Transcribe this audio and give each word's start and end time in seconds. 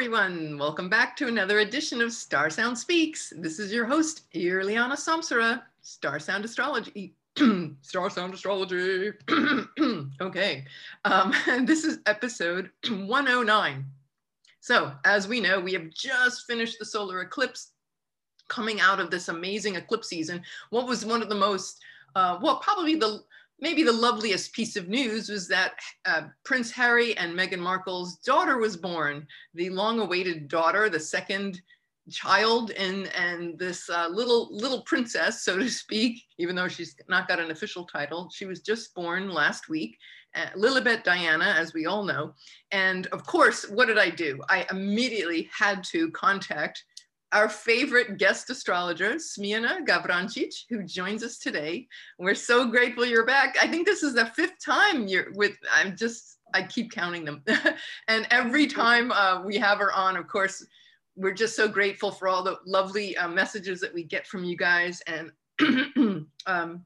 everyone. 0.00 0.56
Welcome 0.56 0.88
back 0.88 1.14
to 1.18 1.28
another 1.28 1.58
edition 1.58 2.00
of 2.00 2.10
Star 2.10 2.48
Sound 2.48 2.78
Speaks. 2.78 3.34
This 3.36 3.58
is 3.58 3.70
your 3.70 3.84
host, 3.84 4.22
Irliana 4.32 4.94
Samsara, 4.94 5.60
Star 5.82 6.18
Sound 6.18 6.42
Astrology. 6.42 7.14
Star 7.82 8.08
Sound 8.08 8.32
Astrology. 8.32 9.12
okay, 10.22 10.64
um, 11.04 11.34
this 11.66 11.84
is 11.84 11.98
episode 12.06 12.70
109. 12.88 13.84
So, 14.60 14.90
as 15.04 15.28
we 15.28 15.38
know, 15.38 15.60
we 15.60 15.74
have 15.74 15.90
just 15.90 16.46
finished 16.46 16.78
the 16.78 16.86
solar 16.86 17.20
eclipse 17.20 17.72
coming 18.48 18.80
out 18.80 19.00
of 19.00 19.10
this 19.10 19.28
amazing 19.28 19.74
eclipse 19.74 20.08
season. 20.08 20.40
What 20.70 20.88
was 20.88 21.04
one 21.04 21.20
of 21.20 21.28
the 21.28 21.34
most, 21.34 21.78
uh, 22.14 22.38
well, 22.40 22.56
probably 22.60 22.94
the 22.94 23.22
maybe 23.60 23.82
the 23.82 23.92
loveliest 23.92 24.52
piece 24.52 24.76
of 24.76 24.88
news 24.88 25.28
was 25.28 25.48
that 25.48 25.74
uh, 26.04 26.22
Prince 26.44 26.70
Harry 26.70 27.16
and 27.16 27.38
Meghan 27.38 27.58
Markle's 27.58 28.16
daughter 28.16 28.58
was 28.58 28.76
born, 28.76 29.26
the 29.54 29.70
long-awaited 29.70 30.48
daughter, 30.48 30.88
the 30.88 31.00
second 31.00 31.60
child 32.10 32.72
and 32.72 33.06
and 33.14 33.58
this 33.58 33.88
uh, 33.88 34.08
little 34.08 34.48
little 34.50 34.82
princess 34.82 35.42
so 35.44 35.56
to 35.56 35.68
speak 35.68 36.22
even 36.38 36.56
though 36.56 36.66
she's 36.66 36.96
not 37.08 37.28
got 37.28 37.38
an 37.38 37.50
official 37.50 37.84
title. 37.84 38.28
She 38.34 38.46
was 38.46 38.60
just 38.60 38.94
born 38.94 39.30
last 39.30 39.68
week 39.68 39.96
uh, 40.34 40.46
lilibet 40.56 41.04
diana 41.04 41.54
as 41.56 41.72
we 41.72 41.86
all 41.86 42.04
know. 42.04 42.34
And 42.72 43.06
of 43.08 43.24
course 43.26 43.68
what 43.68 43.86
did 43.86 43.98
i 43.98 44.10
do? 44.10 44.40
I 44.48 44.66
immediately 44.70 45.48
had 45.56 45.84
to 45.84 46.10
contact 46.10 46.84
our 47.32 47.48
favorite 47.48 48.18
guest 48.18 48.50
astrologer, 48.50 49.14
Smiana 49.14 49.86
Gavrancic, 49.86 50.64
who 50.68 50.82
joins 50.82 51.22
us 51.22 51.38
today. 51.38 51.86
We're 52.18 52.34
so 52.34 52.66
grateful 52.66 53.06
you're 53.06 53.26
back. 53.26 53.56
I 53.62 53.68
think 53.68 53.86
this 53.86 54.02
is 54.02 54.14
the 54.14 54.26
fifth 54.26 54.64
time 54.64 55.06
you're 55.06 55.32
with, 55.34 55.52
I'm 55.72 55.96
just, 55.96 56.38
I 56.54 56.64
keep 56.64 56.90
counting 56.90 57.24
them. 57.24 57.44
and 58.08 58.26
every 58.30 58.66
time 58.66 59.12
uh, 59.12 59.42
we 59.44 59.56
have 59.58 59.78
her 59.78 59.92
on, 59.92 60.16
of 60.16 60.26
course, 60.26 60.64
we're 61.16 61.34
just 61.34 61.54
so 61.54 61.68
grateful 61.68 62.10
for 62.10 62.28
all 62.28 62.42
the 62.42 62.58
lovely 62.66 63.16
uh, 63.16 63.28
messages 63.28 63.80
that 63.80 63.94
we 63.94 64.02
get 64.02 64.26
from 64.26 64.42
you 64.42 64.56
guys 64.56 65.02
and 65.06 65.30
um, 66.46 66.84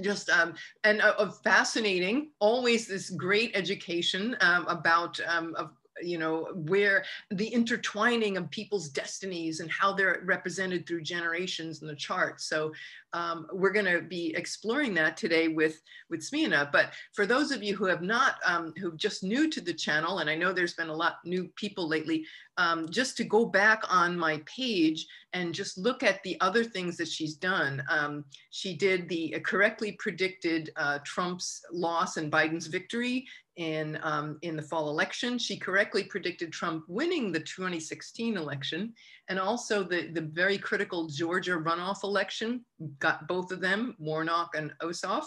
just 0.00 0.30
um, 0.30 0.54
and 0.84 1.00
uh, 1.00 1.30
fascinating 1.44 2.30
always 2.38 2.86
this 2.86 3.10
great 3.10 3.50
education 3.54 4.36
um, 4.40 4.66
about 4.68 5.18
um, 5.26 5.54
of 5.56 5.70
you 6.02 6.18
know, 6.18 6.48
where 6.54 7.04
the 7.30 7.46
intertwining 7.48 8.36
of 8.36 8.50
people's 8.50 8.88
destinies 8.88 9.60
and 9.60 9.70
how 9.70 9.92
they're 9.92 10.22
represented 10.24 10.86
through 10.86 11.02
generations 11.02 11.82
in 11.82 11.88
the 11.88 11.94
chart. 11.94 12.40
So 12.40 12.72
um, 13.12 13.46
we're 13.52 13.72
going 13.72 13.86
to 13.86 14.00
be 14.02 14.34
exploring 14.36 14.94
that 14.94 15.16
today 15.16 15.48
with 15.48 15.82
with 16.08 16.20
Smiana. 16.20 16.70
But 16.70 16.92
for 17.12 17.26
those 17.26 17.50
of 17.50 17.62
you 17.62 17.76
who 17.76 17.86
have 17.86 18.02
not, 18.02 18.36
um, 18.46 18.72
who 18.78 18.96
just 18.96 19.22
new 19.22 19.50
to 19.50 19.60
the 19.60 19.74
channel, 19.74 20.18
and 20.18 20.30
I 20.30 20.36
know 20.36 20.52
there's 20.52 20.74
been 20.74 20.88
a 20.88 20.94
lot 20.94 21.18
new 21.24 21.48
people 21.56 21.88
lately, 21.88 22.24
um, 22.56 22.88
just 22.90 23.16
to 23.16 23.24
go 23.24 23.46
back 23.46 23.82
on 23.88 24.18
my 24.18 24.42
page 24.46 25.06
and 25.32 25.54
just 25.54 25.78
look 25.78 26.02
at 26.02 26.22
the 26.22 26.40
other 26.40 26.64
things 26.64 26.96
that 26.96 27.08
she's 27.08 27.34
done. 27.34 27.82
Um, 27.88 28.24
she 28.50 28.76
did 28.76 29.08
the 29.08 29.36
correctly 29.44 29.92
predicted 29.92 30.70
uh, 30.76 30.98
Trump's 31.04 31.64
loss 31.72 32.16
and 32.16 32.30
Biden's 32.30 32.66
victory 32.66 33.26
in, 33.60 33.98
um, 34.02 34.38
in 34.40 34.56
the 34.56 34.62
fall 34.62 34.88
election. 34.88 35.38
She 35.38 35.58
correctly 35.58 36.02
predicted 36.02 36.50
Trump 36.50 36.84
winning 36.88 37.30
the 37.30 37.40
2016 37.40 38.38
election 38.38 38.94
and 39.28 39.38
also 39.38 39.84
the, 39.84 40.08
the 40.08 40.22
very 40.22 40.56
critical 40.56 41.08
Georgia 41.08 41.58
runoff 41.58 42.02
election, 42.02 42.64
got 42.98 43.28
both 43.28 43.52
of 43.52 43.60
them, 43.60 43.94
Warnock 43.98 44.54
and 44.56 44.72
Ossoff. 44.82 45.26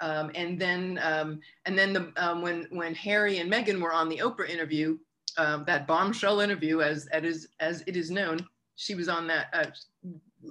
Um, 0.00 0.30
and 0.36 0.60
then, 0.60 1.00
um, 1.02 1.40
and 1.64 1.76
then 1.76 1.92
the, 1.92 2.12
um, 2.18 2.40
when, 2.40 2.68
when 2.70 2.94
Harry 2.94 3.38
and 3.38 3.52
Meghan 3.52 3.80
were 3.80 3.92
on 3.92 4.08
the 4.08 4.18
Oprah 4.18 4.48
interview, 4.48 4.96
um, 5.36 5.64
that 5.66 5.88
bombshell 5.88 6.38
interview, 6.38 6.82
as, 6.82 7.06
as, 7.08 7.48
as 7.58 7.82
it 7.88 7.96
is 7.96 8.12
known, 8.12 8.46
she 8.76 8.94
was 8.94 9.08
on 9.08 9.26
that 9.26 9.48
uh, 9.52 9.66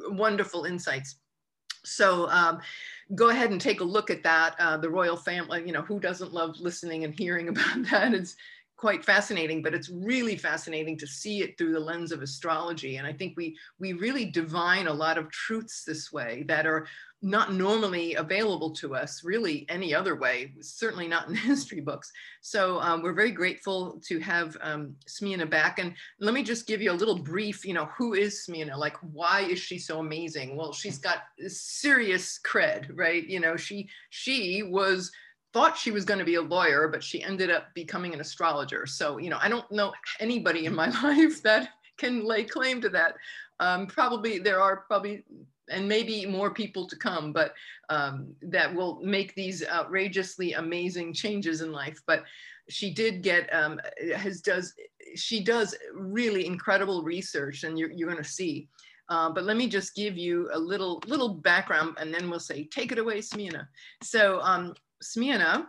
wonderful 0.10 0.66
insights. 0.66 1.16
So 1.86 2.28
um, 2.30 2.60
go 3.14 3.30
ahead 3.30 3.52
and 3.52 3.62
take 3.62 3.82
a 3.82 3.84
look 3.84 4.10
at 4.10 4.24
that. 4.24 4.56
Uh, 4.60 4.78
the 4.78 4.90
royal 4.90 5.18
family, 5.18 5.64
you 5.66 5.72
know, 5.72 5.82
who 5.82 6.00
doesn't 6.00 6.34
love 6.34 6.60
listening 6.60 7.04
and 7.04 7.14
hearing 7.14 7.48
about 7.50 7.84
that? 7.92 8.14
It's 8.14 8.36
quite 8.78 9.06
fascinating, 9.06 9.62
but 9.62 9.74
it's 9.74 9.90
really 9.90 10.36
fascinating 10.36 10.98
to 10.98 11.08
see 11.08 11.42
it 11.42 11.58
through 11.58 11.74
the 11.74 11.80
lens 11.80 12.12
of 12.12 12.22
astrology. 12.22 12.98
And 12.98 13.08
I 13.08 13.14
think 13.14 13.36
we 13.38 13.58
we 13.80 13.94
really 13.94 14.26
divine 14.26 14.88
a 14.88 14.94
lot 14.94 15.18
of 15.18 15.32
truths 15.32 15.84
this 15.86 16.12
way 16.12 16.44
that 16.48 16.66
are 16.66 16.88
not 17.26 17.52
normally 17.52 18.14
available 18.14 18.70
to 18.70 18.94
us 18.94 19.24
really 19.24 19.66
any 19.68 19.96
other 19.96 20.16
way, 20.16 20.54
certainly 20.62 21.08
not 21.08 21.28
in 21.28 21.34
the 21.34 21.40
history 21.52 21.82
books. 21.82 22.12
So 22.42 22.80
um, 22.82 23.02
we're 23.02 23.14
very 23.14 23.32
grateful 23.32 24.00
to 24.06 24.20
have 24.20 24.56
um, 24.62 24.96
back. 25.50 25.80
And 25.80 25.96
let 26.20 26.36
me 26.36 26.44
just 26.44 26.68
give 26.68 26.84
you 26.84 26.92
a 26.92 26.94
little 26.94 27.18
brief, 27.18 27.66
you 27.66 27.74
know, 27.74 27.90
who 27.98 28.14
is 28.14 28.46
Smiana? 28.48 28.78
Like, 28.78 28.96
why 29.02 29.42
is 29.42 29.58
she 29.58 29.80
so 29.80 30.00
amazing? 30.00 30.56
Well, 30.56 30.72
she's 30.72 31.00
got 31.00 31.24
serious 31.48 32.40
cred, 32.46 32.92
right? 32.94 33.28
You 33.28 33.40
know, 33.40 33.58
she, 33.58 33.90
she 34.12 34.62
was 34.62 35.12
thought 35.52 35.78
she 35.78 35.90
was 35.90 36.06
going 36.06 36.20
to 36.20 36.26
be 36.26 36.36
a 36.36 36.42
lawyer, 36.42 36.88
but 36.88 37.04
she 37.04 37.24
ended 37.24 37.50
up 37.50 37.74
becoming 37.74 38.14
an 38.14 38.20
astrologer. 38.20 38.86
So, 38.86 39.18
you 39.18 39.32
know, 39.32 39.40
I 39.42 39.50
don't 39.50 39.70
know 39.72 39.94
anybody 40.20 40.68
in 40.68 40.76
my 40.76 40.90
life 41.04 41.42
that 41.42 41.70
can 41.98 42.24
lay 42.24 42.44
claim 42.44 42.82
to 42.82 42.90
that. 42.90 43.16
Um, 43.60 43.88
probably 43.88 44.38
there 44.38 44.62
are 44.62 44.84
probably, 44.86 45.24
and 45.70 45.88
maybe 45.88 46.26
more 46.26 46.52
people 46.52 46.88
to 46.88 46.96
come, 46.96 47.34
but 47.34 47.54
um, 47.90 48.34
that 48.42 48.74
will 48.74 49.00
make 49.02 49.34
these 49.36 49.66
outrageously 49.68 50.54
amazing 50.54 51.14
changes 51.14 51.62
in 51.62 51.72
life. 51.72 52.00
But 52.08 52.24
she 52.70 52.94
did 52.94 53.22
get, 53.22 53.54
um, 53.54 53.80
has 54.16 54.42
does, 54.42 54.74
she 55.16 55.44
does 55.44 55.76
really 55.94 56.46
incredible 56.46 57.04
research 57.04 57.64
and 57.64 57.78
you're, 57.78 57.92
you're 57.92 58.10
going 58.10 58.24
to 58.24 58.30
see. 58.30 58.68
Uh, 59.10 59.30
but 59.30 59.44
let 59.44 59.56
me 59.56 59.68
just 59.68 59.96
give 59.96 60.18
you 60.18 60.50
a 60.54 60.60
little 60.60 61.00
little 61.06 61.30
background 61.30 61.96
and 62.00 62.12
then 62.12 62.28
we'll 62.28 62.40
say, 62.40 62.64
take 62.66 62.92
it 62.92 62.98
away, 62.98 63.20
Smiana. 63.20 63.68
So 64.02 64.40
um, 64.42 64.74
Smiana. 65.04 65.68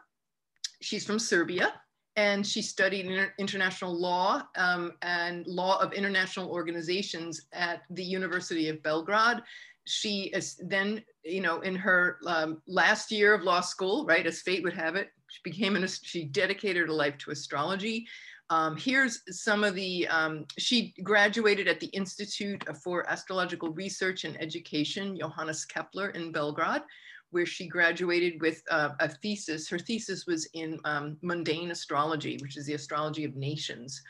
She's 0.82 1.06
from 1.06 1.18
Serbia 1.18 1.72
and 2.16 2.46
she 2.46 2.62
studied 2.62 3.06
inter 3.06 3.32
international 3.38 3.98
law 3.98 4.42
um, 4.56 4.92
and 5.02 5.46
law 5.46 5.80
of 5.80 5.92
international 5.92 6.50
organizations 6.50 7.46
at 7.52 7.82
the 7.90 8.02
University 8.02 8.68
of 8.68 8.82
Belgrade. 8.82 9.42
She 9.86 10.24
is 10.34 10.60
then, 10.62 11.02
you 11.24 11.40
know, 11.40 11.60
in 11.60 11.74
her 11.76 12.18
um, 12.26 12.62
last 12.66 13.10
year 13.10 13.34
of 13.34 13.42
law 13.42 13.60
school, 13.60 14.04
right, 14.06 14.26
as 14.26 14.42
fate 14.42 14.62
would 14.64 14.72
have 14.74 14.96
it, 14.96 15.10
she 15.28 15.40
became 15.44 15.76
an, 15.76 15.86
she 15.86 16.24
dedicated 16.24 16.88
her 16.88 16.92
life 16.92 17.18
to 17.18 17.30
astrology. 17.30 18.06
Um, 18.48 18.76
here's 18.76 19.22
some 19.30 19.64
of 19.64 19.74
the, 19.74 20.06
um, 20.08 20.46
she 20.56 20.94
graduated 21.02 21.66
at 21.66 21.80
the 21.80 21.88
Institute 21.88 22.64
for 22.82 23.08
Astrological 23.10 23.72
Research 23.72 24.24
and 24.24 24.40
Education, 24.40 25.16
Johannes 25.18 25.64
Kepler 25.64 26.10
in 26.10 26.30
Belgrade 26.30 26.82
where 27.30 27.46
she 27.46 27.66
graduated 27.66 28.40
with 28.40 28.62
uh, 28.70 28.90
a 29.00 29.08
thesis. 29.08 29.68
Her 29.68 29.78
thesis 29.78 30.26
was 30.26 30.48
in 30.54 30.78
um, 30.84 31.16
mundane 31.22 31.70
astrology, 31.70 32.38
which 32.40 32.56
is 32.56 32.66
the 32.66 32.74
astrology 32.74 33.24
of 33.24 33.36
nations. 33.36 34.00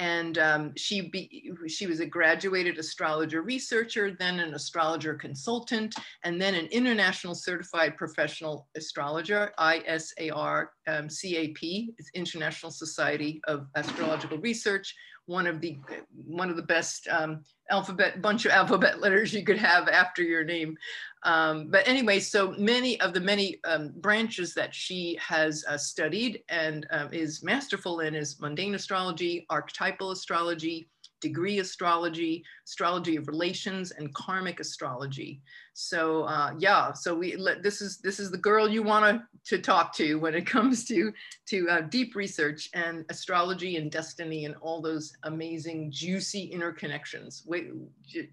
And 0.00 0.38
um, 0.38 0.72
she, 0.76 1.02
be, 1.02 1.52
she 1.68 1.86
was 1.86 2.00
a 2.00 2.06
graduated 2.06 2.78
astrologer 2.78 3.42
researcher, 3.42 4.16
then 4.18 4.40
an 4.40 4.54
astrologer 4.54 5.12
consultant, 5.12 5.94
and 6.24 6.40
then 6.40 6.54
an 6.54 6.66
international 6.72 7.34
certified 7.34 7.98
professional 7.98 8.66
astrologer, 8.74 9.52
ISAR 9.58 10.68
um, 10.88 11.08
CAP, 11.08 11.90
International 12.14 12.72
Society 12.72 13.42
of 13.46 13.66
Astrological 13.76 14.38
Research, 14.38 14.94
one 15.30 15.46
of 15.46 15.60
the 15.60 15.78
one 16.26 16.50
of 16.50 16.56
the 16.56 16.62
best 16.62 17.06
um, 17.08 17.44
alphabet 17.70 18.20
bunch 18.20 18.44
of 18.44 18.50
alphabet 18.50 19.00
letters 19.04 19.32
you 19.32 19.44
could 19.44 19.56
have 19.56 19.86
after 19.88 20.22
your 20.22 20.42
name. 20.42 20.76
Um, 21.22 21.68
but 21.70 21.86
anyway, 21.86 22.18
so 22.18 22.52
many 22.58 23.00
of 23.00 23.14
the 23.14 23.20
many 23.20 23.60
um, 23.64 23.92
branches 23.96 24.54
that 24.54 24.74
she 24.74 25.16
has 25.20 25.64
uh, 25.68 25.78
studied 25.78 26.42
and 26.48 26.86
um, 26.90 27.10
is 27.12 27.44
masterful 27.44 28.00
in 28.00 28.14
is 28.14 28.40
mundane 28.40 28.74
astrology, 28.74 29.46
archetypal 29.50 30.10
astrology, 30.10 30.88
degree 31.20 31.58
astrology, 31.58 32.44
astrology 32.66 33.16
of 33.16 33.28
relations, 33.28 33.90
and 33.92 34.12
karmic 34.14 34.60
astrology. 34.60 35.40
So 35.74 36.24
uh, 36.24 36.54
yeah, 36.58 36.92
so 36.92 37.14
we 37.14 37.36
let, 37.36 37.62
this 37.62 37.80
is 37.80 37.98
this 37.98 38.20
is 38.20 38.30
the 38.30 38.38
girl 38.38 38.68
you 38.68 38.82
want 38.82 39.22
to 39.46 39.58
talk 39.58 39.94
to 39.96 40.16
when 40.16 40.34
it 40.34 40.46
comes 40.46 40.84
to 40.86 41.12
to 41.46 41.68
uh, 41.68 41.80
deep 41.82 42.14
research 42.14 42.68
and 42.74 43.04
astrology 43.08 43.76
and 43.76 43.90
destiny 43.90 44.44
and 44.44 44.54
all 44.60 44.82
those 44.82 45.12
amazing 45.24 45.90
juicy 45.90 46.50
interconnections. 46.54 47.46
We, 47.46 47.70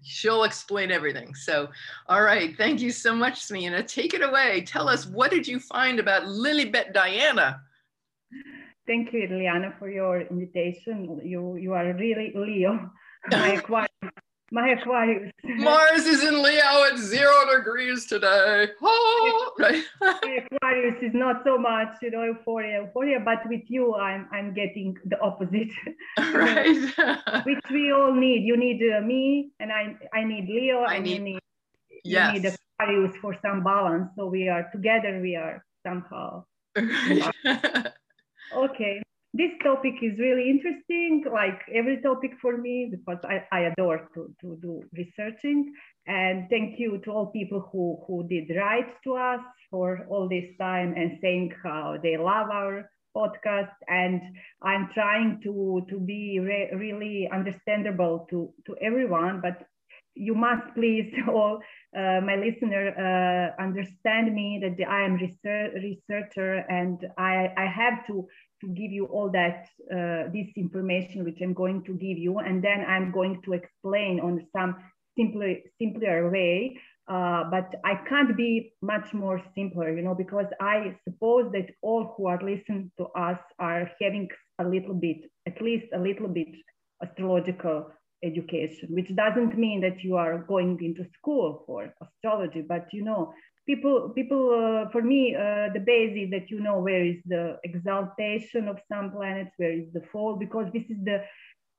she'll 0.02 0.44
explain 0.44 0.90
everything. 0.90 1.34
So 1.34 1.68
all 2.08 2.22
right, 2.22 2.56
thank 2.56 2.80
you 2.80 2.90
so 2.90 3.14
much, 3.14 3.46
Smiana. 3.46 3.86
Take 3.86 4.14
it 4.14 4.22
away. 4.22 4.62
Tell 4.66 4.88
us 4.88 5.06
what 5.06 5.30
did 5.30 5.46
you 5.46 5.58
find 5.60 6.00
about 6.00 6.24
Lilibet 6.24 6.92
Diana? 6.92 7.60
Thank 8.88 9.12
you, 9.12 9.28
Liana, 9.30 9.74
for 9.78 9.90
your 9.90 10.22
invitation. 10.22 11.20
You 11.22 11.56
you 11.56 11.74
are 11.74 11.92
really 11.92 12.32
Leo, 12.34 12.90
my 13.30 13.48
Aquarius 13.60 13.88
My 14.50 14.68
Aquarius. 14.70 15.30
Mars 15.44 16.06
is 16.06 16.24
in 16.24 16.42
Leo 16.42 16.84
at 16.90 16.96
zero 16.96 17.36
degrees 17.54 18.06
today. 18.06 18.68
Oh, 18.80 19.52
right. 19.58 19.84
My 20.00 20.38
Aquarius 20.40 21.02
is 21.02 21.12
not 21.12 21.42
so 21.44 21.58
much, 21.58 22.00
you 22.00 22.10
know, 22.10 22.24
euphoria, 22.24 22.80
euphoria, 22.80 23.20
but 23.20 23.40
with 23.52 23.66
you, 23.68 23.94
I'm 23.94 24.26
I'm 24.32 24.54
getting 24.54 24.96
the 25.04 25.20
opposite. 25.20 25.68
right. 26.32 27.44
Which 27.44 27.64
we 27.70 27.92
all 27.92 28.14
need. 28.14 28.40
You 28.50 28.56
need 28.56 28.80
uh, 28.90 29.02
me, 29.02 29.50
and 29.60 29.70
I 29.70 29.82
I 30.14 30.24
need 30.24 30.48
Leo, 30.48 30.78
I 30.80 30.94
and 30.94 31.04
need- 31.04 31.18
you 31.18 31.24
need 31.28 31.40
yes. 32.04 32.34
you 32.34 32.40
need 32.40 32.54
Aquarius 32.54 33.14
for 33.20 33.36
some 33.44 33.62
balance. 33.62 34.08
So 34.16 34.26
we 34.32 34.48
are 34.48 34.64
together. 34.72 35.20
We 35.20 35.36
are 35.36 35.62
somehow 35.84 36.44
okay. 38.54 39.02
This 39.34 39.50
topic 39.62 39.94
is 40.02 40.18
really 40.18 40.48
interesting, 40.48 41.22
like 41.30 41.60
every 41.72 42.00
topic 42.00 42.32
for 42.40 42.56
me, 42.56 42.90
because 42.90 43.22
I, 43.24 43.44
I 43.52 43.60
adore 43.70 44.08
to, 44.14 44.34
to 44.40 44.58
do 44.62 44.82
researching. 44.92 45.72
And 46.06 46.48
thank 46.48 46.80
you 46.80 46.98
to 47.04 47.10
all 47.10 47.26
people 47.26 47.68
who, 47.70 48.02
who 48.06 48.26
did 48.26 48.56
write 48.56 48.88
to 49.04 49.14
us 49.14 49.40
for 49.70 50.06
all 50.08 50.28
this 50.28 50.46
time 50.58 50.94
and 50.96 51.18
saying 51.20 51.52
how 51.62 51.98
they 52.02 52.16
love 52.16 52.48
our 52.50 52.90
podcast. 53.14 53.74
And 53.86 54.22
I'm 54.62 54.88
trying 54.94 55.40
to, 55.44 55.86
to 55.90 56.00
be 56.00 56.40
re- 56.40 56.70
really 56.74 57.28
understandable 57.30 58.26
to, 58.30 58.52
to 58.66 58.76
everyone, 58.80 59.40
but 59.42 59.62
you 60.18 60.34
must 60.34 60.74
please 60.74 61.12
all 61.28 61.60
uh, 61.96 62.20
my 62.20 62.36
listener 62.36 62.84
uh, 62.98 63.62
understand 63.62 64.34
me 64.34 64.60
that 64.62 64.88
I 64.88 65.02
am 65.02 65.14
research, 65.14 65.72
researcher 65.82 66.64
and 66.68 66.98
I, 67.16 67.52
I 67.56 67.66
have 67.66 68.06
to 68.08 68.26
to 68.60 68.66
give 68.68 68.90
you 68.90 69.06
all 69.06 69.30
that 69.30 69.68
uh, 69.92 70.30
this 70.32 70.48
information 70.56 71.24
which 71.24 71.38
I'm 71.40 71.54
going 71.54 71.84
to 71.84 71.92
give 71.92 72.18
you. 72.18 72.38
And 72.40 72.62
then 72.62 72.84
I'm 72.88 73.12
going 73.12 73.40
to 73.44 73.52
explain 73.52 74.18
on 74.18 74.44
some 74.52 74.74
simpler 75.16 75.54
simpler 75.80 76.30
way 76.30 76.76
uh, 77.08 77.44
but 77.50 77.74
I 77.84 77.94
can't 78.08 78.36
be 78.36 78.72
much 78.82 79.14
more 79.14 79.42
simpler 79.54 79.96
you 79.96 80.02
know 80.02 80.14
because 80.14 80.46
I 80.60 80.94
suppose 81.04 81.50
that 81.52 81.70
all 81.82 82.14
who 82.16 82.26
are 82.26 82.40
listening 82.42 82.90
to 82.98 83.06
us 83.06 83.38
are 83.58 83.90
having 84.00 84.28
a 84.58 84.64
little 84.64 84.94
bit 84.94 85.18
at 85.46 85.60
least 85.62 85.86
a 85.94 85.98
little 85.98 86.28
bit 86.28 86.54
astrological 87.02 87.90
education 88.22 88.88
which 88.90 89.14
doesn't 89.14 89.56
mean 89.56 89.80
that 89.80 90.02
you 90.02 90.16
are 90.16 90.38
going 90.38 90.78
into 90.82 91.04
school 91.16 91.62
for 91.66 91.92
astrology 92.02 92.62
but 92.62 92.86
you 92.92 93.02
know 93.02 93.32
people 93.66 94.10
people 94.10 94.44
uh, 94.50 94.90
for 94.90 95.02
me 95.02 95.34
uh, 95.34 95.68
the 95.74 95.82
base 95.90 96.14
is 96.16 96.30
that 96.30 96.50
you 96.50 96.58
know 96.60 96.78
where 96.80 97.04
is 97.04 97.20
the 97.26 97.58
exaltation 97.64 98.66
of 98.66 98.78
some 98.90 99.10
planets 99.12 99.52
where 99.58 99.72
is 99.72 99.88
the 99.92 100.02
fall 100.10 100.36
because 100.36 100.66
this 100.72 100.86
is 100.88 100.98
the 101.04 101.22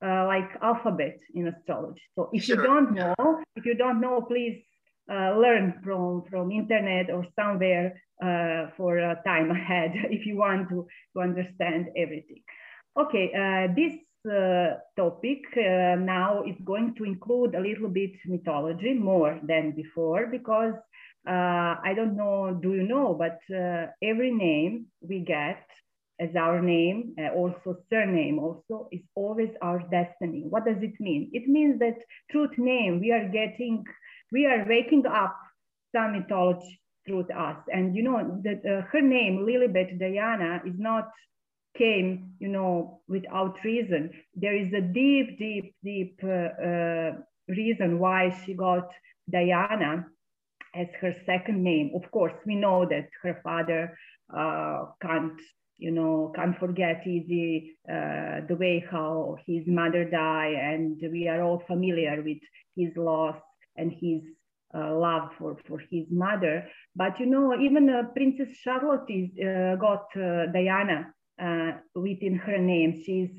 uh, 0.06 0.26
like 0.28 0.50
alphabet 0.62 1.20
in 1.34 1.48
astrology. 1.48 2.02
So 2.16 2.30
if 2.32 2.44
Sure, 2.44 2.56
you 2.56 2.64
don't 2.64 2.94
know 2.94 3.44
if 3.56 3.66
you 3.66 3.76
don't 3.76 4.00
know 4.00 4.22
please 4.22 4.64
uh, 5.12 5.32
learn 5.38 5.82
from 5.84 6.24
from 6.30 6.52
internet 6.52 7.10
or 7.10 7.26
somewhere 7.38 8.02
uh, 8.24 8.68
for 8.78 8.98
a 8.98 9.20
time 9.26 9.52
ahead 9.60 9.92
if 10.10 10.26
you 10.26 10.38
want 10.38 10.70
to 10.70 10.88
to 11.14 11.22
understand 11.22 11.88
everything. 11.98 12.42
Okay 12.98 13.26
uh, 13.34 13.74
this 13.76 13.94
uh, 14.26 14.78
topic 14.96 15.42
uh, 15.58 15.96
now 15.96 16.44
is 16.46 16.56
going 16.66 16.96
to 16.96 17.04
include 17.04 17.56
a 17.56 17.60
little 17.60 17.90
bit 17.90 18.12
mythology 18.26 18.94
more 18.94 19.40
than 19.44 19.72
before 19.72 20.28
because 20.28 20.74
uh, 21.28 21.76
I 21.84 21.94
don't 21.96 22.16
know, 22.16 22.58
do 22.62 22.74
you 22.74 22.84
know, 22.84 23.14
but 23.14 23.40
uh, 23.56 23.88
every 24.02 24.32
name 24.32 24.88
we 25.02 25.20
get 25.20 25.64
as 26.20 26.30
our 26.36 26.62
name, 26.62 27.16
uh, 27.18 27.34
also 27.34 27.78
surname 27.90 28.40
also, 28.40 28.90
is 28.92 29.02
always 29.16 29.50
our 29.62 29.80
destiny. 29.90 30.44
What 30.48 30.66
does 30.66 30.82
it 30.82 31.00
mean? 31.00 31.30
It 31.34 31.48
means 31.48 31.80
that 31.80 31.98
truth 32.32 32.58
name, 32.58 33.00
we 33.00 33.12
are 33.12 33.28
getting, 33.30 33.84
we 34.32 34.46
are 34.46 34.66
waking 34.68 35.06
up 35.06 35.38
some 35.96 36.14
mythology 36.14 36.82
through 37.06 37.26
us. 37.36 37.58
And 37.72 37.96
you 37.96 38.04
know, 38.04 38.42
that 38.44 38.62
uh, 38.66 38.82
her 38.92 39.02
name, 39.02 39.46
Lilibet 39.48 39.98
Diana, 39.98 40.62
is 40.66 40.76
not 40.78 41.10
came, 41.78 42.34
you 42.40 42.48
know, 42.48 43.02
without 43.08 43.64
reason. 43.64 44.12
There 44.36 44.56
is 44.56 44.74
a 44.74 44.82
deep, 44.82 45.38
deep, 45.38 45.76
deep 45.84 46.20
uh, 46.24 46.28
uh, 46.28 47.12
reason 47.48 48.00
why 48.00 48.38
she 48.44 48.54
got 48.54 48.90
Diana 49.30 50.06
as 50.76 50.88
her 51.02 51.16
second 51.26 51.64
name. 51.64 51.92
Of 51.96 52.10
course, 52.12 52.34
we 52.46 52.56
know 52.56 52.86
that 52.90 53.10
her 53.24 53.40
father 53.44 53.98
uh, 54.36 54.86
can't, 55.02 55.40
you 55.78 55.92
know, 55.92 56.32
can't 56.36 56.58
forget 56.60 57.08
easy 57.08 57.78
uh, 57.90 58.42
the 58.48 58.56
way 58.60 58.86
how 58.92 59.38
his 59.46 59.64
mother 59.66 60.06
died, 60.06 60.54
and 60.54 61.00
we 61.12 61.28
are 61.28 61.42
all 61.42 61.64
familiar 61.66 62.22
with 62.22 62.40
his 62.76 62.96
loss 62.98 63.38
and 63.76 63.92
his 63.92 64.22
uh, 64.76 64.94
love 64.94 65.32
for, 65.40 65.58
for 65.68 65.80
his 65.90 66.06
mother. 66.12 66.68
But 66.96 67.20
you 67.20 67.26
know, 67.26 67.60
even 67.60 67.90
uh, 67.90 68.04
Princess 68.14 68.56
Charlotte 68.58 69.10
is, 69.10 69.30
got 69.80 70.06
Diana 70.14 71.14
uh, 71.42 71.72
within 71.96 72.36
her 72.36 72.58
name. 72.58 73.02
She's 73.06 73.30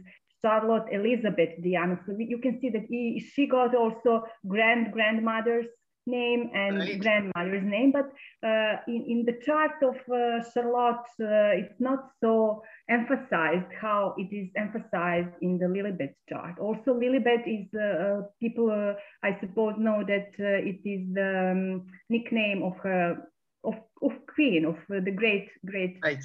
Charlotte 0.42 0.86
Elizabeth 0.92 1.50
Diana. 1.62 2.00
So 2.06 2.14
we, 2.14 2.24
you 2.26 2.38
can 2.38 2.60
see 2.60 2.70
that 2.70 2.86
he, 2.88 3.20
she 3.34 3.46
got 3.46 3.74
also 3.74 4.24
grand 4.48 4.92
grandmother's 4.92 5.66
name 6.06 6.50
and 6.54 6.78
Right. 6.78 6.98
grandmother's 6.98 7.62
name, 7.62 7.92
but 7.92 8.10
uh, 8.46 8.76
in, 8.88 9.04
in 9.06 9.24
the 9.26 9.38
chart 9.44 9.72
of 9.82 9.96
uh, 10.10 10.42
Charlotte, 10.52 11.06
uh, 11.20 11.52
it's 11.60 11.78
not 11.78 12.10
so 12.22 12.62
emphasized 12.88 13.70
how 13.80 14.14
it 14.16 14.34
is 14.34 14.48
emphasized 14.56 15.28
in 15.42 15.58
the 15.58 15.66
Lilibet 15.66 16.14
chart. 16.28 16.58
Also, 16.58 16.94
Lilibet 16.94 17.46
is, 17.46 17.68
uh, 17.74 17.82
uh, 17.82 18.22
people, 18.40 18.70
uh, 18.70 18.94
I 19.22 19.38
suppose, 19.40 19.74
know 19.78 20.02
that 20.06 20.30
uh, 20.40 20.68
it 20.70 20.80
is 20.88 21.14
the 21.14 21.52
um, 21.52 21.86
nickname 22.08 22.62
of 22.62 22.76
her, 22.82 23.28
of, 23.62 23.74
of 24.02 24.12
queen, 24.34 24.64
of 24.64 24.76
the 24.88 25.12
great, 25.12 25.50
great 25.66 25.98
Right. 26.02 26.24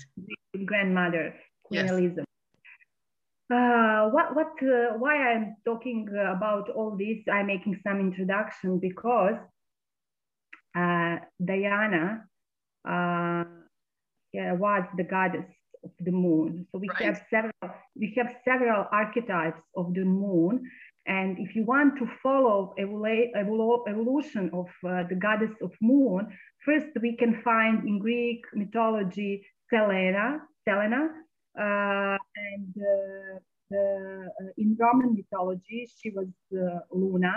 grandmother, 0.65 1.35
Queen 1.67 1.85
Yes. 1.85 2.25
Uh, 3.53 4.09
what, 4.09 4.35
what, 4.35 4.53
uh, 4.63 4.97
why 4.97 5.15
I'm 5.17 5.55
talking 5.65 6.07
about 6.09 6.69
all 6.69 6.97
this, 6.97 7.19
I'm 7.31 7.45
making 7.45 7.79
some 7.85 7.99
introduction 7.99 8.79
because 8.79 9.37
uh, 10.75 11.17
Diana 11.43 12.25
uh, 12.87 13.43
yeah, 14.33 14.53
was 14.53 14.83
the 14.97 15.03
goddess 15.03 15.45
of 15.83 15.91
the 15.99 16.11
moon. 16.11 16.65
So 16.71 16.79
we 16.79 16.87
Right. 16.89 17.05
have 17.05 17.21
several, 17.29 17.75
we 17.95 18.13
have 18.17 18.35
several 18.43 18.85
archetypes 18.91 19.61
of 19.75 19.93
the 19.93 20.03
moon. 20.03 20.69
And 21.05 21.37
if 21.37 21.55
you 21.55 21.63
want 21.65 21.99
to 21.99 22.07
follow 22.23 22.73
evolu- 22.79 23.31
evolu- 23.35 23.87
evolution 23.87 24.49
of 24.53 24.69
uh, 24.83 25.03
the 25.07 25.15
goddess 25.15 25.55
of 25.61 25.71
moon, 25.81 26.35
first 26.65 26.87
we 26.99 27.15
can 27.15 27.41
find 27.43 27.87
in 27.87 27.99
Greek 27.99 28.41
mythology 28.55 29.45
Selena, 29.69 30.41
Selena, 30.67 31.09
and 31.57 32.73
uh, 32.77 33.39
the, 33.69 34.29
uh, 34.41 34.51
in 34.57 34.75
Roman 34.79 35.15
mythology 35.15 35.87
she 36.01 36.09
was 36.11 36.27
uh, 36.53 36.79
Luna, 36.91 37.33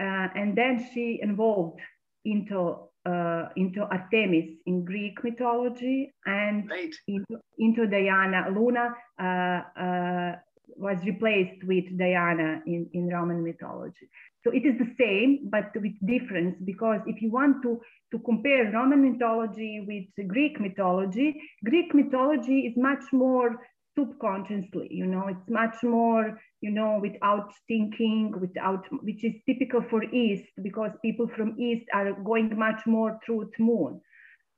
uh, 0.00 0.28
and 0.34 0.56
then 0.56 0.86
she 0.92 1.20
evolved 1.22 1.80
into 2.24 2.76
uh, 3.06 3.48
into 3.56 3.80
Artemis 3.82 4.50
in 4.66 4.84
Greek 4.84 5.22
mythology, 5.24 6.12
and 6.26 6.68
Right. 6.70 6.94
into, 7.08 7.40
into 7.58 7.86
Diana. 7.86 8.50
Luna 8.50 8.94
uh, 9.18 9.80
uh, 9.80 10.36
was 10.76 10.98
replaced 11.04 11.64
with 11.64 11.84
Diana 11.98 12.62
in, 12.66 12.88
in 12.92 13.08
Roman 13.08 13.42
mythology. 13.44 14.08
So 14.42 14.50
it 14.50 14.64
is 14.64 14.78
the 14.78 14.94
same, 14.98 15.48
but 15.50 15.70
with 15.74 15.92
difference, 16.06 16.56
because 16.64 17.00
if 17.06 17.20
you 17.20 17.30
want 17.30 17.62
to, 17.62 17.80
to 18.12 18.18
compare 18.20 18.70
Roman 18.72 19.12
mythology 19.12 19.84
with 19.86 20.28
Greek 20.28 20.58
mythology, 20.58 21.40
Greek 21.64 21.94
mythology 21.94 22.60
is 22.60 22.74
much 22.76 23.04
more 23.12 23.60
subconsciously, 23.98 24.88
you 24.90 25.04
know, 25.04 25.28
it's 25.28 25.50
much 25.50 25.76
more, 25.82 26.40
you 26.60 26.70
know, 26.70 26.98
without 27.02 27.52
thinking, 27.68 28.32
without, 28.40 28.84
which 29.02 29.24
is 29.24 29.34
typical 29.46 29.84
for 29.90 30.02
East, 30.04 30.44
because 30.62 30.90
people 31.02 31.28
from 31.36 31.58
East 31.60 31.86
are 31.92 32.12
going 32.12 32.56
much 32.56 32.80
more 32.86 33.18
through 33.26 33.50
the 33.58 33.64
moon. 33.64 34.00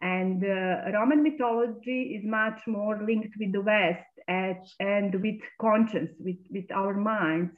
And 0.02 0.44
uh, 0.44 0.90
Roman 0.92 1.22
mythology 1.22 2.18
is 2.18 2.24
much 2.24 2.60
more 2.66 3.00
linked 3.06 3.34
with 3.38 3.52
the 3.52 3.60
West 3.60 4.04
and, 4.26 4.56
and 4.80 5.14
with 5.22 5.40
conscience, 5.60 6.10
with, 6.18 6.36
with 6.50 6.70
our 6.72 6.94
minds. 6.94 7.52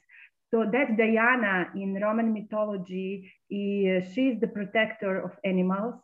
So 0.53 0.65
that 0.71 0.97
Diana 0.97 1.71
in 1.75 1.95
Roman 1.95 2.33
mythology, 2.35 3.33
is, 3.51 4.13
she 4.13 4.29
is 4.29 4.41
the 4.41 4.47
protector 4.47 5.19
of 5.21 5.33
animals. 5.45 5.95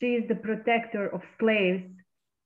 She 0.00 0.14
is 0.14 0.28
the 0.28 0.36
protector 0.36 1.08
of 1.12 1.22
slaves. 1.38 1.84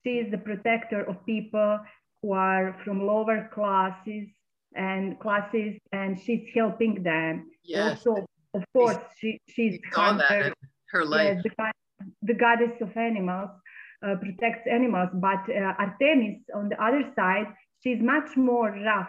She 0.04 0.14
is 0.14 0.30
the 0.30 0.38
protector 0.38 1.02
of 1.02 1.24
people 1.26 1.78
who 2.22 2.32
are 2.32 2.76
from 2.82 3.06
lower 3.06 3.50
classes 3.52 4.28
and 4.74 5.20
classes, 5.20 5.76
and 5.92 6.18
she's 6.18 6.48
helping 6.54 7.02
them. 7.02 7.50
Yes. 7.62 8.04
Also, 8.06 8.26
of 8.54 8.64
course, 8.72 8.98
she, 9.18 9.38
she's 9.48 9.72
We 9.72 9.90
saw 9.92 10.14
that 10.14 10.26
hunter. 10.26 10.46
in 10.48 10.54
her 10.88 11.04
life. 11.04 11.40
Yes, 11.44 11.54
the, 11.56 11.72
the 12.22 12.34
goddess 12.34 12.80
of 12.80 12.96
animals 12.96 13.50
uh, 14.04 14.16
protects 14.16 14.66
animals, 14.70 15.08
but 15.14 15.42
uh, 15.48 15.72
Artemis, 15.78 16.40
on 16.54 16.68
the 16.68 16.82
other 16.82 17.10
side, 17.16 17.46
she's 17.82 18.00
much 18.02 18.36
more 18.36 18.70
rough. 18.84 19.08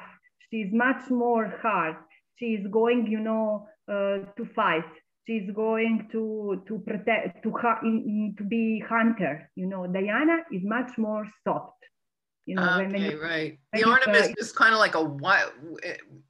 She's 0.51 0.71
much 0.71 1.09
more 1.09 1.53
hard. 1.61 1.95
She's 2.37 2.65
going, 2.71 3.07
you 3.07 3.19
know, 3.19 3.67
uh, 3.89 4.19
to 4.37 4.45
fight. 4.55 4.85
She's 5.27 5.49
going 5.55 6.07
to 6.11 6.63
to 6.67 6.79
protect 6.79 7.43
to 7.43 7.51
in, 7.83 8.35
to 8.37 8.43
be 8.43 8.83
hunter. 8.87 9.49
You 9.55 9.65
know, 9.65 9.87
Diana 9.87 10.37
is 10.51 10.61
much 10.63 10.97
more 10.97 11.27
soft. 11.43 11.73
You 12.45 12.55
know, 12.55 12.79
okay, 12.81 13.11
you, 13.11 13.21
right. 13.21 13.57
The 13.73 13.89
Artemis 13.89 14.27
uh, 14.27 14.33
is 14.37 14.51
kind 14.51 14.73
of 14.73 14.79
like 14.79 14.93
a 14.93 15.03
wild, 15.03 15.51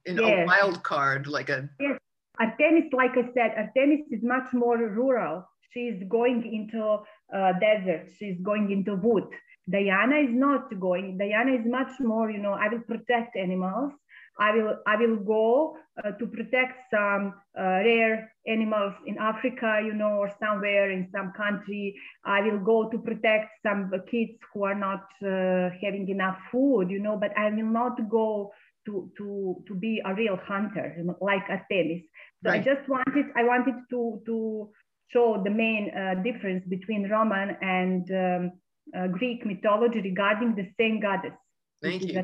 in 0.06 0.16
yes. 0.16 0.44
a 0.44 0.46
wild 0.46 0.82
card, 0.82 1.26
like 1.26 1.50
a. 1.50 1.68
Yes, 1.78 1.98
Artemis, 2.40 2.90
like 2.92 3.12
I 3.12 3.28
said, 3.34 3.52
Artemis 3.56 4.06
is 4.10 4.22
much 4.22 4.48
more 4.54 4.78
rural. 4.78 5.46
She's 5.76 6.02
going 6.08 6.40
into 6.54 7.00
uh, 7.34 7.52
desert. 7.60 8.08
She's 8.18 8.40
going 8.40 8.70
into 8.70 8.94
wood. 8.96 9.24
Diana 9.70 10.16
is 10.16 10.32
not 10.32 10.64
going. 10.80 11.18
Diana 11.18 11.52
is 11.52 11.66
much 11.66 11.92
more, 12.00 12.30
you 12.30 12.38
know, 12.38 12.52
I 12.52 12.68
will 12.68 12.80
protect 12.80 13.36
animals. 13.36 13.92
I 14.38 14.52
will, 14.52 14.76
I 14.86 14.96
will 14.96 15.16
go 15.16 15.76
uh, 16.02 16.12
to 16.12 16.26
protect 16.26 16.74
some 16.90 17.34
uh, 17.58 17.62
rare 17.62 18.32
animals 18.46 18.94
in 19.06 19.18
Africa, 19.18 19.80
you 19.84 19.92
know, 19.92 20.14
or 20.22 20.30
somewhere 20.40 20.90
in 20.90 21.10
some 21.14 21.32
country. 21.36 21.94
I 22.24 22.40
will 22.40 22.60
go 22.60 22.88
to 22.88 22.98
protect 22.98 23.50
some 23.62 23.90
kids 24.10 24.32
who 24.52 24.64
are 24.64 24.74
not 24.74 25.04
uh, 25.22 25.76
having 25.82 26.08
enough 26.08 26.38
food, 26.50 26.90
you 26.90 27.00
know, 27.00 27.18
but 27.18 27.36
I 27.36 27.50
will 27.50 27.72
not 27.82 28.08
go 28.08 28.52
to, 28.86 29.10
to, 29.18 29.62
to 29.66 29.74
be 29.74 30.00
a 30.04 30.14
real 30.14 30.38
hunter 30.46 30.96
like 31.20 31.42
Artemis. 31.50 32.02
So 32.44 32.50
right. 32.50 32.60
I 32.60 32.64
just 32.64 32.88
wanted, 32.88 33.26
I 33.36 33.44
wanted 33.44 33.74
to, 33.90 34.22
to 34.26 34.70
show 35.12 35.40
the 35.42 35.50
main 35.50 35.90
uh, 35.90 36.22
difference 36.22 36.64
between 36.68 37.08
Roman 37.08 37.56
and 37.62 38.10
um, 38.10 38.52
uh, 38.96 39.06
Greek 39.08 39.44
mythology 39.44 40.00
regarding 40.00 40.54
the 40.54 40.68
same 40.78 41.00
goddess. 41.00 41.32
Thank 41.82 42.02
you. 42.02 42.22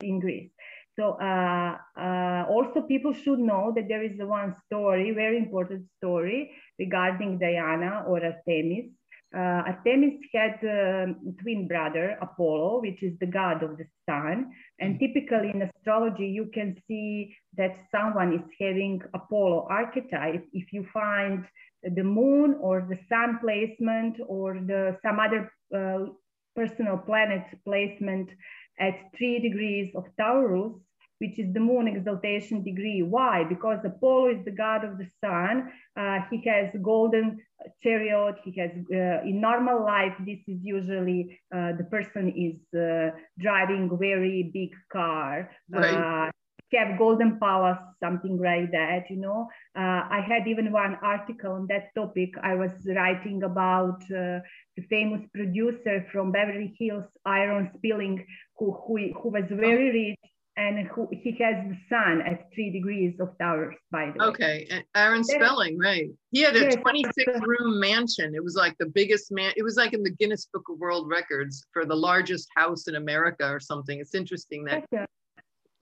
In 0.00 0.20
Greece. 0.20 0.50
So 0.98 1.12
uh, 1.12 1.78
uh, 1.98 2.44
also 2.48 2.82
people 2.82 3.14
should 3.14 3.38
know 3.38 3.72
that 3.74 3.88
there 3.88 4.02
is 4.02 4.12
one 4.18 4.54
story, 4.66 5.10
very 5.12 5.38
important 5.38 5.86
story 5.96 6.52
regarding 6.78 7.38
Diana 7.38 8.04
or 8.06 8.22
Artemis. 8.22 8.90
Uh, 9.34 9.62
Artemis 9.66 10.20
had 10.34 10.58
a 10.62 11.04
um, 11.04 11.34
twin 11.40 11.66
brother, 11.66 12.18
Apollo, 12.20 12.82
which 12.82 13.02
is 13.02 13.18
the 13.18 13.26
god 13.26 13.62
of 13.62 13.78
the 13.78 13.86
sun. 14.06 14.52
And 14.78 15.00
typically 15.00 15.50
in 15.54 15.62
astrology, 15.62 16.26
you 16.26 16.50
can 16.52 16.76
see 16.86 17.34
that 17.56 17.74
someone 17.90 18.34
is 18.34 18.44
having 18.60 19.00
Apollo 19.14 19.68
archetype 19.70 20.44
if 20.52 20.70
you 20.74 20.86
find 20.92 21.46
the 21.82 22.04
moon 22.04 22.56
or 22.60 22.86
the 22.88 22.98
sun 23.08 23.38
placement 23.40 24.18
or 24.26 24.54
the 24.54 24.96
some 25.02 25.18
other 25.18 25.50
uh, 25.74 26.06
personal 26.54 26.98
planet 26.98 27.44
placement 27.64 28.30
at 28.78 28.94
three 29.16 29.38
degrees 29.38 29.92
of 29.94 30.04
Taurus, 30.18 30.72
which 31.18 31.38
is 31.38 31.52
the 31.52 31.60
moon 31.60 31.86
exaltation 31.86 32.62
degree. 32.62 33.02
Why? 33.02 33.44
Because 33.44 33.78
Apollo 33.84 34.30
is 34.30 34.44
the 34.44 34.50
god 34.50 34.84
of 34.84 34.98
the 34.98 35.08
sun. 35.24 35.70
Uh, 35.96 36.18
he 36.30 36.42
has 36.48 36.70
golden 36.82 37.38
chariot. 37.82 38.36
He 38.44 38.52
has, 38.60 38.70
uh, 38.92 39.22
in 39.28 39.40
normal 39.40 39.84
life, 39.84 40.14
this 40.26 40.40
is 40.48 40.58
usually 40.62 41.40
uh, 41.54 41.72
the 41.78 41.84
person 41.84 42.32
is 42.48 42.58
uh, 42.78 43.10
driving 43.38 43.90
very 43.98 44.50
big 44.52 44.70
car. 44.92 45.50
Right. 45.70 46.31
Have 46.74 46.98
golden 46.98 47.38
palace 47.38 47.78
something 48.02 48.38
like 48.38 48.70
that 48.72 49.04
you 49.10 49.16
know 49.16 49.46
uh, 49.76 50.02
i 50.18 50.24
had 50.26 50.48
even 50.48 50.72
one 50.72 50.96
article 51.02 51.52
on 51.52 51.66
that 51.68 51.94
topic 51.94 52.30
i 52.42 52.54
was 52.54 52.72
writing 52.96 53.42
about 53.42 54.00
uh, 54.04 54.40
the 54.76 54.82
famous 54.88 55.20
producer 55.34 56.06
from 56.10 56.32
beverly 56.32 56.74
hills 56.78 57.04
Aaron 57.26 57.70
Spelling 57.76 58.24
who, 58.58 58.72
who, 58.72 59.12
who 59.20 59.28
was 59.28 59.44
very 59.50 59.90
rich 59.90 60.30
and 60.56 60.86
who, 60.88 61.08
he 61.12 61.30
has 61.42 61.56
the 61.68 61.76
sun 61.88 62.22
at 62.22 62.48
three 62.54 62.70
degrees 62.70 63.18
of 63.20 63.28
Taurus 63.38 63.76
by 63.90 64.12
the 64.14 64.18
way. 64.18 64.26
Okay, 64.26 64.82
Aaron 64.94 65.24
Spelling, 65.24 65.78
right? 65.78 66.10
He 66.30 66.42
had 66.42 66.54
a 66.56 66.60
yes, 66.60 66.76
26 66.76 67.40
room 67.46 67.80
mansion. 67.80 68.34
It 68.34 68.44
was 68.44 68.54
like 68.54 68.76
the 68.76 68.86
biggest 68.86 69.32
man. 69.32 69.52
It 69.56 69.62
was 69.62 69.76
like 69.76 69.94
in 69.94 70.02
the 70.02 70.10
Guinness 70.10 70.48
Book 70.52 70.64
of 70.68 70.78
World 70.78 71.08
Records 71.08 71.64
for 71.72 71.86
the 71.86 71.96
largest 71.96 72.48
house 72.54 72.86
in 72.86 72.96
America 72.96 73.48
or 73.48 73.60
something. 73.60 73.98
It's 73.98 74.14
interesting 74.14 74.64
that 74.64 74.84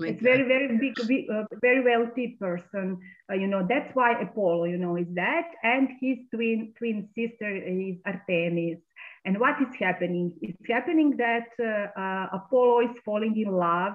it's 0.09 0.23
very, 0.23 0.45
very 0.45 0.79
big, 0.79 1.29
uh, 1.31 1.45
very 1.61 1.83
wealthy 1.83 2.37
person. 2.41 2.99
Uh, 3.31 3.35
you 3.35 3.47
know, 3.47 3.67
that's 3.69 3.95
why 3.95 4.21
Apollo, 4.21 4.65
you 4.65 4.79
know, 4.79 4.97
is 4.97 5.07
that. 5.15 5.49
And 5.63 5.89
his 6.01 6.19
twin 6.35 6.73
twin 6.79 7.09
sister 7.15 7.55
is 7.55 7.97
Artemis. 8.07 8.79
And 9.25 9.39
what 9.39 9.61
is 9.61 9.75
happening? 9.79 10.33
It's 10.41 10.67
happening 10.69 11.17
that 11.19 11.49
uh, 11.59 12.01
uh 12.01 12.27
Apollo 12.33 12.91
is 12.91 12.97
falling 13.05 13.37
in 13.37 13.53
love 13.53 13.95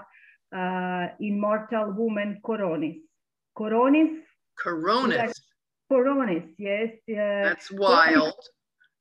uh, 0.55 1.07
immortal 1.19 1.91
woman 1.91 2.39
Coronis. 2.43 2.99
Coronis. 3.57 4.21
Coronis. 4.63 5.33
Coronis, 5.91 6.47
yes. 6.57 6.89
Uh, 7.09 7.49
that's 7.49 7.71
wild. 7.71 8.33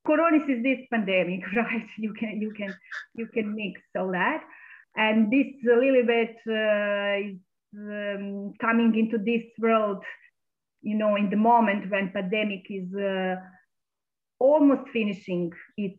Coronis 0.07 0.49
is 0.51 0.63
this 0.63 0.81
pandemic, 0.91 1.41
right? 1.57 1.87
You 1.99 2.13
can 2.13 2.41
you 2.41 2.53
can 2.53 2.75
you 3.15 3.27
can 3.27 3.55
mix 3.55 3.81
all 3.97 4.13
that 4.13 4.43
and 4.97 5.31
this 5.33 5.47
a 5.71 5.77
little 5.77 6.07
bit 6.07 6.37
uh, 6.49 7.29
is 7.29 7.39
um, 7.77 8.55
coming 8.61 8.95
into 8.97 9.19
this 9.19 9.45
world 9.59 10.03
you 10.83 10.97
know 10.97 11.17
in 11.17 11.31
the 11.31 11.37
moment 11.37 11.91
when 11.91 12.13
pandemic 12.13 12.65
is 12.71 12.95
uh, 12.95 13.37
almost 14.39 14.89
finishing 14.93 15.51
its 15.77 15.99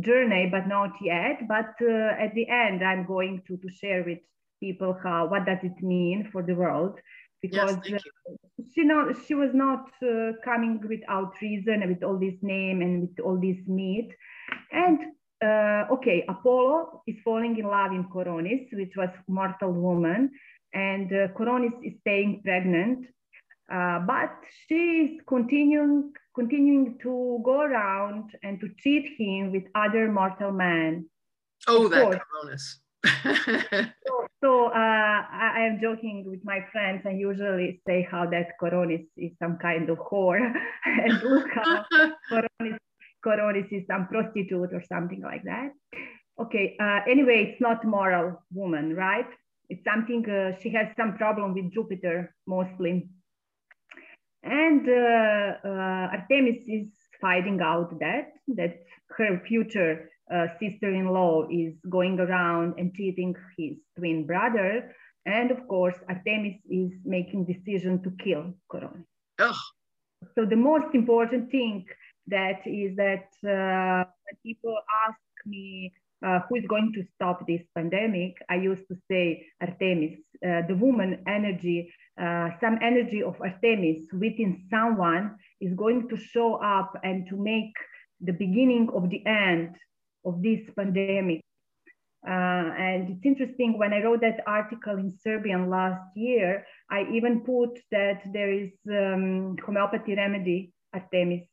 journey 0.00 0.48
but 0.50 0.66
not 0.66 0.92
yet. 1.02 1.46
But 1.48 1.74
uh, 1.80 2.24
at 2.24 2.34
the 2.34 2.48
end 2.48 2.84
i'm 2.84 3.06
going 3.06 3.42
to, 3.46 3.56
to 3.56 3.68
share 3.68 4.04
with 4.04 4.18
people 4.60 4.96
how 5.02 5.26
what 5.26 5.46
does 5.46 5.62
it 5.62 5.82
mean 5.82 6.28
for 6.32 6.42
the 6.42 6.54
world? 6.54 6.98
Because 7.40 7.76
yes, 7.84 8.02
uh, 8.28 8.62
she 8.74 8.84
not 8.84 9.14
she 9.26 9.34
was 9.34 9.50
not 9.54 9.86
uh, 10.02 10.32
coming 10.44 10.80
without 10.88 11.32
reason 11.40 11.88
with 11.88 12.02
all 12.02 12.18
this 12.18 12.34
name 12.42 12.82
and 12.82 13.02
with 13.02 13.20
all 13.24 13.38
this 13.40 13.58
meat. 13.66 14.10
And 14.72 14.98
uh, 15.44 15.84
okay, 15.92 16.24
Apollo 16.28 17.02
is 17.06 17.16
falling 17.24 17.58
in 17.58 17.66
love 17.66 17.92
in 17.92 18.04
Coronis, 18.04 18.66
which 18.72 18.92
was 18.96 19.10
mortal 19.28 19.72
woman, 19.72 20.30
and 20.74 21.12
uh, 21.12 21.28
Coronis 21.28 21.72
is 21.82 21.94
staying 22.00 22.42
pregnant, 22.44 23.06
uh, 23.72 24.00
but 24.00 24.30
she 24.66 24.74
is 24.74 25.20
continuing 25.26 26.12
continuing 26.34 26.98
to 27.02 27.40
go 27.44 27.60
around 27.60 28.30
and 28.42 28.60
to 28.60 28.68
cheat 28.78 29.06
him 29.18 29.50
with 29.50 29.64
other 29.74 30.10
mortal 30.10 30.52
men. 30.52 31.06
Oh, 31.66 31.86
of 31.86 31.90
that 31.90 32.02
course. 32.02 32.16
Coronis. 32.16 32.64
so, 34.06 34.26
so 34.42 34.66
uh, 34.66 34.72
I, 34.74 35.52
I, 35.56 35.60
am 35.66 35.80
joking 35.80 36.24
with 36.28 36.40
my 36.44 36.64
friends 36.72 37.02
and 37.04 37.20
usually 37.20 37.80
say 37.86 38.06
how 38.10 38.26
that 38.26 38.58
Coronis 38.60 39.06
is 39.16 39.30
some 39.40 39.56
kind 39.58 39.88
of 39.88 39.98
whore, 39.98 40.40
and 40.84 41.22
look 41.22 41.46
how 41.54 41.84
Coronis 42.30 42.78
Coronis 43.24 43.72
is 43.72 43.86
some 43.86 44.06
prostitute 44.08 44.72
or 44.72 44.82
something 44.90 45.22
like 45.22 45.42
that. 45.44 45.70
Okay, 46.40 46.76
uh, 46.80 47.00
anyway, 47.08 47.50
it's 47.50 47.60
not 47.60 47.84
moral 47.84 48.42
woman, 48.52 48.94
right? 48.94 49.26
It's 49.68 49.84
something, 49.84 50.28
uh, 50.30 50.56
she 50.60 50.70
has 50.70 50.88
some 50.96 51.16
problem 51.16 51.54
with 51.54 51.72
Jupiter 51.72 52.34
mostly. 52.46 53.08
And 54.44 54.88
uh, 54.88 55.54
uh 55.64 56.16
Artemis 56.16 56.62
is 56.68 56.88
finding 57.20 57.60
out 57.60 57.98
that, 57.98 58.32
that 58.56 58.78
her 59.16 59.42
future 59.46 60.10
uh, 60.32 60.46
sister-in-law 60.60 61.48
is 61.50 61.74
going 61.88 62.20
around 62.20 62.74
and 62.78 62.94
cheating 62.94 63.34
his 63.56 63.76
twin 63.96 64.26
brother. 64.26 64.94
And 65.26 65.50
of 65.50 65.66
course, 65.66 65.96
Artemis 66.08 66.60
is 66.70 66.92
making 67.04 67.46
decision 67.46 68.02
to 68.04 68.10
kill 68.22 68.54
Coronis. 68.70 69.04
So 70.34 70.44
the 70.44 70.56
most 70.56 70.94
important 70.94 71.50
thing 71.50 71.86
that 72.30 72.66
is 72.66 72.96
that 72.96 73.28
uh, 73.44 74.04
when 74.24 74.36
people 74.42 74.76
ask 75.06 75.18
me 75.46 75.92
uh, 76.24 76.40
who 76.48 76.56
is 76.56 76.64
going 76.66 76.92
to 76.94 77.04
stop 77.14 77.46
this 77.46 77.62
pandemic, 77.74 78.36
I 78.48 78.56
used 78.56 78.86
to 78.88 78.96
say 79.10 79.46
Artemis, 79.60 80.18
uh, 80.44 80.62
the 80.66 80.74
woman 80.74 81.22
energy, 81.26 81.92
uh, 82.20 82.50
some 82.60 82.78
energy 82.82 83.22
of 83.22 83.36
Artemis 83.40 84.08
within 84.12 84.64
someone 84.70 85.36
is 85.60 85.72
going 85.74 86.08
to 86.08 86.16
show 86.16 86.56
up 86.56 86.92
and 87.04 87.28
to 87.28 87.36
make 87.36 87.72
the 88.20 88.32
beginning 88.32 88.90
of 88.94 89.10
the 89.10 89.24
end 89.26 89.76
of 90.24 90.42
this 90.42 90.60
pandemic. 90.76 91.40
Uh, 92.26 92.74
and 92.76 93.10
it's 93.10 93.24
interesting 93.24 93.78
when 93.78 93.92
I 93.92 94.02
wrote 94.02 94.20
that 94.22 94.40
article 94.44 94.98
in 94.98 95.16
Serbian 95.22 95.70
last 95.70 96.02
year, 96.16 96.66
I 96.90 97.06
even 97.12 97.40
put 97.40 97.78
that 97.92 98.22
there 98.32 98.52
is 98.52 98.72
um, 98.90 99.56
homeopathy 99.64 100.16
remedy 100.16 100.72
Artemis 100.92 101.46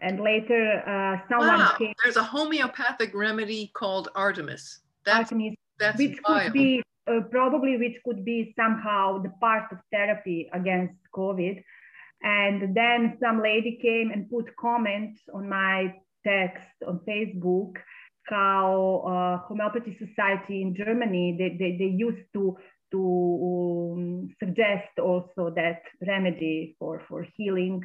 and 0.00 0.20
later, 0.20 0.82
uh, 0.86 1.18
someone 1.28 1.58
wow. 1.58 1.74
came. 1.78 1.94
There's 2.02 2.16
a 2.16 2.22
homeopathic 2.22 3.14
remedy 3.14 3.70
called 3.74 4.08
Artemis. 4.14 4.80
That's, 5.04 5.32
Artemis, 5.32 5.54
that's 5.78 5.98
which 5.98 6.18
wild. 6.28 6.42
could 6.44 6.52
be 6.52 6.82
uh, 7.08 7.20
probably 7.30 7.76
which 7.76 7.96
could 8.04 8.24
be 8.24 8.54
somehow 8.56 9.22
the 9.22 9.30
part 9.40 9.64
of 9.72 9.78
therapy 9.92 10.48
against 10.52 10.94
COVID. 11.14 11.62
And 12.22 12.76
then 12.76 13.16
some 13.22 13.42
lady 13.42 13.78
came 13.80 14.10
and 14.10 14.28
put 14.28 14.54
comments 14.56 15.20
on 15.32 15.48
my 15.48 15.94
text 16.26 16.66
on 16.86 17.00
Facebook 17.08 17.76
how 18.24 19.04
uh, 19.06 19.46
homeopathy 19.46 19.96
society 19.98 20.60
in 20.60 20.74
Germany 20.74 21.36
they, 21.38 21.56
they, 21.58 21.76
they 21.78 21.92
used 21.96 22.26
to 22.34 22.56
to 22.90 23.94
um, 23.94 24.28
suggest 24.38 24.98
also 24.98 25.52
that 25.54 25.82
remedy 26.06 26.74
for, 26.78 27.02
for 27.08 27.26
healing 27.36 27.82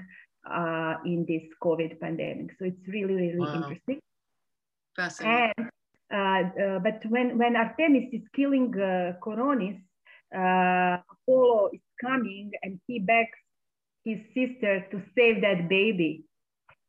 uh, 0.49 0.95
in 1.05 1.25
this 1.27 1.43
COVID 1.61 1.99
pandemic. 1.99 2.51
So 2.59 2.65
it's 2.65 2.87
really, 2.87 3.15
really 3.15 3.39
wow. 3.39 3.55
interesting. 3.55 3.99
Fascinating. 4.95 5.69
And, 6.11 6.51
uh, 6.59 6.61
uh, 6.63 6.79
but 6.79 7.01
when, 7.09 7.37
when 7.37 7.55
Artemis 7.55 8.09
is 8.11 8.21
killing 8.35 8.73
uh, 8.75 9.13
Coronis, 9.23 9.79
uh, 10.35 10.97
Apollo 11.11 11.69
is 11.73 11.81
coming 12.01 12.51
and 12.61 12.79
he 12.87 12.99
begs 12.99 13.37
his 14.03 14.19
sister 14.33 14.85
to 14.91 15.01
save 15.15 15.41
that 15.41 15.69
baby. 15.69 16.25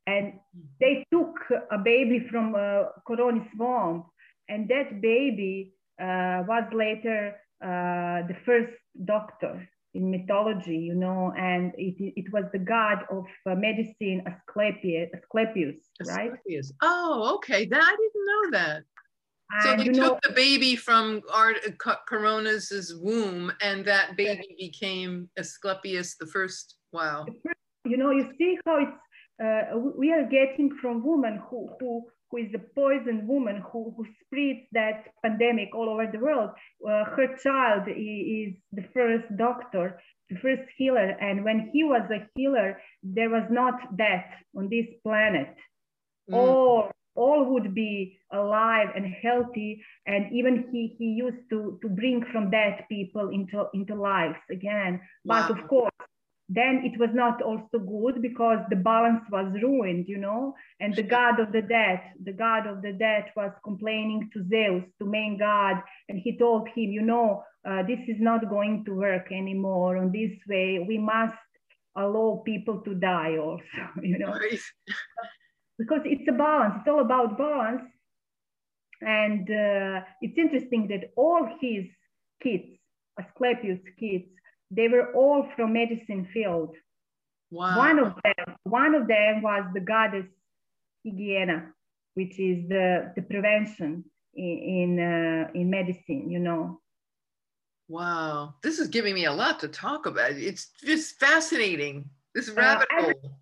And 0.06 0.34
they 0.80 1.04
took 1.10 1.34
a 1.70 1.78
baby 1.78 2.26
from 2.30 2.54
uh, 2.54 2.84
Coronis' 3.08 3.48
womb, 3.56 4.04
and 4.50 4.68
that 4.68 5.00
baby 5.00 5.72
uh, 5.98 6.42
was 6.46 6.64
later 6.74 7.36
uh, 7.62 8.26
the 8.28 8.36
first 8.44 8.72
doctor 9.06 9.66
in 9.94 10.10
mythology, 10.10 10.76
you 10.76 10.94
know, 10.94 11.32
and 11.38 11.72
it, 11.78 11.94
it 11.98 12.32
was 12.32 12.44
the 12.52 12.58
god 12.58 12.98
of 13.10 13.24
uh, 13.46 13.54
medicine, 13.54 14.22
Asclepius, 14.26 15.10
Asclepius, 15.14 15.76
right? 16.06 16.32
Asclepius. 16.32 16.72
Oh, 16.82 17.34
okay. 17.36 17.64
That 17.66 17.82
I 17.82 17.96
didn't 17.96 18.26
know 18.26 18.58
that. 18.58 18.82
So 19.62 19.76
they 19.76 19.84
took 19.84 19.94
know, 19.94 20.18
the 20.24 20.32
baby 20.32 20.74
from 20.74 21.22
Art, 21.32 21.58
Coronis's 22.08 22.96
womb, 22.96 23.52
and 23.60 23.84
that 23.84 24.16
baby 24.16 24.56
became 24.58 25.28
Asclepius 25.38 26.16
the 26.16 26.26
first. 26.26 26.76
Wow. 26.92 27.26
You 27.84 27.96
know, 27.96 28.10
you 28.10 28.32
see 28.38 28.58
how 28.66 28.78
it's 28.78 28.98
uh, 29.42 29.78
we 29.78 30.12
are 30.12 30.24
getting 30.24 30.70
from 30.80 31.04
women 31.04 31.40
who 31.48 31.68
who 31.78 32.06
who 32.34 32.40
is 32.40 32.52
the 32.52 32.58
poison 32.74 33.26
woman 33.26 33.62
who, 33.70 33.94
who 33.96 34.04
spreads 34.24 34.66
that 34.72 35.04
pandemic 35.22 35.74
all 35.74 35.88
over 35.88 36.06
the 36.10 36.18
world. 36.18 36.50
Uh, 36.86 37.04
her 37.04 37.36
child 37.42 37.82
is 37.88 38.54
the 38.72 38.84
first 38.92 39.24
doctor, 39.36 40.00
the 40.30 40.36
first 40.36 40.62
healer. 40.76 41.10
And 41.20 41.44
when 41.44 41.70
he 41.72 41.84
was 41.84 42.02
a 42.10 42.28
healer, 42.34 42.80
there 43.02 43.30
was 43.30 43.44
not 43.50 43.96
death 43.96 44.26
on 44.56 44.68
this 44.68 44.86
planet. 45.04 45.54
Mm. 46.30 46.34
All, 46.34 46.90
all 47.14 47.44
would 47.52 47.72
be 47.74 48.18
alive 48.32 48.88
and 48.96 49.06
healthy. 49.06 49.84
And 50.06 50.32
even 50.32 50.66
he, 50.72 50.96
he 50.98 51.04
used 51.04 51.48
to, 51.50 51.78
to 51.82 51.88
bring 51.88 52.24
from 52.32 52.50
dead 52.50 52.84
people 52.88 53.28
into, 53.28 53.66
into 53.74 53.94
lives 53.94 54.42
again. 54.50 55.00
Wow. 55.24 55.46
But 55.48 55.58
of 55.58 55.68
course, 55.68 55.92
then 56.48 56.82
it 56.84 56.98
was 56.98 57.08
not 57.14 57.40
also 57.40 57.78
good 57.78 58.20
because 58.20 58.58
the 58.68 58.76
balance 58.76 59.22
was 59.30 59.50
ruined, 59.62 60.06
you 60.08 60.18
know. 60.18 60.54
And 60.80 60.94
the 60.94 61.02
god 61.02 61.40
of 61.40 61.52
the 61.52 61.62
dead, 61.62 62.00
the 62.22 62.32
god 62.32 62.66
of 62.66 62.82
the 62.82 62.92
dead 62.92 63.26
was 63.34 63.50
complaining 63.64 64.28
to 64.34 64.44
Zeus, 64.48 64.84
to 64.98 65.06
main 65.06 65.38
god, 65.38 65.82
and 66.08 66.18
he 66.18 66.36
told 66.36 66.68
him, 66.68 66.90
you 66.90 67.02
know, 67.02 67.42
uh, 67.66 67.82
this 67.82 68.00
is 68.08 68.20
not 68.20 68.50
going 68.50 68.84
to 68.84 68.94
work 68.94 69.32
anymore. 69.32 69.96
On 69.96 70.12
this 70.12 70.32
way, 70.46 70.84
we 70.86 70.98
must 70.98 71.38
allow 71.96 72.42
people 72.44 72.80
to 72.80 72.94
die 72.94 73.38
also, 73.38 73.62
you 74.02 74.18
know, 74.18 74.38
because 75.78 76.00
it's 76.04 76.28
a 76.28 76.32
balance. 76.32 76.74
It's 76.78 76.88
all 76.88 77.00
about 77.00 77.38
balance. 77.38 77.82
And 79.00 79.48
uh, 79.50 80.00
it's 80.20 80.38
interesting 80.38 80.88
that 80.88 81.10
all 81.16 81.48
his 81.60 81.84
kids, 82.42 82.64
Asclepius' 83.18 83.80
kids, 83.98 84.24
they 84.76 84.88
were 84.88 85.12
all 85.12 85.48
from 85.54 85.72
medicine 85.72 86.28
field. 86.32 86.74
Wow. 87.50 87.78
One 87.78 87.98
of 87.98 88.14
them, 88.24 88.56
one 88.64 88.94
of 88.94 89.06
them 89.06 89.42
was 89.42 89.64
the 89.74 89.80
goddess 89.80 90.26
Hygiena, 91.04 91.72
which 92.14 92.38
is 92.38 92.68
the, 92.68 93.12
the 93.14 93.22
prevention 93.22 94.04
in 94.34 94.58
in, 94.58 95.00
uh, 95.00 95.50
in 95.54 95.70
medicine, 95.70 96.30
you 96.30 96.38
know. 96.38 96.80
Wow, 97.88 98.54
this 98.62 98.78
is 98.78 98.88
giving 98.88 99.14
me 99.14 99.26
a 99.26 99.32
lot 99.32 99.60
to 99.60 99.68
talk 99.68 100.06
about. 100.06 100.32
It's 100.32 100.70
just 100.82 101.20
fascinating. 101.20 102.08
This 102.34 102.48
uh, 102.48 102.54
rabbit 102.54 102.88
uh, 102.96 103.02
hole. 103.02 103.38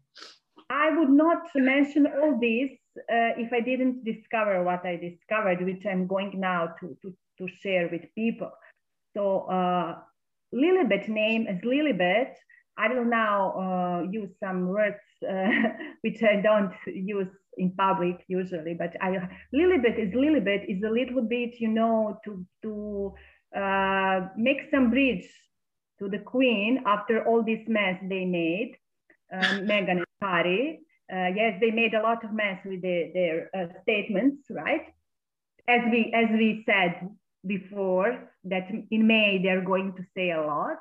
I, 0.68 0.88
I 0.88 0.98
would 0.98 1.10
not 1.10 1.42
mention 1.54 2.06
all 2.06 2.38
this 2.40 2.70
uh, 2.98 3.38
if 3.38 3.52
I 3.52 3.60
didn't 3.60 4.04
discover 4.04 4.62
what 4.64 4.84
I 4.84 4.96
discovered, 4.96 5.64
which 5.64 5.86
I'm 5.86 6.06
going 6.06 6.38
now 6.38 6.74
to, 6.80 6.96
to, 7.02 7.14
to 7.38 7.48
share 7.60 7.88
with 7.90 8.02
people. 8.14 8.50
So 9.14 9.42
uh, 9.42 9.98
Lilibet 10.54 11.08
name 11.08 11.46
as 11.48 11.58
Lilibet, 11.62 12.34
I 12.76 12.88
will 12.92 13.04
now 13.04 13.52
uh, 13.52 14.10
use 14.10 14.30
some 14.40 14.68
words 14.68 15.00
uh, 15.28 15.48
which 16.02 16.22
I 16.22 16.40
don't 16.40 16.72
use 16.86 17.28
in 17.58 17.72
public 17.72 18.24
usually, 18.28 18.74
but 18.74 18.94
I, 19.00 19.28
Lilibet 19.54 19.98
is 19.98 20.14
Lilibet 20.14 20.64
is 20.68 20.82
a 20.82 20.90
little 20.90 21.22
bit, 21.22 21.60
you 21.60 21.68
know, 21.68 22.18
to, 22.24 22.44
to 22.62 23.14
uh, 23.58 24.28
make 24.36 24.70
some 24.70 24.90
bridge 24.90 25.28
to 25.98 26.08
the 26.08 26.18
queen 26.18 26.82
after 26.86 27.26
all 27.26 27.42
this 27.44 27.60
mess 27.68 28.00
they 28.08 28.24
made, 28.24 28.76
um, 29.32 29.66
Meghan 29.68 29.98
and 29.98 30.06
Harry. 30.22 30.80
Uh, 31.12 31.28
yes, 31.36 31.58
they 31.60 31.70
made 31.70 31.92
a 31.94 32.02
lot 32.02 32.24
of 32.24 32.32
mess 32.32 32.58
with 32.64 32.80
the, 32.80 33.10
their 33.12 33.50
uh, 33.54 33.66
statements, 33.82 34.44
right? 34.50 34.86
As 35.68 35.82
we, 35.90 36.10
as 36.14 36.30
we 36.32 36.64
said, 36.66 37.10
before 37.46 38.28
that 38.44 38.68
in 38.90 39.06
May 39.06 39.40
they're 39.42 39.64
going 39.64 39.94
to 39.94 40.04
say 40.14 40.30
a 40.30 40.40
lot. 40.40 40.78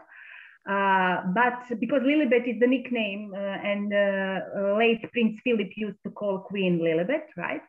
Uh, 0.69 1.23
but 1.33 1.79
because 1.79 2.03
Lilibet 2.03 2.47
is 2.47 2.59
the 2.59 2.67
nickname, 2.67 3.33
uh, 3.33 3.39
and 3.39 3.91
uh, 3.91 4.77
late 4.77 5.01
Prince 5.11 5.39
Philip 5.43 5.69
used 5.75 5.97
to 6.03 6.11
call 6.11 6.39
Queen 6.39 6.79
Lilibet, 6.79 7.25
right? 7.35 7.61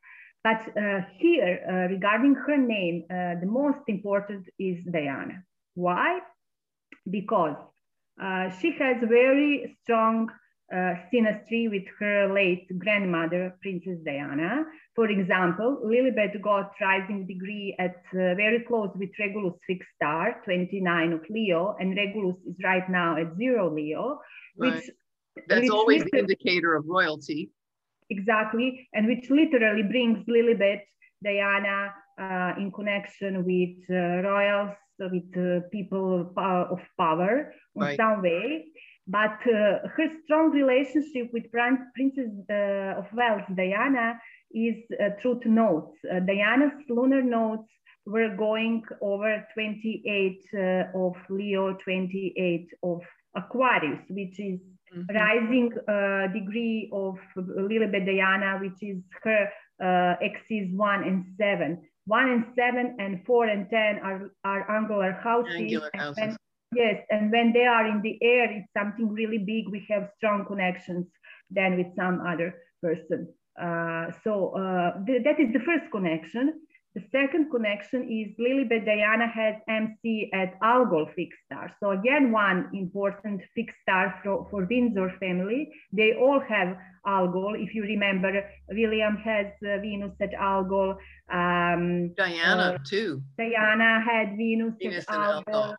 But 0.45 0.61
uh, 0.77 1.01
here, 1.17 1.61
uh, 1.67 1.93
regarding 1.93 2.35
her 2.35 2.59
name, 2.59 3.05
uh, 3.09 3.41
the 3.41 3.47
most 3.47 3.81
important 3.87 4.47
is 4.59 4.77
Diana. 4.91 5.43
Why? 5.75 6.21
Because 7.09 7.57
she 8.61 8.73
has 8.73 8.99
very 9.03 9.77
strong 9.83 10.29
uh, 10.73 10.95
synastry 11.13 11.71
with 11.71 11.85
her 11.99 12.33
late 12.33 12.67
grandmother, 12.79 13.57
Princess 13.61 13.99
Diana. 14.05 14.65
For 14.95 15.09
example, 15.09 15.83
Lilibet 15.85 16.41
got 16.43 16.73
rising 16.81 17.27
degree 17.27 17.77
at 17.79 17.97
uh, 18.13 18.35
very 18.35 18.65
close 18.67 18.91
with 18.95 19.11
Regulus 19.19 19.55
fixed 19.67 19.89
star, 19.97 20.41
29 20.45 21.13
of 21.13 21.21
Leo, 21.29 21.77
and 21.79 21.97
Regulus 21.97 22.37
is 22.47 22.57
right 22.65 22.89
now 22.89 23.17
at 23.17 23.37
zero 23.37 23.73
Leo, 23.73 24.21
right. 24.57 24.75
which 24.75 24.91
that's 25.49 25.63
which 25.63 25.71
always 25.71 26.05
the 26.05 26.19
indicator 26.19 26.75
of 26.75 26.85
royalty. 26.87 27.51
Exactly, 28.11 28.89
and 28.93 29.07
which 29.07 29.31
literally 29.31 29.83
brings 29.83 30.25
Lilibet, 30.27 30.83
Diana, 31.25 31.93
uh, 32.21 32.53
in 32.59 32.71
connection 32.73 33.45
with 33.45 33.79
uh, 33.91 34.23
royals, 34.29 34.77
with 34.99 35.37
uh, 35.37 35.67
people 35.71 36.33
of 36.37 36.79
power 36.99 37.53
in 37.77 37.83
right. 37.83 37.97
some 37.97 38.23
way. 38.23 38.67
But 39.07 39.39
uh, 39.47 39.89
her 39.97 40.09
strong 40.25 40.51
relationship 40.51 41.31
with 41.33 41.51
Princess 41.51 42.31
uh, 42.49 43.01
of 43.01 43.07
Wales, 43.13 43.43
Diana, 43.57 44.19
is 44.53 44.77
uh, 45.01 45.11
to 45.23 45.41
notes. 45.49 45.97
Uh, 46.11 46.21
Diana's 46.21 46.73
lunar 46.89 47.23
notes 47.23 47.69
were 48.07 48.35
going 48.37 48.83
over 49.01 49.45
28 49.55 50.41
uh, 50.55 50.99
of 50.99 51.15
Leo, 51.31 51.75
28 51.75 52.69
of 52.83 53.01
Aquarius, 53.35 54.03
which 54.11 54.39
is 54.39 54.61
mm 54.61 55.05
-hmm. 55.05 55.15
rising 55.23 55.69
uh, 55.89 56.33
degree 56.33 56.89
of 56.93 57.19
Lilibet 57.69 58.05
Diana, 58.05 58.59
which 58.63 58.81
is 58.83 58.99
her 59.25 59.43
axis 60.29 60.67
one 60.91 61.03
and 61.09 61.25
seven. 61.39 61.71
One 62.07 62.29
and 62.35 62.45
seven 62.57 62.97
and 62.99 63.25
four 63.27 63.45
and 63.47 63.71
10 63.71 63.99
are, 64.09 64.31
are 64.43 64.63
angular 64.79 65.13
houses. 65.13 65.55
Angular 65.55 65.91
houses. 65.95 66.37
Yes, 66.75 67.05
and 67.11 67.31
when 67.31 67.53
they 67.53 67.67
are 67.67 67.87
in 67.87 68.01
the 68.03 68.19
air, 68.23 68.51
it's 68.51 68.73
something 68.77 69.09
really 69.09 69.39
big. 69.39 69.69
We 69.69 69.85
have 69.91 70.11
strong 70.17 70.45
connections 70.47 71.07
than 71.51 71.77
with 71.77 71.89
some 71.97 72.21
other 72.27 72.55
person. 72.83 73.29
Uh, 73.61 74.07
so 74.25 74.57
uh, 74.57 75.05
th 75.07 75.23
that 75.25 75.39
is 75.39 75.53
the 75.53 75.61
first 75.69 75.87
connection. 75.93 76.45
The 76.95 77.03
second 77.11 77.51
connection 77.51 78.03
is 78.05 78.37
Lilibet 78.37 78.85
Diana 78.85 79.27
has 79.27 79.55
MC 79.67 80.31
at 80.35 80.59
Algol 80.63 81.07
fixed 81.17 81.41
star. 81.47 81.71
So 81.81 81.93
again, 81.93 82.33
one 82.33 82.69
important 82.75 83.41
fixed 83.55 83.77
star 83.81 84.21
for, 84.23 84.47
for 84.51 84.67
Windsor 84.67 85.11
family. 85.19 85.71
They 85.93 86.13
all 86.21 86.41
have 86.41 86.77
Algol. 87.07 87.55
If 87.57 87.75
you 87.75 87.83
remember, 87.83 88.31
William 88.69 89.17
has 89.17 89.47
uh, 89.65 89.79
Venus 89.81 90.13
at 90.21 90.35
Algol. 90.35 90.99
Um, 91.33 92.13
Diana 92.15 92.77
uh, 92.77 92.79
too. 92.87 93.23
Diana 93.39 94.05
had 94.05 94.37
Venus, 94.37 94.75
Venus 94.79 95.07
at 95.09 95.15
Algol. 95.15 95.75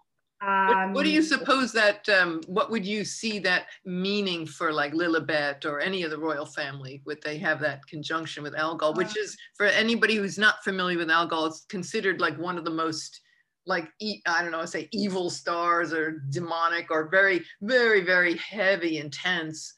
Um, 0.45 0.67
what, 0.67 0.93
what, 0.93 1.03
do 1.03 1.09
you 1.09 1.21
suppose 1.21 1.71
that, 1.73 2.07
um, 2.09 2.41
what 2.47 2.69
would 2.69 2.85
you 2.85 3.05
see 3.05 3.39
that 3.39 3.67
meaning 3.85 4.45
for 4.45 4.73
like 4.73 4.93
Lilibet 4.93 5.65
or 5.65 5.79
any 5.79 6.03
of 6.03 6.11
the 6.11 6.17
royal 6.17 6.45
family? 6.45 7.01
Would 7.05 7.21
they 7.23 7.37
have 7.37 7.59
that 7.61 7.85
conjunction 7.87 8.43
with 8.43 8.55
Algol, 8.55 8.93
which 8.93 9.17
uh. 9.17 9.21
is 9.21 9.37
for 9.55 9.67
anybody 9.67 10.15
who's 10.15 10.37
not 10.37 10.63
familiar 10.63 10.97
with 10.97 11.09
Algol, 11.09 11.45
it's 11.45 11.65
considered 11.69 12.19
like 12.19 12.37
one 12.37 12.57
of 12.57 12.65
the 12.65 12.71
most 12.71 13.21
like, 13.65 13.87
I 14.25 14.41
don't 14.41 14.51
know, 14.51 14.65
say 14.65 14.89
evil 14.91 15.29
stars 15.29 15.93
or 15.93 16.21
demonic 16.29 16.91
or 16.91 17.07
very, 17.09 17.43
very, 17.61 18.01
very 18.01 18.35
heavy, 18.37 18.97
intense. 18.97 19.73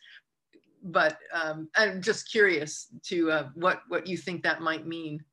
But 0.83 1.17
um, 1.33 1.69
I'm 1.75 2.01
just 2.01 2.31
curious 2.31 2.87
to 3.03 3.31
uh, 3.31 3.49
what, 3.53 3.81
what 3.87 4.07
you 4.07 4.17
think 4.17 4.43
that 4.43 4.61
might 4.61 4.87
mean. 4.87 5.23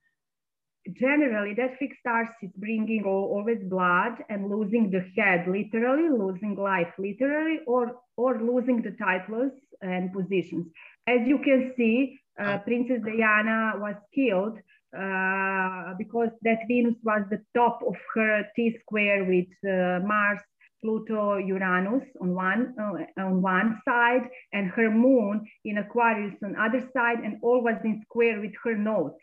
Generally 0.99 1.55
that 1.55 1.79
fixed 1.79 2.01
stars 2.01 2.29
is 2.43 2.51
bringing 2.57 3.05
always 3.05 3.63
blood 3.65 4.15
and 4.29 4.51
losing 4.51 4.91
the 4.91 5.05
head 5.17 5.47
literally 5.47 6.09
losing 6.09 6.57
life 6.57 6.93
literally 6.99 7.61
or 7.67 8.01
or 8.17 8.41
losing 8.43 8.83
the 8.83 8.91
titles 8.93 9.53
and 9.81 10.13
positions 10.13 10.67
as 11.07 11.21
you 11.27 11.39
can 11.39 11.73
see 11.77 12.19
uh, 12.41 12.59
princess 12.59 13.01
diana 13.05 13.73
was 13.77 13.95
killed 14.15 14.59
uh, 14.99 15.95
because 15.99 16.31
that 16.43 16.59
venus 16.67 16.97
was 17.05 17.23
the 17.31 17.41
top 17.55 17.81
of 17.87 17.95
her 18.15 18.43
t 18.57 18.77
square 18.83 19.25
with 19.25 19.53
uh, 19.65 20.05
mars 20.05 20.41
Pluto, 20.83 21.37
Uranus 21.37 22.03
on 22.21 22.35
one 22.35 22.75
uh, 22.77 23.23
on 23.23 23.41
one 23.41 23.81
side, 23.85 24.29
and 24.53 24.69
her 24.73 24.91
moon 24.91 25.47
in 25.65 25.79
Aquarius 25.79 26.35
on 26.43 26.57
other 26.57 26.81
side, 26.93 27.21
and 27.21 27.39
all 27.41 27.63
was 27.63 27.77
in 27.85 28.03
square 28.03 28.41
with 28.41 28.51
her 28.65 28.77
nodes. 28.77 29.15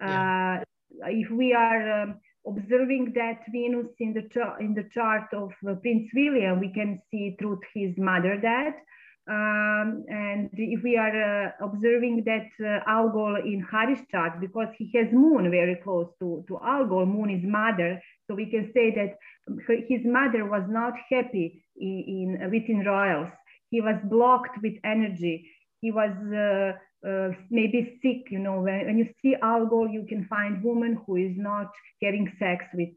Yeah. 0.00 0.62
Uh, 1.02 1.08
if 1.08 1.30
we 1.30 1.52
are 1.54 2.02
um, 2.02 2.20
observing 2.46 3.12
that 3.14 3.40
Venus 3.50 3.88
in 3.98 4.12
the 4.12 4.24
in 4.60 4.74
the 4.74 4.88
chart 4.92 5.28
of 5.32 5.52
uh, 5.68 5.74
Prince 5.74 6.08
William, 6.14 6.60
we 6.60 6.72
can 6.72 6.98
see 7.10 7.36
through 7.38 7.60
his 7.74 7.96
mother 7.96 8.38
that. 8.42 8.76
Um, 9.28 10.04
and 10.08 10.50
if 10.54 10.82
we 10.82 10.96
are 10.96 11.46
uh, 11.46 11.50
observing 11.60 12.24
that 12.24 12.48
uh, 12.58 12.80
Algol 12.90 13.36
in 13.36 13.64
Harry's 13.70 14.04
chart, 14.10 14.40
because 14.40 14.68
he 14.76 14.90
has 14.94 15.12
moon 15.12 15.48
very 15.50 15.76
close 15.76 16.08
to, 16.18 16.44
to 16.48 16.58
Algol, 16.64 17.06
moon 17.06 17.30
is 17.30 17.44
mother, 17.44 18.02
so 18.26 18.34
we 18.34 18.46
can 18.46 18.72
say 18.74 18.92
that 18.92 19.18
his 19.88 20.04
mother 20.04 20.46
was 20.46 20.64
not 20.68 20.94
happy 21.10 21.62
in, 21.76 22.38
in 22.40 22.50
within 22.50 22.80
royals. 22.84 23.30
He 23.70 23.80
was 23.80 23.96
blocked 24.04 24.58
with 24.62 24.74
energy. 24.82 25.48
He 25.80 25.92
was 25.92 26.10
uh, 27.06 27.30
maybe 27.50 27.98
sick. 28.02 28.30
You 28.30 28.38
know, 28.38 28.60
when, 28.60 28.86
when 28.86 28.98
you 28.98 29.08
see 29.22 29.36
Algol, 29.42 29.88
you 29.88 30.04
can 30.08 30.26
find 30.26 30.62
woman 30.62 30.98
who 31.06 31.16
is 31.16 31.36
not 31.36 31.70
having 32.02 32.30
sex 32.38 32.64
with 32.74 32.90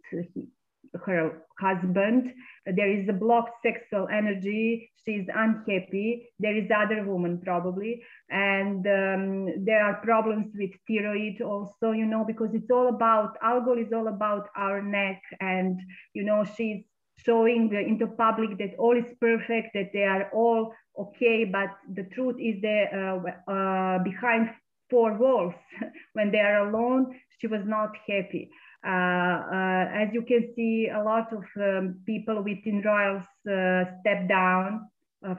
her 1.06 1.42
husband. 1.60 2.34
There 2.66 2.92
is 2.92 3.08
a 3.10 3.14
blocked 3.14 3.64
sexual 3.66 4.08
energy. 4.10 4.92
She's 5.06 5.26
unhappy. 5.34 6.30
There 6.40 6.56
is 6.56 6.70
other 6.76 7.04
woman 7.06 7.42
probably, 7.44 8.04
and 8.30 8.86
um, 8.88 9.66
there 9.66 9.84
are 9.84 10.02
problems 10.04 10.54
with 10.56 10.72
thyroid 10.88 11.42
also. 11.42 11.92
You 11.92 12.06
know, 12.06 12.24
because 12.26 12.50
it's 12.54 12.72
all 12.72 12.90
about 12.90 13.38
Algol 13.42 13.78
is 13.78 13.92
all 13.94 14.08
about 14.08 14.50
our 14.56 14.82
neck, 14.82 15.22
and 15.40 15.80
you 16.14 16.24
know 16.24 16.44
she's 16.44 16.84
showing 17.26 17.72
into 17.74 18.08
public 18.08 18.58
that 18.58 18.76
all 18.78 18.98
is 18.98 19.06
perfect, 19.20 19.70
that 19.74 19.92
they 19.94 20.04
are 20.04 20.30
all 20.34 20.74
okay, 20.98 21.46
but 21.46 21.70
the 21.94 22.04
truth 22.16 22.36
is 22.40 22.62
that 22.62 22.86
uh, 22.94 23.52
uh, 23.52 24.04
behind 24.04 24.50
four 24.90 25.14
walls, 25.18 25.54
when 26.14 26.32
they 26.32 26.40
are 26.40 26.68
alone, 26.68 27.20
she 27.40 27.48
was 27.48 27.62
not 27.66 27.92
happy. 28.08 28.50
Uh, 28.86 28.90
uh, 28.90 29.86
as 29.94 30.10
you 30.12 30.22
can 30.24 30.52
see, 30.56 30.90
a 30.94 31.02
lot 31.02 31.32
of 31.32 31.44
um, 31.58 32.02
people 32.06 32.44
within 32.44 32.82
royals 32.84 33.24
uh, 33.50 33.86
step 34.02 34.28
down. 34.28 34.90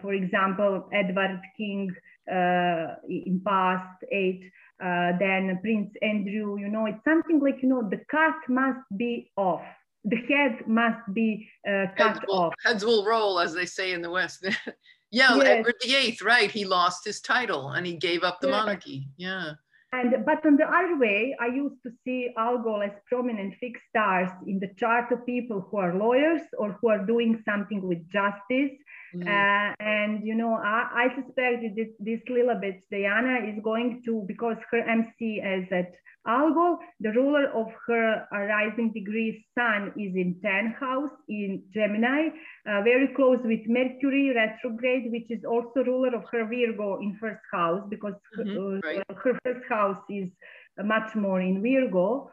for 0.00 0.14
example, 0.14 0.88
Edward 0.92 1.40
King 1.58 1.90
in 2.26 3.42
past 3.44 4.02
eight, 4.10 4.50
then 4.80 5.58
Prince 5.60 5.92
Andrew, 6.00 6.58
you 6.58 6.68
know, 6.68 6.86
it's 6.86 7.04
something 7.04 7.38
like, 7.38 7.62
you 7.62 7.68
know, 7.68 7.82
the 7.82 8.00
cut 8.10 8.40
must 8.48 8.84
be 8.96 9.30
off 9.36 9.64
the 10.04 10.16
head 10.16 10.66
must 10.66 11.00
be 11.14 11.48
uh, 11.66 11.86
cut 11.96 12.16
heads 12.16 12.20
will, 12.28 12.38
off. 12.38 12.54
Heads 12.62 12.84
will 12.84 13.04
roll, 13.06 13.40
as 13.40 13.54
they 13.54 13.64
say 13.64 13.92
in 13.92 14.02
the 14.02 14.10
West. 14.10 14.46
yeah, 15.14 15.36
yes. 15.36 15.46
Edward 15.46 15.74
VIII, 15.82 16.18
right? 16.22 16.50
He 16.50 16.64
lost 16.64 17.04
his 17.04 17.20
title 17.20 17.70
and 17.70 17.86
he 17.86 17.94
gave 17.94 18.22
up 18.24 18.40
the 18.40 18.48
yeah. 18.48 18.58
monarchy. 18.58 19.08
Yeah. 19.16 19.52
And, 19.92 20.24
but 20.26 20.44
on 20.44 20.56
the 20.56 20.66
other 20.66 20.98
way, 20.98 21.36
I 21.40 21.46
used 21.46 21.80
to 21.84 21.90
see 22.04 22.34
Algol 22.36 22.82
as 22.82 22.90
prominent 23.06 23.54
fixed 23.60 23.84
stars 23.90 24.28
in 24.44 24.58
the 24.58 24.70
chart 24.76 25.12
of 25.12 25.24
people 25.24 25.68
who 25.70 25.76
are 25.76 25.94
lawyers 25.94 26.40
or 26.58 26.76
who 26.80 26.88
are 26.88 26.98
doing 26.98 27.40
something 27.44 27.80
with 27.86 28.00
justice. 28.10 28.72
Mm. 29.14 29.26
Uh, 29.26 29.74
and, 29.80 30.26
you 30.26 30.34
know, 30.34 30.54
I, 30.54 31.08
I 31.08 31.14
suspect 31.14 31.62
that 31.62 31.74
this, 31.76 31.88
this 32.00 32.20
Lilibet, 32.28 32.80
Diana 32.90 33.46
is 33.46 33.58
going 33.62 34.02
to, 34.04 34.24
because 34.26 34.56
her 34.70 34.80
MC 34.80 35.40
is 35.40 35.66
at 35.70 35.92
Algol, 36.26 36.78
the 37.00 37.12
ruler 37.12 37.48
of 37.54 37.66
her 37.86 38.26
rising 38.32 38.92
degree 38.92 39.44
sun 39.56 39.92
is 39.96 40.14
in 40.16 40.40
10th 40.42 40.78
house 40.80 41.10
in 41.28 41.62
Gemini, 41.72 42.28
uh, 42.66 42.80
very 42.82 43.08
close 43.14 43.38
with 43.44 43.60
Mercury 43.66 44.34
retrograde, 44.34 45.12
which 45.12 45.30
is 45.30 45.44
also 45.44 45.84
ruler 45.84 46.14
of 46.16 46.24
her 46.32 46.46
Virgo 46.46 46.98
in 47.00 47.16
first 47.20 47.42
house 47.52 47.82
because 47.90 48.14
mm-hmm, 48.38 48.76
uh, 48.76 48.80
right. 48.88 49.02
her 49.22 49.38
first 49.44 49.68
house 49.68 50.02
is 50.08 50.30
much 50.82 51.14
more 51.14 51.40
in 51.40 51.62
Virgo. 51.62 52.30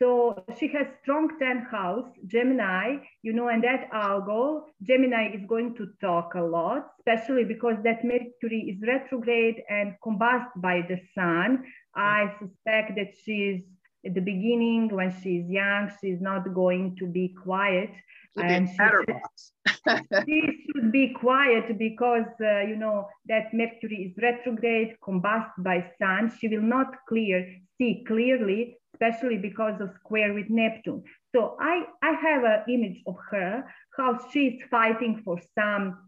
So 0.00 0.44
she 0.58 0.68
has 0.68 0.86
strong 1.02 1.30
10 1.38 1.68
house, 1.70 2.08
Gemini, 2.26 2.96
you 3.22 3.32
know, 3.32 3.48
and 3.48 3.64
that 3.64 3.88
Algol, 3.92 4.66
Gemini 4.82 5.34
is 5.34 5.40
going 5.48 5.74
to 5.76 5.88
talk 6.02 6.34
a 6.34 6.42
lot, 6.42 6.88
especially 7.00 7.44
because 7.44 7.76
that 7.82 8.04
Mercury 8.04 8.76
is 8.76 8.86
retrograde 8.86 9.62
and 9.70 9.94
combust 10.04 10.48
by 10.56 10.82
the 10.86 11.00
sun. 11.14 11.64
I 11.94 12.34
suspect 12.38 12.96
that 12.96 13.14
she's 13.24 13.62
at 14.04 14.14
the 14.14 14.20
beginning 14.20 14.94
when 14.94 15.10
she's 15.22 15.48
young, 15.48 15.90
she's 16.00 16.20
not 16.20 16.54
going 16.54 16.96
to 16.98 17.06
be 17.06 17.34
quiet. 17.42 17.90
And 18.36 18.68
she, 18.68 19.92
she 20.26 20.42
should 20.66 20.92
be 20.92 21.14
quiet 21.18 21.78
because 21.78 22.28
uh, 22.38 22.60
you 22.60 22.76
know 22.76 23.08
that 23.28 23.54
Mercury 23.54 24.12
is 24.12 24.22
retrograde, 24.22 24.96
combust 25.02 25.52
by 25.58 25.90
Sun. 25.98 26.32
She 26.38 26.48
will 26.48 26.60
not 26.60 26.88
clear 27.08 27.48
see 27.78 28.04
clearly, 28.06 28.76
especially 28.96 29.38
because 29.38 29.80
of 29.80 29.90
square 30.00 30.32
with 30.32 30.48
Neptune. 30.48 31.02
So 31.34 31.56
I 31.60 31.84
I 32.02 32.12
have 32.12 32.44
an 32.44 32.62
image 32.68 33.02
of 33.06 33.16
her 33.30 33.64
how 33.96 34.18
she's 34.30 34.60
fighting 34.70 35.22
for 35.24 35.38
some 35.54 35.98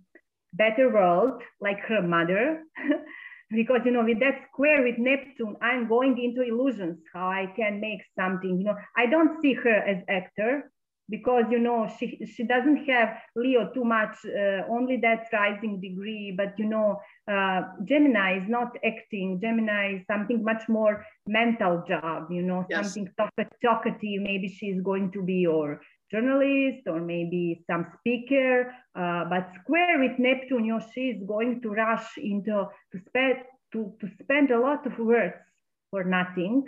better 0.52 0.92
world, 0.92 1.42
like 1.60 1.80
her 1.80 2.02
mother. 2.02 2.62
because 3.50 3.80
you 3.84 3.90
know 3.90 4.04
with 4.04 4.20
that 4.20 4.40
square 4.52 4.82
with 4.82 4.98
neptune 4.98 5.56
i'm 5.62 5.88
going 5.88 6.18
into 6.22 6.42
illusions 6.42 6.98
how 7.14 7.28
i 7.28 7.46
can 7.56 7.80
make 7.80 8.02
something 8.14 8.58
you 8.58 8.64
know 8.64 8.76
i 8.94 9.06
don't 9.06 9.40
see 9.40 9.54
her 9.54 9.76
as 9.92 10.02
actor 10.08 10.70
because 11.08 11.44
you 11.50 11.58
know 11.58 11.90
she 11.98 12.18
she 12.32 12.44
doesn't 12.44 12.84
have 12.86 13.16
leo 13.36 13.70
too 13.72 13.84
much 13.84 14.16
uh, 14.26 14.62
only 14.68 14.96
that 14.96 15.26
rising 15.32 15.80
degree 15.80 16.34
but 16.36 16.52
you 16.58 16.66
know 16.66 17.00
uh, 17.30 17.62
gemini 17.84 18.38
is 18.38 18.48
not 18.48 18.76
acting. 18.84 19.38
Gemini 19.40 19.96
is 19.96 20.06
something 20.06 20.42
much 20.42 20.68
more 20.68 21.04
mental 21.26 21.84
job 21.86 22.30
you 22.30 22.42
know 22.42 22.66
yes. 22.68 22.84
something 22.84 23.08
talkative 23.62 24.22
maybe 24.22 24.48
she's 24.48 24.80
going 24.82 25.10
to 25.12 25.22
be 25.22 25.46
or 25.46 25.80
journalist 26.10 26.86
or 26.86 27.00
maybe 27.00 27.62
some 27.70 27.86
speaker, 27.98 28.72
uh, 28.94 29.24
but 29.28 29.50
square 29.60 29.98
with 29.98 30.18
Neptune, 30.18 30.64
you 30.64 30.78
know, 30.78 30.84
she 30.94 31.10
is 31.10 31.22
going 31.26 31.60
to 31.62 31.70
rush 31.70 32.16
into 32.16 32.66
to 32.92 32.98
spend 33.06 33.36
to, 33.72 33.92
to 34.00 34.08
spend 34.22 34.50
a 34.50 34.58
lot 34.58 34.86
of 34.86 34.98
words 34.98 35.34
for 35.90 36.04
nothing 36.04 36.64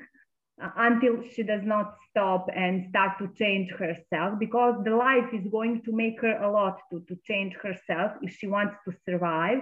until 0.77 1.23
she 1.33 1.42
does 1.42 1.62
not 1.64 1.94
stop 2.11 2.46
and 2.55 2.87
start 2.90 3.18
to 3.18 3.29
change 3.38 3.70
herself 3.70 4.38
because 4.38 4.75
the 4.85 4.94
life 4.94 5.29
is 5.33 5.46
going 5.51 5.83
to 5.85 5.92
make 5.92 6.20
her 6.20 6.37
a 6.42 6.51
lot 6.51 6.79
to, 6.90 7.01
to 7.09 7.16
change 7.25 7.55
herself 7.62 8.12
if 8.23 8.35
she 8.37 8.46
wants 8.46 8.75
to 8.85 8.94
survive 9.09 9.59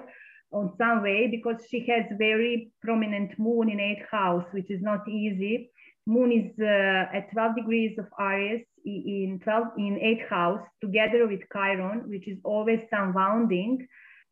on 0.52 0.72
some 0.78 1.02
way 1.02 1.28
because 1.30 1.62
she 1.68 1.86
has 1.86 2.04
very 2.18 2.72
prominent 2.82 3.38
moon 3.38 3.68
in 3.68 3.80
eighth 3.80 4.06
house 4.10 4.44
which 4.52 4.70
is 4.70 4.82
not 4.82 5.06
easy. 5.08 5.70
Moon 6.06 6.32
is 6.32 6.52
uh, 6.58 7.16
at 7.16 7.30
12 7.32 7.56
degrees 7.56 7.98
of 7.98 8.06
aries 8.18 8.64
in 8.84 9.38
12 9.44 9.64
in 9.76 9.98
eighth 10.00 10.28
house 10.28 10.62
together 10.80 11.26
with 11.28 11.40
Chiron, 11.52 12.08
which 12.08 12.26
is 12.26 12.38
always 12.44 12.80
some 12.90 13.12
surrounding 13.12 13.86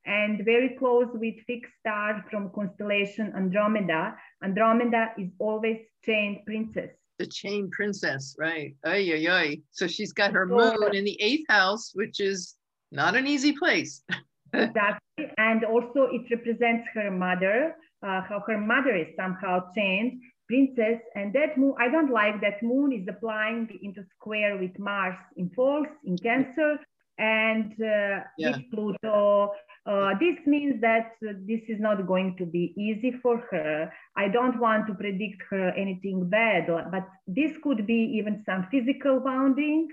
and 0.07 0.45
very 0.45 0.77
close 0.79 1.09
with 1.13 1.35
fixed 1.47 1.73
star 1.81 2.25
from 2.31 2.51
constellation 2.55 3.33
Andromeda. 3.37 4.17
Andromeda 4.43 5.13
is 5.19 5.31
always 5.39 5.79
chained 6.05 6.39
princess. 6.47 6.91
The 7.19 7.27
chained 7.27 7.73
princess, 7.73 8.37
right? 8.39 8.75
Ay, 8.85 9.11
ay, 9.15 9.27
ay. 9.31 9.59
So 9.73 9.87
she's 9.87 10.13
got 10.13 10.33
her 10.33 10.47
moon 10.47 10.95
in 10.95 11.05
the 11.05 11.21
eighth 11.21 11.47
house, 11.49 11.93
which 11.95 12.21
is 12.21 12.55
not 12.93 13.17
an 13.17 13.27
easy 13.27 13.53
place. 13.53 14.03
exactly. 14.53 15.33
And 15.39 15.65
also 15.65 16.09
it 16.13 16.23
represents 16.31 16.87
her 16.95 17.11
mother, 17.11 17.75
uh, 18.03 18.21
how 18.23 18.43
her 18.47 18.59
mother 18.59 18.95
is 18.95 19.09
somehow 19.17 19.73
chained 19.75 20.21
princess 20.47 21.01
and 21.15 21.33
that 21.33 21.59
moon 21.59 21.75
i 21.81 21.89
don't 21.89 22.11
like 22.11 22.41
that 22.41 22.63
moon 22.63 22.93
is 22.93 23.07
applying 23.09 23.69
into 23.83 24.05
square 24.17 24.57
with 24.57 24.71
mars 24.79 25.17
in 25.37 25.51
false 25.51 25.89
in 26.05 26.17
cancer 26.19 26.79
and 27.19 27.73
uh, 27.83 28.21
yeah. 28.39 28.51
with 28.51 28.71
pluto 28.71 29.51
uh, 29.87 30.11
this 30.19 30.37
means 30.47 30.81
that 30.81 31.13
uh, 31.23 31.33
this 31.47 31.61
is 31.69 31.79
not 31.79 32.07
going 32.07 32.37
to 32.37 32.45
be 32.45 32.75
easy 32.77 33.13
for 33.23 33.39
her. 33.51 33.93
I 34.17 34.29
don't 34.29 34.59
want 34.59 34.87
to 34.89 34.95
predict 34.95 35.43
her 35.51 35.71
anything 35.71 36.29
bad 36.29 36.67
but 36.91 37.09
this 37.27 37.53
could 37.63 37.87
be 37.87 38.19
even 38.19 38.43
some 38.45 38.67
physical 38.71 39.21
wounding 39.21 39.89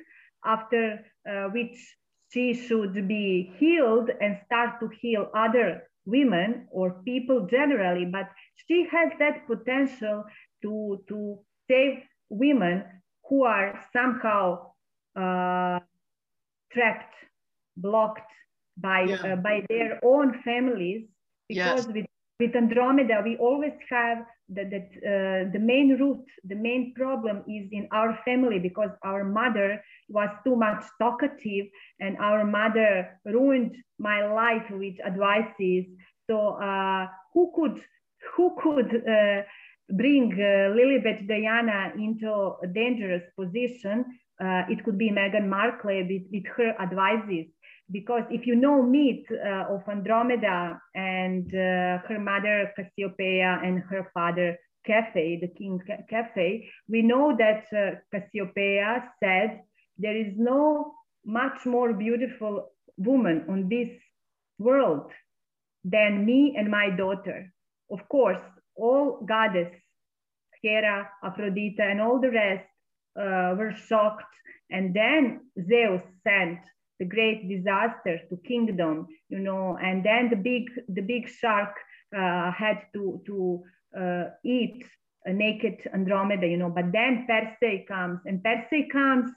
after 0.45 1.05
uh, 1.29 1.45
which 1.49 1.77
she 2.33 2.53
should 2.53 3.07
be 3.07 3.53
healed 3.57 4.09
and 4.19 4.39
start 4.45 4.79
to 4.79 4.89
heal 4.99 5.29
other 5.35 5.83
women 6.05 6.67
or 6.71 7.01
people 7.05 7.47
generally, 7.49 8.05
but 8.05 8.29
she 8.67 8.87
has 8.91 9.11
that 9.19 9.47
potential 9.47 10.23
to, 10.61 11.03
to 11.07 11.39
save 11.69 11.99
women 12.29 12.83
who 13.29 13.43
are 13.43 13.79
somehow 13.93 14.71
uh, 15.15 15.79
trapped, 16.71 17.13
blocked 17.77 18.31
by 18.77 19.03
Yeah. 19.05 19.25
uh, 19.25 19.35
by 19.37 19.63
their 19.69 19.99
own 20.03 20.33
families. 20.43 21.03
Because 21.47 21.85
Yes. 21.85 21.87
with 21.87 22.05
with 22.39 22.55
Andromeda, 22.55 23.21
we 23.23 23.37
always 23.37 23.73
have 23.89 24.19
that 24.49 24.69
that 24.71 24.89
uh, 25.05 25.51
the 25.53 25.59
main 25.59 25.97
root, 25.99 26.23
the 26.43 26.55
main 26.55 26.93
problem 26.95 27.43
is 27.47 27.67
in 27.71 27.87
our 27.91 28.17
family 28.25 28.59
because 28.59 28.91
our 29.03 29.23
mother 29.23 29.81
was 30.09 30.29
too 30.43 30.55
much 30.55 30.83
talkative, 30.99 31.65
and 31.99 32.17
our 32.17 32.43
mother 32.45 33.19
ruined 33.25 33.75
my 33.99 34.25
life 34.25 34.67
with 34.71 34.95
advices. 35.05 35.85
So 36.29 36.57
uh, 36.61 37.07
who 37.33 37.51
could 37.55 37.79
who 38.35 38.55
could 38.61 38.91
uh, 39.07 39.41
bring 39.91 40.31
uh, 40.33 40.71
Lilibet 40.77 41.27
Diana 41.27 41.91
into 41.97 42.29
a 42.63 42.67
dangerous 42.67 43.23
position? 43.37 44.05
Uh, 44.41 44.63
it 44.69 44.83
could 44.83 44.97
be 44.97 45.09
Meghan 45.11 45.47
Markle 45.47 46.03
with, 46.09 46.23
with 46.31 46.45
her 46.57 46.73
advices 46.81 47.47
because 47.91 48.23
if 48.29 48.47
you 48.47 48.55
know 48.55 48.81
myth 48.81 49.25
uh, 49.31 49.73
of 49.73 49.81
Andromeda 49.87 50.79
and 50.95 51.47
uh, 51.53 51.99
her 52.07 52.19
mother 52.19 52.71
Cassiopeia 52.75 53.59
and 53.63 53.83
her 53.83 54.09
father 54.13 54.57
Caphe, 54.85 55.39
the 55.41 55.51
king 55.57 55.79
Caphe, 56.09 56.63
we 56.89 57.01
know 57.01 57.35
that 57.37 57.65
uh, 57.71 57.95
Cassiopeia 58.11 59.09
said 59.21 59.61
there 59.97 60.15
is 60.15 60.33
no 60.37 60.93
much 61.25 61.65
more 61.65 61.93
beautiful 61.93 62.69
woman 62.97 63.45
on 63.49 63.69
this 63.69 63.89
world 64.59 65.11
than 65.83 66.25
me 66.25 66.55
and 66.57 66.69
my 66.69 66.89
daughter. 66.89 67.51
Of 67.91 68.07
course, 68.09 68.41
all 68.75 69.25
goddess, 69.25 69.71
Hera, 70.61 71.09
Aphrodite, 71.23 71.81
and 71.81 72.01
all 72.01 72.19
the 72.19 72.31
rest 72.31 72.67
uh, 73.19 73.55
were 73.57 73.73
shocked. 73.87 74.33
And 74.69 74.93
then 74.93 75.41
Zeus 75.67 76.01
sent 76.23 76.59
the 77.03 77.09
great 77.15 77.49
disaster 77.49 78.19
to 78.29 78.37
kingdom, 78.47 79.07
you 79.29 79.39
know, 79.39 79.77
and 79.81 80.05
then 80.05 80.29
the 80.29 80.39
big 80.49 80.65
the 80.87 81.01
big 81.01 81.27
shark 81.27 81.75
uh, 82.17 82.51
had 82.51 82.77
to 82.93 83.21
to 83.27 83.63
uh, 84.01 84.25
eat 84.45 84.85
a 85.25 85.33
naked 85.33 85.77
Andromeda, 85.93 86.47
you 86.47 86.57
know. 86.57 86.69
But 86.69 86.91
then 86.91 87.25
Perseus 87.27 87.85
comes, 87.87 88.19
and 88.25 88.43
Perseus 88.43 88.87
comes. 88.91 89.31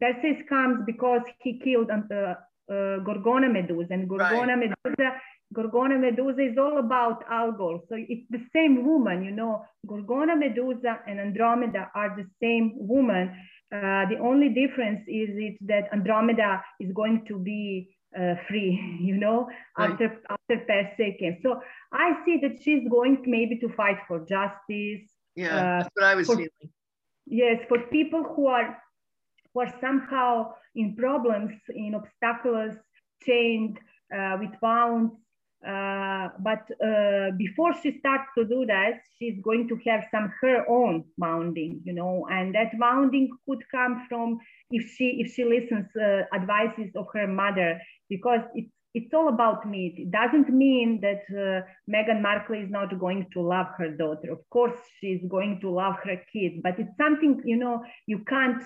Perseus 0.00 0.40
comes 0.48 0.76
because 0.86 1.22
he 1.40 1.58
killed 1.58 1.90
uh, 1.90 1.96
uh, 1.96 2.34
Gorgona 3.08 3.50
Medusa, 3.50 3.94
and 3.94 4.08
Gorgona 4.08 4.54
right. 4.56 4.72
Medusa. 4.84 5.08
Gorgona 5.54 6.00
Medusa 6.00 6.42
is 6.50 6.56
all 6.56 6.78
about 6.78 7.24
Algol. 7.30 7.84
So 7.88 7.94
it's 7.98 8.26
the 8.30 8.42
same 8.54 8.86
woman, 8.86 9.22
you 9.22 9.32
know. 9.32 9.64
Gorgona 9.86 10.34
Medusa 10.38 11.00
and 11.06 11.20
Andromeda 11.20 11.90
are 11.94 12.16
the 12.16 12.26
same 12.42 12.72
woman. 12.76 13.24
Uh, 13.72 14.04
the 14.08 14.18
only 14.20 14.50
difference 14.50 15.00
is 15.08 15.30
it 15.32 15.56
that 15.66 15.88
Andromeda 15.92 16.62
is 16.78 16.92
going 16.92 17.24
to 17.26 17.38
be 17.38 17.96
uh, 18.18 18.34
free, 18.46 18.98
you 19.00 19.16
know, 19.16 19.48
right. 19.78 19.90
after 19.90 20.20
after 20.28 20.64
Perseus 20.66 21.16
came. 21.18 21.38
So 21.42 21.60
I 21.92 22.12
see 22.24 22.38
that 22.42 22.62
she's 22.62 22.86
going 22.88 23.22
maybe 23.26 23.58
to 23.58 23.68
fight 23.70 23.98
for 24.06 24.20
justice. 24.20 25.08
Yeah, 25.34 25.56
uh, 25.56 25.78
that's 25.78 25.90
what 25.94 26.04
I 26.04 26.14
was 26.14 26.26
for, 26.26 26.36
feeling. 26.36 26.70
Yes, 27.26 27.64
for 27.68 27.78
people 27.90 28.22
who 28.24 28.46
are 28.46 28.76
who 29.54 29.60
are 29.60 29.74
somehow 29.80 30.52
in 30.74 30.94
problems, 30.96 31.52
in 31.74 31.94
obstacles, 31.94 32.74
chained 33.24 33.78
uh, 34.14 34.36
with 34.38 34.50
wounds. 34.60 35.14
Uh, 35.66 36.28
but 36.40 36.66
uh, 36.84 37.30
before 37.36 37.72
she 37.82 37.96
starts 37.98 38.28
to 38.36 38.44
do 38.44 38.66
that, 38.66 39.00
she's 39.18 39.38
going 39.42 39.68
to 39.68 39.78
have 39.86 40.04
some 40.10 40.32
her 40.40 40.68
own 40.68 41.04
mounding, 41.20 41.80
you 41.84 41.92
know, 41.92 42.26
and 42.30 42.54
that 42.54 42.72
mounding 42.78 43.28
could 43.48 43.62
come 43.70 44.04
from 44.08 44.38
if 44.70 44.90
she 44.96 45.20
if 45.20 45.32
she 45.32 45.44
listens 45.44 45.86
uh, 45.96 46.22
advices 46.34 46.90
of 46.96 47.06
her 47.14 47.28
mother, 47.28 47.80
because 48.08 48.40
it's 48.54 48.72
it's 48.94 49.14
all 49.14 49.28
about 49.28 49.68
me. 49.68 49.94
It 49.96 50.10
doesn't 50.10 50.50
mean 50.52 51.00
that 51.00 51.22
uh, 51.30 51.64
Meghan 51.88 52.20
Markle 52.20 52.56
is 52.56 52.70
not 52.70 52.98
going 52.98 53.26
to 53.32 53.40
love 53.40 53.68
her 53.78 53.90
daughter. 53.90 54.32
Of 54.32 54.40
course, 54.50 54.78
she's 55.00 55.20
going 55.28 55.60
to 55.60 55.70
love 55.70 55.94
her 56.04 56.16
kid, 56.32 56.62
but 56.62 56.78
it's 56.78 56.96
something 56.98 57.40
you 57.44 57.56
know 57.56 57.82
you 58.06 58.18
can't 58.28 58.62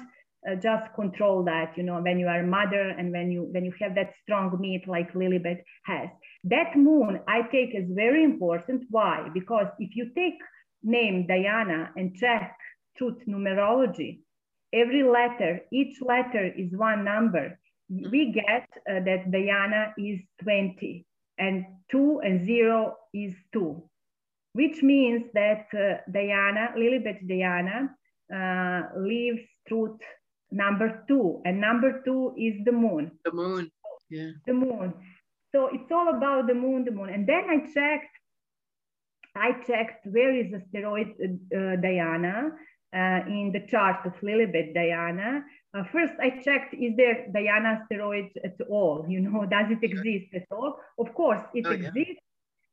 uh, 0.49 0.55
just 0.57 0.92
control 0.94 1.44
that. 1.44 1.77
You 1.77 1.83
know, 1.83 2.01
when 2.01 2.18
you 2.18 2.29
are 2.29 2.40
a 2.40 2.46
mother 2.46 2.90
and 2.90 3.12
when 3.12 3.31
you 3.31 3.49
when 3.53 3.64
you 3.64 3.72
have 3.81 3.94
that 3.94 4.14
strong 4.22 4.57
meat 4.61 4.87
like 4.87 5.12
Lilibet 5.12 5.62
has. 5.85 6.09
That 6.44 6.77
moon 6.77 7.20
I 7.29 7.42
take 7.42 7.75
as 7.75 7.88
very 7.90 8.22
important. 8.25 8.85
Why? 8.90 9.29
Because 9.33 9.66
if 9.79 9.96
you 9.96 10.11
take 10.14 10.38
name 10.83 11.27
Diana 11.27 11.90
and 11.96 12.14
check 12.14 12.57
truth 12.96 13.18
numerology, 13.29 14.20
every 14.72 15.03
letter, 15.03 15.61
each 15.72 16.01
letter 16.01 16.46
is 16.57 16.70
one 16.72 17.05
number. 17.05 17.59
We 17.88 18.33
get 18.33 18.68
uh, 18.90 19.01
that 19.05 19.31
Diana 19.31 19.94
is 19.99 20.20
20 20.42 21.07
and 21.38 21.64
2 21.90 22.20
and 22.25 22.46
0 22.46 22.96
is 23.14 23.35
2, 23.53 23.83
which 24.55 24.83
means 24.83 25.25
that 25.35 25.66
uh, 25.75 26.01
Diana, 26.11 26.70
Lilibet 26.77 27.27
Diana, 27.29 27.90
uh, 28.35 28.99
lives 28.99 29.46
truth 29.68 30.01
number 30.50 31.04
2 31.09 31.42
and 31.44 31.61
number 31.61 32.02
2 32.04 32.35
is 32.38 32.64
the 32.64 32.72
moon. 32.72 33.11
The 33.24 33.32
moon, 33.32 33.70
yeah. 34.11 34.30
The 34.46 34.52
moon. 34.54 34.94
So 35.54 35.68
it's 35.72 35.90
all 35.90 36.09
about 36.14 36.46
the 36.46 36.54
moon, 36.54 36.85
the 36.85 36.90
moon. 36.90 37.09
And 37.11 37.26
then 37.26 37.44
I 37.48 37.59
checked, 37.72 38.14
I 39.35 39.52
checked 39.66 40.06
where 40.06 40.35
is 40.35 40.52
asteroid 40.52 41.09
uh, 41.54 41.76
Diana 41.76 42.50
uh, 42.94 43.20
in 43.28 43.50
the 43.52 43.66
chart 43.68 44.04
of 44.06 44.12
Lilibet 44.22 44.74
Diana. 44.74 45.42
Uh, 45.74 45.85
first, 45.92 46.12
I 46.20 46.40
checked, 46.42 46.74
is 46.74 46.96
there 46.96 47.26
Diana 47.32 47.80
asteroid 47.82 48.30
at 48.44 48.56
all? 48.68 49.04
You 49.09 49.20
know, 49.20 49.44
does 49.50 49.66
it 49.70 49.82
exist 49.82 50.26
at 50.35 50.46
all? 50.50 50.78
Of 50.98 51.14
course, 51.14 51.40
it 51.54 51.66
Oh, 51.66 51.70
yeah. 51.72 51.88
exists. 51.88 52.22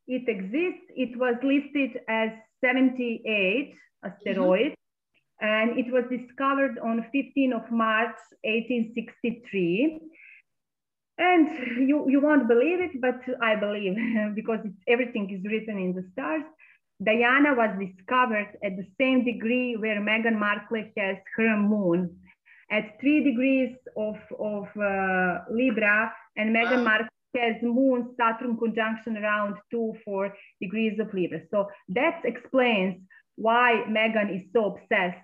It 0.07 0.27
exists. 0.27 0.86
It 0.95 1.17
was 1.17 1.36
listed 1.43 2.01
as 2.09 2.29
78 2.62 3.73
asteroid. 4.03 4.75
And 5.41 5.78
it 5.78 5.91
was 5.91 6.06
discovered 6.10 6.80
on 6.80 7.06
15 7.12 7.54
of 7.54 7.69
March, 7.72 8.15
1863. 8.43 10.00
And 11.17 11.48
you, 11.88 12.10
you 12.10 12.22
won't 12.22 12.48
believe 12.48 12.80
it, 12.80 13.00
but 13.02 13.19
I 13.41 13.56
believe 13.56 13.96
because 14.36 14.60
it's, 14.63 14.78
everything 14.88 15.30
is 15.30 15.43
written 15.52 15.78
in 15.78 15.93
the 15.93 16.08
stars. 16.13 16.43
Diana 17.04 17.54
was 17.54 17.72
discovered 17.80 18.58
at 18.63 18.78
the 18.78 18.88
same 19.00 19.26
degree 19.26 19.76
where 19.76 20.00
Meghan 20.00 20.38
Markle 20.38 20.86
has 20.98 21.17
her 21.36 21.58
moon 21.58 22.15
at 22.72 23.00
three 23.00 23.24
degrees 23.24 23.76
of, 23.98 24.17
of 24.39 24.67
uh, 24.78 25.39
Libra, 25.52 26.12
and 26.38 26.56
Meghan 26.56 26.78
Wow. 26.78 26.84
Markle 26.84 27.08
has 27.36 27.56
moon 27.62 28.15
Saturn 28.17 28.58
conjunction 28.58 29.17
around 29.17 29.56
two, 29.72 29.93
four 30.06 30.36
degrees 30.62 31.00
of 31.00 31.13
Libra. 31.13 31.41
So 31.52 31.67
that 31.89 32.22
explains 32.24 33.02
why 33.36 33.84
Meghan 33.88 34.36
is 34.36 34.43
so 34.54 34.76
obsessed 34.76 35.19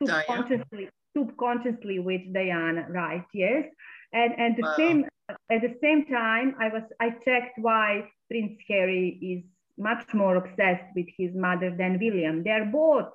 subconsciously, 0.00 0.88
subconsciously 1.16 1.98
with 1.98 2.22
Diana, 2.32 2.86
right? 2.90 3.24
Yes. 3.34 3.64
And 4.12 4.32
and 4.38 4.56
the 4.56 4.62
Wow. 4.62 4.76
same 4.78 5.04
at 5.50 5.60
the 5.62 5.74
same 5.82 6.06
time, 6.06 6.54
I 6.60 6.68
was 6.68 6.82
I 7.00 7.10
checked 7.24 7.58
why 7.58 8.10
Prince 8.28 8.58
Harry 8.68 9.18
is 9.22 9.44
much 9.78 10.12
more 10.14 10.36
obsessed 10.36 10.84
with 10.94 11.06
his 11.16 11.34
mother 11.34 11.70
than 11.76 11.98
William. 12.00 12.42
They're 12.42 12.66
both, 12.66 13.12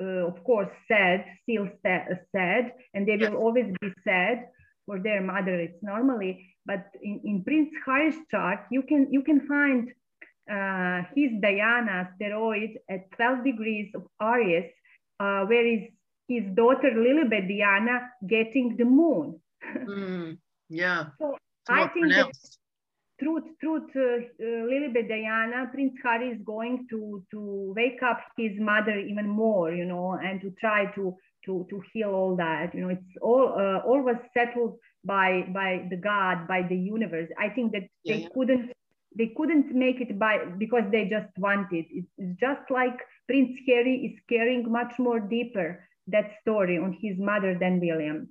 uh, 0.00 0.26
of 0.26 0.42
course, 0.44 0.70
sad, 0.88 1.24
still 1.42 1.68
sad, 1.82 2.24
sad, 2.34 2.72
and 2.94 3.06
they 3.06 3.16
will 3.16 3.34
Yes. 3.34 3.36
always 3.36 3.66
be 3.80 3.92
sad 4.04 4.48
for 4.86 4.98
their 5.00 5.20
mother. 5.22 5.54
It's 5.60 5.82
normally, 5.82 6.54
but 6.66 6.86
in, 7.02 7.20
in 7.24 7.44
Prince 7.44 7.70
Harry's 7.86 8.18
chart, 8.30 8.60
you 8.70 8.82
can 8.82 9.12
you 9.12 9.22
can 9.22 9.46
find 9.46 9.90
uh, 10.50 11.02
his 11.14 11.30
Diana 11.40 12.06
asteroid 12.08 12.78
at 12.88 13.10
12 13.16 13.44
degrees 13.44 13.90
of 13.94 14.06
Aries, 14.20 14.70
uh, 15.20 15.44
where 15.46 15.66
is 15.66 15.82
his 16.28 16.44
daughter 16.54 16.90
Lilibet 16.94 17.48
Diana 17.48 18.10
getting 18.26 18.76
the 18.76 18.84
moon. 18.84 19.40
Mm, 19.86 20.38
yeah. 20.68 21.10
So 21.18 21.36
It's 21.60 21.68
I 21.68 21.86
think 21.88 22.14
that 22.16 22.26
pronounced. 22.30 22.58
truth, 23.20 23.44
truth, 23.60 23.90
uh, 23.96 24.00
uh, 24.00 24.64
Lilibet 24.70 25.08
Diana, 25.08 25.68
Prince 25.72 25.94
Harry 26.02 26.30
is 26.30 26.40
going 26.44 26.86
to 26.90 27.24
to 27.30 27.72
wake 27.76 28.02
up 28.02 28.20
his 28.36 28.52
mother 28.58 28.96
even 28.98 29.28
more, 29.28 29.72
you 29.72 29.84
know, 29.84 30.12
and 30.14 30.40
to 30.42 30.50
try 30.60 30.86
to 30.94 31.16
to 31.46 31.66
to 31.70 31.82
heal 31.92 32.10
all 32.10 32.36
that. 32.36 32.74
You 32.74 32.82
know, 32.82 32.88
it's 32.90 33.16
all 33.20 33.54
uh, 33.58 33.78
all 33.86 34.02
was 34.02 34.16
settled 34.34 34.78
by 35.04 35.42
by 35.52 35.86
the 35.90 35.96
God, 35.96 36.46
by 36.48 36.62
the 36.68 36.76
universe. 36.76 37.28
I 37.38 37.48
think 37.50 37.72
that 37.72 37.84
Yeah, 38.04 38.14
they 38.14 38.20
yeah. 38.22 38.28
couldn't 38.34 38.72
they 39.20 39.34
couldn't 39.36 39.74
make 39.74 40.00
it 40.00 40.18
by 40.18 40.38
because 40.56 40.84
they 40.90 41.04
just 41.04 41.28
wanted. 41.36 41.84
It's, 41.90 42.08
it's 42.16 42.40
just 42.40 42.70
like 42.70 42.98
Prince 43.26 43.54
Harry 43.66 43.96
is 44.06 44.18
carrying 44.30 44.72
much 44.72 44.94
more 44.98 45.20
deeper 45.20 45.84
that 46.06 46.30
story 46.40 46.78
on 46.78 46.96
his 47.02 47.18
mother 47.18 47.54
than 47.60 47.80
William. 47.80 48.30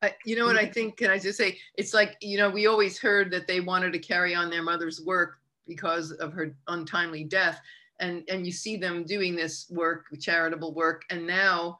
I, 0.00 0.14
you 0.24 0.34
know 0.36 0.46
what 0.46 0.56
I 0.56 0.64
think? 0.64 0.96
Can 0.96 1.10
I 1.10 1.18
just 1.18 1.36
say 1.36 1.58
it's 1.76 1.92
like 1.92 2.16
you 2.22 2.38
know 2.38 2.48
we 2.48 2.66
always 2.66 2.98
heard 2.98 3.30
that 3.32 3.46
they 3.46 3.60
wanted 3.60 3.92
to 3.92 3.98
carry 3.98 4.34
on 4.34 4.48
their 4.48 4.62
mother's 4.62 5.02
work 5.02 5.34
because 5.66 6.10
of 6.12 6.32
her 6.32 6.56
untimely 6.68 7.24
death, 7.24 7.60
and 8.00 8.24
and 8.30 8.46
you 8.46 8.52
see 8.52 8.78
them 8.78 9.04
doing 9.04 9.36
this 9.36 9.66
work, 9.70 10.06
charitable 10.20 10.72
work, 10.72 11.02
and 11.10 11.26
now 11.26 11.78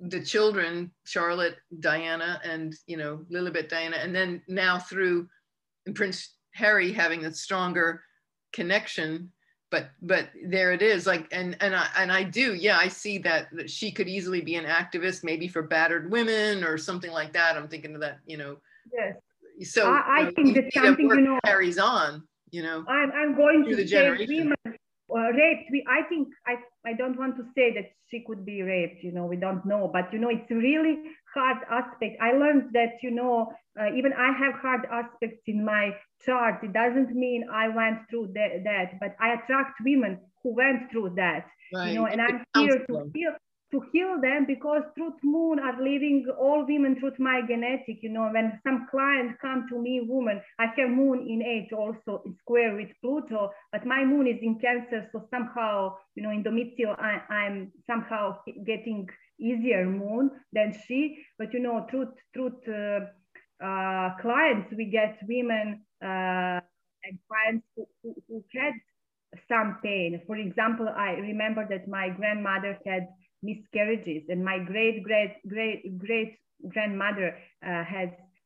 the 0.00 0.20
children, 0.20 0.90
Charlotte, 1.04 1.56
Diana, 1.78 2.40
and 2.42 2.74
you 2.88 2.96
know 2.96 3.24
Lilibet, 3.30 3.68
Diana, 3.68 3.96
and 3.96 4.12
then 4.12 4.42
now 4.48 4.76
through 4.76 5.28
Prince 5.94 6.35
Harry 6.56 6.92
having 6.92 7.24
a 7.24 7.32
stronger 7.32 8.02
connection. 8.52 9.30
But 9.68 9.90
but 10.00 10.30
there 10.46 10.72
it 10.72 10.80
is, 10.80 11.06
like 11.06 11.26
and 11.32 11.56
and 11.60 11.74
I 11.74 11.88
and 11.98 12.12
I 12.12 12.22
do, 12.22 12.54
yeah, 12.54 12.78
I 12.78 12.86
see 12.86 13.18
that, 13.18 13.48
that 13.52 13.68
she 13.68 13.90
could 13.90 14.06
easily 14.06 14.40
be 14.40 14.54
an 14.54 14.64
activist, 14.64 15.24
maybe 15.24 15.48
for 15.48 15.62
battered 15.62 16.08
women 16.10 16.62
or 16.62 16.78
something 16.78 17.10
like 17.10 17.32
that. 17.32 17.56
I'm 17.56 17.66
thinking 17.66 17.94
of 17.96 18.00
that, 18.00 18.20
you 18.26 18.36
know. 18.36 18.58
Yes. 18.92 19.16
So 19.68 19.90
I, 19.90 19.98
I 19.98 20.18
you 20.18 20.24
know, 20.24 20.30
think 20.30 20.46
you 20.48 20.54
that's 20.54 20.74
see 20.74 20.80
that 20.80 20.86
something 20.86 21.08
you 21.08 21.20
know. 21.20 21.40
carries 21.44 21.78
on, 21.78 22.22
you 22.50 22.62
know. 22.62 22.84
I'm, 22.88 23.10
I'm 23.10 23.36
going 23.36 23.64
to 23.68 23.74
the 23.74 23.82
say 23.82 23.96
generation. 23.96 24.54
women 24.64 24.78
uh, 25.10 25.32
raped. 25.32 25.70
We, 25.72 25.84
I 25.88 26.02
think 26.08 26.28
I, 26.46 26.56
I 26.86 26.92
don't 26.92 27.18
want 27.18 27.36
to 27.36 27.44
say 27.54 27.74
that 27.74 27.90
she 28.08 28.24
could 28.26 28.46
be 28.46 28.62
raped. 28.62 29.02
You 29.02 29.12
know, 29.12 29.26
we 29.26 29.36
don't 29.36 29.64
know, 29.66 29.90
but 29.92 30.12
you 30.12 30.18
know, 30.18 30.30
it's 30.30 30.50
really 30.50 31.02
hard 31.34 31.58
aspect. 31.68 32.16
I 32.22 32.32
learned 32.32 32.70
that 32.72 33.02
you 33.02 33.10
know, 33.10 33.52
uh, 33.78 33.92
even 33.94 34.12
I 34.12 34.30
have 34.32 34.54
hard 34.54 34.86
aspects 34.90 35.42
in 35.46 35.64
my 35.64 35.90
chart. 36.24 36.62
It 36.62 36.72
doesn't 36.72 37.10
mean 37.14 37.44
I 37.52 37.68
went 37.68 37.98
through 38.08 38.32
that, 38.34 38.62
that 38.64 39.00
but 39.00 39.16
I 39.20 39.34
attract 39.34 39.80
women 39.84 40.20
who 40.42 40.54
went 40.54 40.90
through 40.90 41.14
that. 41.16 41.46
Right. 41.74 41.88
You 41.88 41.94
know, 41.96 42.06
and 42.06 42.20
I'm 42.22 42.44
here 42.56 42.78
to 42.86 43.10
heal 43.12 43.34
to 43.72 43.82
heal 43.92 44.20
them 44.20 44.46
because 44.46 44.82
truth 44.96 45.18
moon 45.22 45.58
are 45.58 45.82
living 45.82 46.26
all 46.38 46.64
women 46.66 46.98
truth 46.98 47.18
my 47.18 47.40
genetic 47.48 47.98
you 48.02 48.08
know. 48.10 48.28
When 48.32 48.60
some 48.64 48.86
client 48.90 49.36
come 49.40 49.66
to 49.70 49.80
me 49.80 50.00
woman 50.06 50.40
i 50.58 50.66
have 50.76 50.90
moon 50.90 51.26
in 51.28 51.42
eight 51.42 51.72
also 51.72 52.22
in 52.24 52.36
square 52.40 52.74
with 52.76 52.88
pluto 53.00 53.50
but 53.72 53.84
my 53.86 54.04
moon 54.04 54.26
is 54.26 54.38
in 54.42 54.58
cancer 54.58 55.08
so 55.12 55.26
somehow 55.30 55.96
you 56.14 56.22
know 56.22 56.30
in 56.30 56.42
domicile 56.42 56.94
I, 56.98 57.20
i'm 57.30 57.72
somehow 57.86 58.38
getting 58.64 59.08
easier 59.38 59.84
moon 59.86 60.30
than 60.52 60.74
she. 60.86 61.24
But 61.38 61.52
you 61.52 61.60
know 61.60 61.86
truth 61.90 62.14
truth 62.34 62.60
uh, 62.68 63.64
uh, 63.64 64.10
clients 64.20 64.72
we 64.76 64.86
get 64.86 65.18
women 65.28 65.82
uh, 66.02 66.60
and 67.04 67.18
clients 67.28 67.66
who, 67.76 67.86
who, 68.02 68.14
who 68.28 68.44
had 68.54 68.74
some 69.48 69.78
pain. 69.82 70.20
For 70.26 70.36
example 70.36 70.88
i 70.88 71.12
remember 71.12 71.66
that 71.68 71.88
my 71.88 72.08
grandmother 72.08 72.78
had 72.86 73.08
miscarriages 73.42 74.24
and 74.28 74.44
my 74.44 74.58
great 74.58 75.02
great 75.02 75.36
great 75.48 75.98
great 75.98 76.38
grandmother 76.68 77.36
uh, 77.66 77.84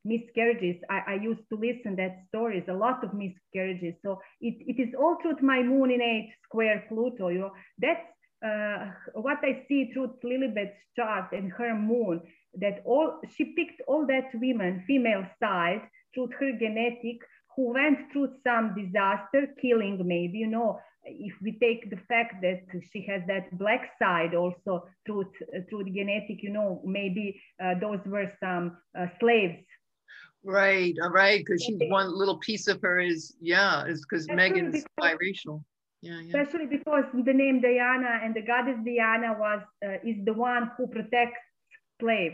miscarriages. 0.05 0.77
I, 0.89 1.01
I 1.09 1.15
used 1.15 1.43
to 1.51 1.57
listen 1.57 1.97
that 1.97 2.25
stories 2.29 2.65
a 2.69 2.73
lot 2.75 3.05
of 3.05 3.13
miscarriages. 3.13 3.95
So 4.03 4.21
it, 4.41 4.55
it 4.67 4.81
is 4.81 4.95
all 4.99 5.19
through 5.21 5.37
my 5.43 5.63
moon 5.63 5.91
in 5.91 6.01
eight 6.01 6.33
square 6.45 6.85
pluto 6.89 7.29
you 7.29 7.41
know. 7.41 7.53
That's 7.79 8.07
uh, 8.45 8.91
what 9.15 9.39
i 9.43 9.65
see 9.69 9.91
through 9.93 10.15
lilibet's 10.25 10.77
chart 10.97 11.31
and 11.33 11.53
her 11.53 11.75
moon 11.75 12.23
that 12.55 12.81
all 12.87 13.21
she 13.37 13.45
picked 13.55 13.83
all 13.87 14.07
that 14.07 14.31
women 14.35 14.83
female 14.87 15.25
side 15.39 15.83
through 16.15 16.29
her 16.39 16.53
genetic 16.59 17.19
who 17.55 17.75
went 17.75 17.99
through 18.11 18.29
some 18.43 18.75
disaster 18.75 19.47
killing 19.61 20.01
maybe 20.07 20.39
you 20.39 20.47
know 20.47 20.79
if 21.19 21.35
we 21.43 21.53
take 21.59 21.91
the 21.91 21.97
fact 22.09 22.41
that 22.43 22.61
she 22.93 23.05
has 23.11 23.23
that 23.27 23.45
black 23.59 23.91
side 23.99 24.35
also 24.35 24.87
through 25.05 25.25
through 25.69 25.85
the 25.85 25.91
genetic 25.91 26.43
you 26.43 26.51
know 26.51 26.81
maybe 26.85 27.41
uh, 27.63 27.75
those 27.81 28.01
were 28.07 28.31
some 28.41 28.77
uh, 28.99 29.07
slaves 29.19 29.59
Right, 30.43 30.95
all 31.03 31.11
right, 31.11 31.39
because 31.45 31.63
she's 31.63 31.79
one 31.89 32.17
little 32.17 32.39
piece 32.39 32.67
of 32.67 32.81
her 32.81 32.99
is 32.99 33.37
yeah, 33.43 33.85
is 33.85 34.01
because 34.01 34.27
Meghan's 34.27 34.73
because- 34.85 35.13
biracial. 35.15 35.63
Yeah, 36.03 36.19
yeah. 36.19 36.29
especially 36.41 36.65
because 36.65 37.05
the 37.13 37.35
name 37.35 37.61
Diana 37.61 38.21
and 38.25 38.35
the 38.35 38.41
goddess 38.41 38.79
Diana 38.87 39.37
was 39.39 39.61
uh, 39.85 39.99
is 40.03 40.17
the 40.25 40.33
one 40.33 40.71
who 40.79 40.87
protects 40.87 41.43
slave. 42.01 42.33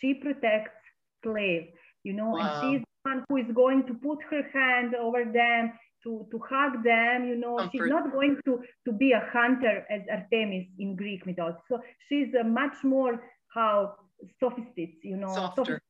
She 0.00 0.14
protects 0.14 0.74
slave, 1.22 1.68
you 2.02 2.12
know, 2.12 2.30
Wow. 2.30 2.40
and 2.40 2.50
she's 2.60 2.80
the 2.84 3.10
one 3.10 3.24
who 3.28 3.36
is 3.36 3.46
going 3.54 3.86
to 3.86 3.94
put 3.94 4.18
her 4.32 4.42
hand 4.52 4.96
over 4.96 5.24
them 5.24 5.72
to, 6.04 6.26
to 6.30 6.40
hug 6.48 6.84
them, 6.84 7.26
you 7.26 7.36
know. 7.36 7.68
She's 7.72 7.86
not 7.86 8.12
going 8.12 8.38
to, 8.44 8.60
to 8.86 8.92
be 8.92 9.12
a 9.12 9.22
hunter 9.32 9.84
as 9.90 10.02
Artemis 10.10 10.66
in 10.78 10.96
Greek 10.96 11.26
mythology. 11.26 11.58
So 11.68 11.80
she's 12.08 12.32
a 12.34 12.44
much 12.44 12.76
more 12.84 13.22
how 13.52 13.94
sophisticated, 14.40 14.96
you 15.02 15.16
know, 15.16 15.34
Softer. 15.34 15.80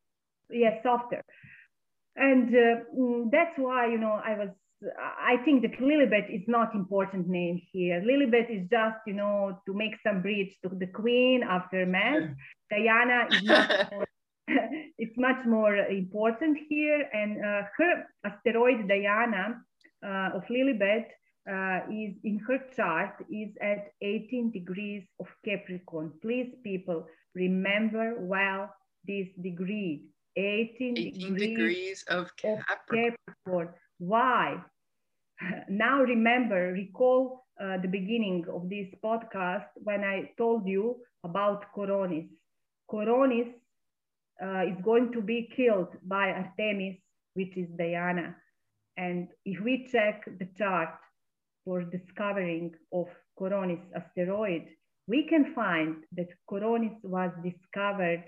yeah, 0.50 0.82
softer. 0.82 1.22
And 2.16 2.48
uh, 2.48 2.84
mm, 2.96 3.30
that's 3.30 3.58
why, 3.58 3.86
you 3.86 3.98
know, 3.98 4.20
I 4.24 4.38
was, 4.38 4.48
I 4.98 5.36
think 5.44 5.62
that 5.62 5.78
Lilibet 5.80 6.32
is 6.32 6.42
not 6.46 6.74
important 6.74 7.26
name 7.28 7.60
here. 7.72 8.02
Lilibet 8.02 8.50
is 8.50 8.68
just, 8.70 8.98
you 9.06 9.14
know, 9.14 9.58
to 9.66 9.74
make 9.74 9.94
some 10.06 10.20
bridge 10.22 10.56
to 10.62 10.68
the 10.68 10.86
queen 10.86 11.42
after 11.42 11.86
mass. 11.86 12.22
Diana 12.70 13.26
is 13.30 13.44
much 13.44 13.70
more, 13.92 14.06
it's 14.98 15.16
much 15.16 15.44
more 15.46 15.76
important 15.76 16.58
here. 16.68 17.08
And 17.12 17.44
uh, 17.44 17.62
her 17.78 18.04
asteroid 18.24 18.86
Diana 18.88 19.62
uh, 20.04 20.36
of 20.36 20.44
Lilibet 20.50 21.06
uh, 21.50 21.80
is 21.90 22.14
in 22.24 22.38
her 22.46 22.58
chart 22.76 23.14
is 23.30 23.50
at 23.60 23.92
18 24.02 24.50
degrees 24.50 25.04
of 25.20 25.26
Capricorn. 25.44 26.12
Please, 26.22 26.54
people, 26.62 27.06
remember 27.34 28.16
well 28.20 28.70
this 29.06 29.28
degree. 29.42 30.04
18, 30.36 30.98
18 30.98 31.12
degrees 31.12 31.48
degrees 31.48 32.04
of 32.08 32.24
of 32.24 32.36
Capricorn. 32.36 33.16
Capricorn. 33.26 33.68
Why? 33.98 34.56
Now 35.68 36.00
remember, 36.00 36.72
recall 36.72 37.44
uh, 37.60 37.78
the 37.78 37.88
beginning 37.88 38.46
of 38.52 38.68
this 38.68 38.88
podcast 39.02 39.66
when 39.76 40.02
I 40.02 40.30
told 40.38 40.66
you 40.66 40.96
about 41.24 41.66
Coronis. 41.76 42.28
Coronis 42.90 43.52
uh, 44.42 44.62
is 44.66 44.76
going 44.82 45.12
to 45.12 45.20
be 45.20 45.48
killed 45.54 45.88
by 46.02 46.30
Artemis, 46.30 46.96
which 47.34 47.56
is 47.56 47.68
Diana. 47.76 48.36
And 48.96 49.28
if 49.44 49.60
we 49.62 49.86
check 49.90 50.24
the 50.38 50.46
chart 50.56 50.90
for 51.64 51.82
discovering 51.82 52.74
of 52.92 53.06
Coronis 53.38 53.82
asteroid, 53.94 54.66
we 55.06 55.26
can 55.26 55.54
find 55.54 55.96
that 56.12 56.28
Coronis 56.50 56.96
was 57.02 57.30
discovered 57.42 58.24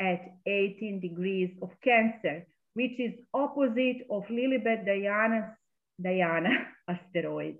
at 0.00 0.20
18 0.46 1.00
degrees 1.00 1.50
of 1.62 1.70
Cancer, 1.82 2.46
which 2.74 2.98
is 2.98 3.12
opposite 3.34 4.06
of 4.10 4.24
Lilibet 4.28 4.84
Diana's 4.86 5.50
Diana 6.00 6.66
asteroid, 6.88 7.56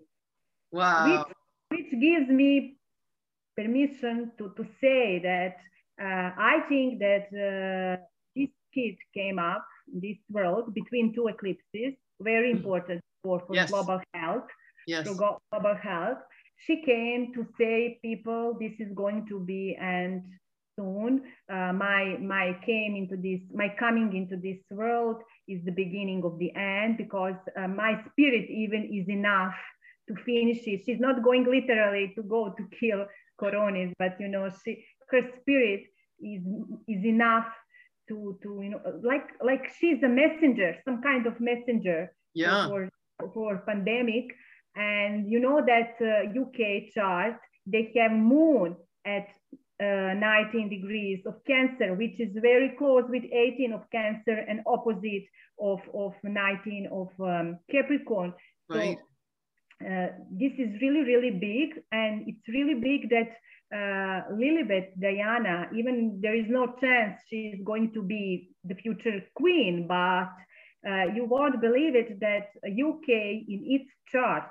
Wow. 0.72 1.26
which, 1.70 1.80
which 1.80 2.00
gives 2.00 2.28
me 2.28 2.78
permission 3.56 4.32
to, 4.38 4.52
to 4.56 4.64
say 4.80 5.18
that 5.22 5.56
uh, 6.00 6.30
I 6.38 6.60
think 6.68 7.00
that 7.00 7.26
uh, 7.34 8.02
this 8.36 8.50
kid 8.72 8.96
came 9.14 9.38
up 9.38 9.64
in 9.92 10.00
this 10.00 10.18
world 10.30 10.74
between 10.74 11.14
two 11.14 11.28
eclipses, 11.28 11.94
very 12.20 12.50
important 12.50 13.00
for, 13.22 13.40
for 13.46 13.54
Yes. 13.54 13.70
global 13.70 14.00
health 14.14 14.44
Yes. 14.86 15.06
go 15.06 15.38
global 15.52 15.74
health. 15.76 16.18
She 16.56 16.82
came 16.82 17.32
to 17.34 17.46
say, 17.58 17.98
people, 18.02 18.56
this 18.58 18.72
is 18.80 18.92
going 18.94 19.26
to 19.28 19.38
be 19.40 19.76
and 19.80 20.22
soon. 20.76 21.22
Uh, 21.52 21.72
my 21.72 22.16
my 22.20 22.56
came 22.64 22.96
into 22.96 23.16
this, 23.16 23.40
my 23.52 23.68
coming 23.78 24.16
into 24.16 24.36
this 24.36 24.58
world 24.70 25.22
is 25.46 25.64
the 25.64 25.72
beginning 25.72 26.22
of 26.24 26.38
the 26.38 26.52
end 26.56 26.96
because 26.96 27.34
uh, 27.56 27.68
my 27.68 28.00
spirit 28.10 28.48
even 28.50 28.84
is 28.92 29.08
enough 29.08 29.54
to 30.08 30.14
finish 30.24 30.66
it. 30.66 30.82
She's 30.86 31.00
not 31.00 31.22
going 31.22 31.44
literally 31.44 32.12
to 32.16 32.22
go 32.22 32.54
to 32.56 32.64
kill 32.80 33.06
Coronis, 33.40 33.92
but 33.98 34.16
you 34.18 34.28
know, 34.28 34.48
she 34.64 34.84
her 35.10 35.22
spirit 35.40 35.82
is 36.20 36.42
is 36.88 37.04
enough 37.04 37.46
to 38.08 38.38
to 38.42 38.60
you 38.62 38.70
know 38.70 38.80
like 39.02 39.26
like 39.42 39.64
she's 39.78 40.02
a 40.02 40.08
messenger, 40.08 40.76
some 40.84 41.02
kind 41.02 41.26
of 41.26 41.34
messenger 41.40 42.12
Yeah. 42.34 42.68
for, 42.68 42.88
for 43.34 43.58
pandemic. 43.66 44.26
And 44.76 45.28
you 45.32 45.40
know 45.40 45.58
that 45.72 45.96
uh, 46.00 46.40
UK 46.42 46.92
chart, 46.94 47.36
they 47.66 47.90
have 47.96 48.12
moon 48.12 48.76
at 49.04 49.26
uh, 49.80 50.14
19 50.14 50.68
degrees 50.68 51.20
of 51.26 51.34
Cancer, 51.46 51.94
which 51.94 52.20
is 52.20 52.30
very 52.40 52.74
close 52.78 53.04
with 53.08 53.24
18 53.24 53.72
of 53.72 53.82
Cancer 53.90 54.36
and 54.48 54.60
opposite 54.66 55.24
of, 55.60 55.80
of 55.94 56.12
19 56.22 56.88
of 56.92 57.08
um, 57.20 57.58
Capricorn. 57.70 58.34
Right. 58.68 58.98
So 59.80 59.86
uh, 59.86 60.08
this 60.30 60.52
is 60.58 60.70
really, 60.82 61.02
really 61.02 61.30
big. 61.30 61.82
And 61.92 62.28
it's 62.28 62.46
really 62.48 62.74
big 62.74 63.10
that 63.10 63.30
uh, 63.74 64.22
Lilibet 64.32 64.98
Diana, 64.98 65.68
even 65.76 66.20
there 66.22 66.34
is 66.34 66.46
no 66.48 66.74
chance 66.80 67.20
she's 67.28 67.60
going 67.64 67.92
to 67.92 68.02
be 68.02 68.50
the 68.64 68.74
future 68.74 69.22
queen, 69.34 69.86
but 69.86 70.30
uh, 70.88 71.04
you 71.14 71.24
won't 71.24 71.60
believe 71.60 71.94
it 71.94 72.18
that 72.20 72.48
UK 72.64 73.08
in 73.08 73.60
its 73.66 73.90
chart 74.10 74.44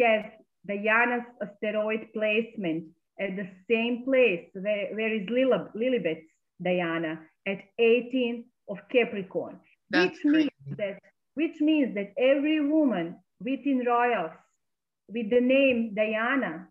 has 0.00 0.24
Diana's 0.66 1.26
asteroid 1.42 2.06
placement 2.14 2.84
at 3.20 3.36
the 3.36 3.48
same 3.70 4.04
place 4.04 4.48
where, 4.54 4.94
where 4.94 5.14
is 5.14 5.28
Lilib- 5.28 5.74
Lilibet's 5.74 6.26
Diana? 6.62 7.20
At 7.46 7.58
18 7.78 8.44
of 8.70 8.78
Capricorn, 8.90 9.60
That's 9.90 10.16
which 10.24 10.24
means 10.24 10.50
that 10.78 10.98
which 11.34 11.60
means 11.60 11.94
that 11.94 12.12
every 12.16 12.60
woman 12.66 13.16
within 13.40 13.84
royals 13.86 14.30
with 15.08 15.28
the 15.28 15.40
name 15.40 15.94
Diana 15.94 16.68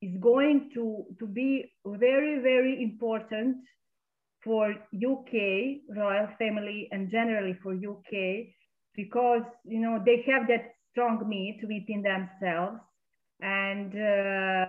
is 0.00 0.16
going 0.20 0.70
to, 0.74 1.04
to 1.18 1.26
be 1.26 1.72
very, 1.86 2.40
very 2.40 2.82
important 2.82 3.56
for 4.44 4.70
UK 4.94 5.34
royal 5.96 6.28
family 6.38 6.88
and 6.92 7.10
generally 7.10 7.56
for 7.62 7.72
UK 7.74 8.46
because 8.94 9.42
you 9.64 9.80
know 9.80 10.00
they 10.04 10.24
have 10.26 10.46
that 10.48 10.72
strong 10.90 11.22
meat 11.28 11.60
within 11.62 12.02
themselves 12.02 12.78
and 13.40 13.92
uh, 13.94 14.66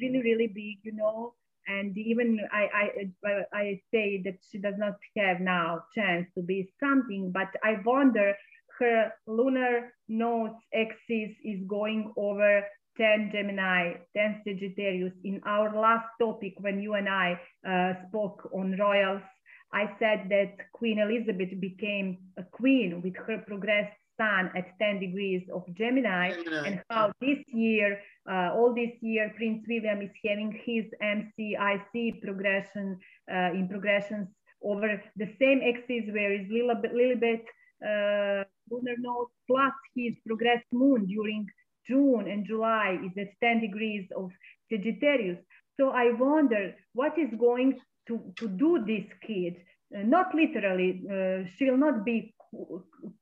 really 0.00 0.22
really 0.22 0.46
big 0.46 0.78
you 0.82 0.92
know 0.92 1.34
and 1.68 1.96
even 1.96 2.40
I, 2.52 2.90
I 3.24 3.44
I 3.52 3.80
say 3.92 4.22
that 4.24 4.38
she 4.50 4.58
does 4.58 4.74
not 4.78 4.96
have 5.16 5.40
now 5.40 5.84
chance 5.94 6.26
to 6.34 6.42
be 6.42 6.72
something 6.80 7.30
but 7.32 7.48
I 7.62 7.76
wonder 7.84 8.34
her 8.78 9.12
lunar 9.26 9.92
nodes 10.08 10.60
axis 10.74 11.32
is 11.44 11.60
going 11.68 12.12
over 12.16 12.62
10 13.00 13.30
Gemini, 13.32 13.94
10 14.14 14.42
Sagittarius. 14.44 15.14
In 15.24 15.40
our 15.46 15.74
last 15.74 16.06
topic, 16.20 16.52
when 16.58 16.80
you 16.80 16.94
and 16.94 17.08
I 17.08 17.40
uh, 17.66 17.94
spoke 18.06 18.50
on 18.52 18.76
royals, 18.78 19.22
I 19.72 19.86
said 19.98 20.26
that 20.28 20.56
Queen 20.74 20.98
Elizabeth 20.98 21.58
became 21.60 22.18
a 22.36 22.42
queen 22.42 23.00
with 23.02 23.16
her 23.26 23.38
progressed 23.46 23.96
sun 24.18 24.50
at 24.54 24.78
10 24.78 25.00
degrees 25.00 25.42
of 25.54 25.64
Gemini, 25.78 26.32
Gemini. 26.32 26.66
and 26.66 26.82
how 26.90 27.10
this 27.22 27.38
year, 27.48 27.98
uh, 28.30 28.50
all 28.52 28.74
this 28.74 28.92
year, 29.00 29.32
Prince 29.34 29.64
William 29.66 30.02
is 30.02 30.10
having 30.22 30.52
his 30.66 30.84
MCIC 31.02 32.20
progression 32.20 32.98
uh, 33.32 33.52
in 33.54 33.66
progressions 33.66 34.28
over 34.62 35.02
the 35.16 35.28
same 35.40 35.62
axis 35.66 36.04
where 36.12 36.34
is 36.34 36.46
Lilibet, 36.48 36.92
Lilibet 36.92 37.44
uh, 37.80 38.44
lunar 38.70 38.96
node 38.98 39.28
plus 39.46 39.72
his 39.94 40.14
progressed 40.26 40.70
moon 40.70 41.06
during 41.06 41.46
June 41.86 42.28
and 42.28 42.46
July 42.46 42.98
is 43.04 43.12
at 43.18 43.40
10 43.40 43.60
degrees 43.60 44.08
of 44.16 44.30
Sagittarius. 44.70 45.38
So 45.78 45.90
I 45.90 46.12
wonder 46.12 46.74
what 46.94 47.18
is 47.18 47.30
going 47.38 47.78
to, 48.08 48.20
to 48.36 48.48
do 48.48 48.84
this 48.86 49.06
kid. 49.26 49.56
Uh, 49.94 50.02
not 50.02 50.34
literally, 50.34 51.02
uh, 51.06 51.48
she 51.56 51.70
will 51.70 51.78
not 51.78 52.04
be 52.04 52.34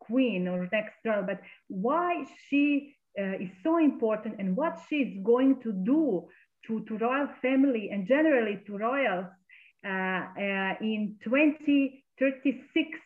queen 0.00 0.48
or 0.48 0.68
next 0.72 0.94
girl, 1.04 1.22
but 1.26 1.40
why 1.68 2.24
she 2.48 2.94
uh, 3.18 3.36
is 3.40 3.50
so 3.62 3.78
important 3.78 4.36
and 4.38 4.56
what 4.56 4.78
she 4.88 4.96
is 4.96 5.24
going 5.24 5.60
to 5.62 5.72
do 5.72 6.28
to, 6.66 6.84
to 6.86 6.98
royal 6.98 7.28
family 7.40 7.90
and 7.90 8.06
generally 8.06 8.60
to 8.66 8.76
royals 8.76 9.26
uh, 9.86 9.88
uh, 9.88 10.74
in 10.80 11.16
2036 11.22 12.98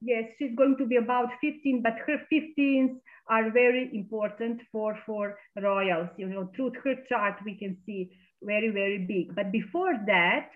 yes, 0.00 0.24
she's 0.38 0.54
going 0.56 0.76
to 0.78 0.86
be 0.86 0.96
about 0.96 1.28
15, 1.40 1.82
but 1.82 1.94
her 2.06 2.20
15s 2.32 2.96
are 3.28 3.50
very 3.50 3.90
important 3.92 4.60
for, 4.72 4.98
for 5.04 5.38
royals. 5.60 6.08
You 6.16 6.28
know, 6.28 6.50
through 6.54 6.72
her 6.84 6.94
chart, 7.08 7.36
we 7.44 7.56
can 7.56 7.76
see 7.84 8.10
very, 8.42 8.70
very 8.70 8.98
big. 8.98 9.34
But 9.34 9.52
before 9.52 9.94
that, 10.06 10.50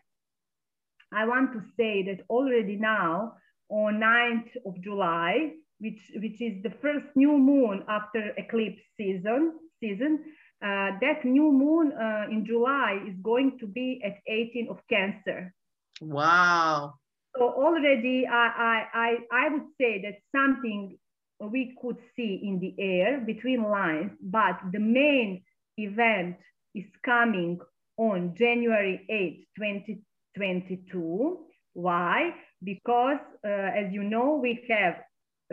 I 1.13 1.27
want 1.27 1.53
to 1.53 1.61
say 1.77 2.03
that 2.05 2.25
already 2.31 2.77
now 2.77 3.35
on 3.69 4.01
9th 4.01 4.51
of 4.67 4.81
July, 4.83 5.53
which, 5.79 6.01
which 6.15 6.41
is 6.41 6.63
the 6.63 6.73
first 6.81 7.07
new 7.15 7.37
moon 7.37 7.85
after 7.89 8.33
eclipse 8.39 8.81
season, 8.97 9.59
season 9.81 10.21
uh, 10.63 10.95
that 11.01 11.25
new 11.25 11.51
moon 11.51 11.93
uh, 11.93 12.31
in 12.31 12.47
July 12.47 13.03
is 13.09 13.17
going 13.21 13.59
to 13.59 13.67
be 13.67 14.01
at 14.05 14.19
18 14.29 14.69
of 14.71 14.79
Cancer. 14.89 15.53
Wow. 16.01 16.95
So 17.37 17.49
already 17.49 18.27
I, 18.27 18.85
I, 18.93 19.17
I 19.33 19.49
would 19.49 19.69
say 19.81 20.03
that 20.03 20.17
something 20.37 20.99
we 21.41 21.77
could 21.81 21.97
see 22.15 22.41
in 22.45 22.61
the 22.61 22.75
air 22.79 23.21
between 23.21 23.63
lines, 23.63 24.13
but 24.21 24.59
the 24.73 24.79
main 24.79 25.43
event 25.77 26.37
is 26.75 26.85
coming 27.05 27.59
on 27.97 28.35
January 28.37 29.05
8, 29.09 29.47
2022. 29.57 31.39
Why? 31.75 32.35
Because 32.63 33.19
uh, 33.45 33.49
as 33.49 33.93
you 33.93 34.05
know, 34.05 34.39
we 34.41 34.65
have 34.69 34.97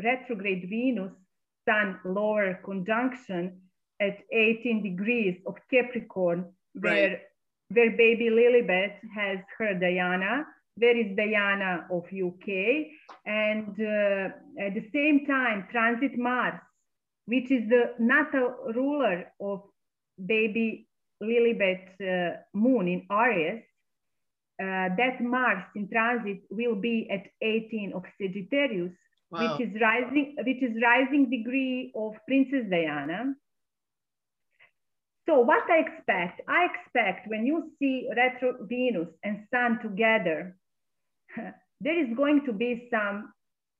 retrograde 0.04 0.68
Venus, 0.70 1.12
Sun 1.68 2.00
lower 2.06 2.60
conjunction 2.64 3.62
at 4.02 4.18
18 4.32 4.82
degrees 4.82 5.38
of 5.46 5.56
Capricorn, 5.72 6.46
where, 6.74 7.22
where 7.70 7.92
baby 7.92 8.30
Lilibet 8.32 8.96
has 9.14 9.40
her 9.58 9.74
Diana, 9.74 10.46
there 10.80 10.98
is 10.98 11.16
Diana 11.16 11.86
of 11.92 12.04
UK, 12.06 12.48
and 13.26 13.70
uh, 13.80 14.64
at 14.66 14.74
the 14.74 14.86
same 14.94 15.26
time, 15.26 15.68
transit 15.72 16.18
Mars, 16.18 16.60
which 17.26 17.52
is 17.52 17.68
the 17.70 17.94
natal 18.00 18.56
ruler 18.74 19.32
of 19.40 19.64
baby 20.26 20.88
Lilibet 21.22 21.86
uh, 22.02 22.38
moon 22.54 22.88
in 22.88 23.06
Aries. 23.12 23.64
Uh, 24.62 24.90
that 24.98 25.22
Mars 25.22 25.64
in 25.76 25.88
transit 25.90 26.42
will 26.50 26.76
be 26.76 27.10
at 27.10 27.24
18 27.42 27.94
of 27.94 28.04
Sagittarius, 28.22 28.92
wow. 29.32 29.58
which 29.58 29.68
is 29.68 29.82
rising, 29.82 30.36
which 30.46 30.62
is 30.62 30.76
rising 30.82 31.30
degree 31.30 31.94
of 31.96 32.14
Princess 32.28 32.66
Diana. 32.70 33.36
So 35.30 35.40
what 35.42 35.64
I 35.70 35.78
expect, 35.78 36.42
I 36.48 36.66
expect 36.66 37.30
when 37.30 37.46
you 37.46 37.72
see 37.80 38.10
retro 38.18 38.66
Venus 38.68 39.08
and 39.24 39.46
Sun 39.54 39.80
together, 39.82 40.58
there 41.82 42.00
is 42.00 42.16
going 42.16 42.46
to 42.46 42.54
be 42.54 42.88
some 42.92 43.34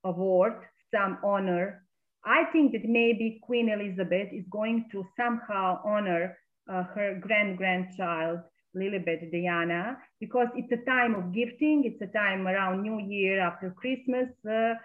award, 0.04 0.54
some 0.94 1.18
honor. 1.24 1.84
I 2.26 2.46
think 2.52 2.74
that 2.74 2.86
maybe 2.86 3.40
Queen 3.44 3.70
Elizabeth 3.70 4.30
is 4.34 4.46
going 4.50 4.86
to 4.92 5.06
somehow 5.18 5.80
honor 5.86 6.38
uh, 6.70 6.84
her 6.96 7.18
grand 7.20 7.58
grandchild, 7.58 8.40
Lilibet 8.76 9.32
Diana, 9.32 9.98
because 10.20 10.48
it's 10.56 10.72
a 10.72 10.86
time 10.86 11.16
of 11.16 11.34
gifting. 11.34 11.84
It's 11.86 12.02
a 12.02 12.14
time 12.14 12.48
around 12.48 12.84
New 12.84 13.00
Year 13.00 13.40
after 13.40 13.72
Christmas 13.72 14.30
uh, 14.48 14.76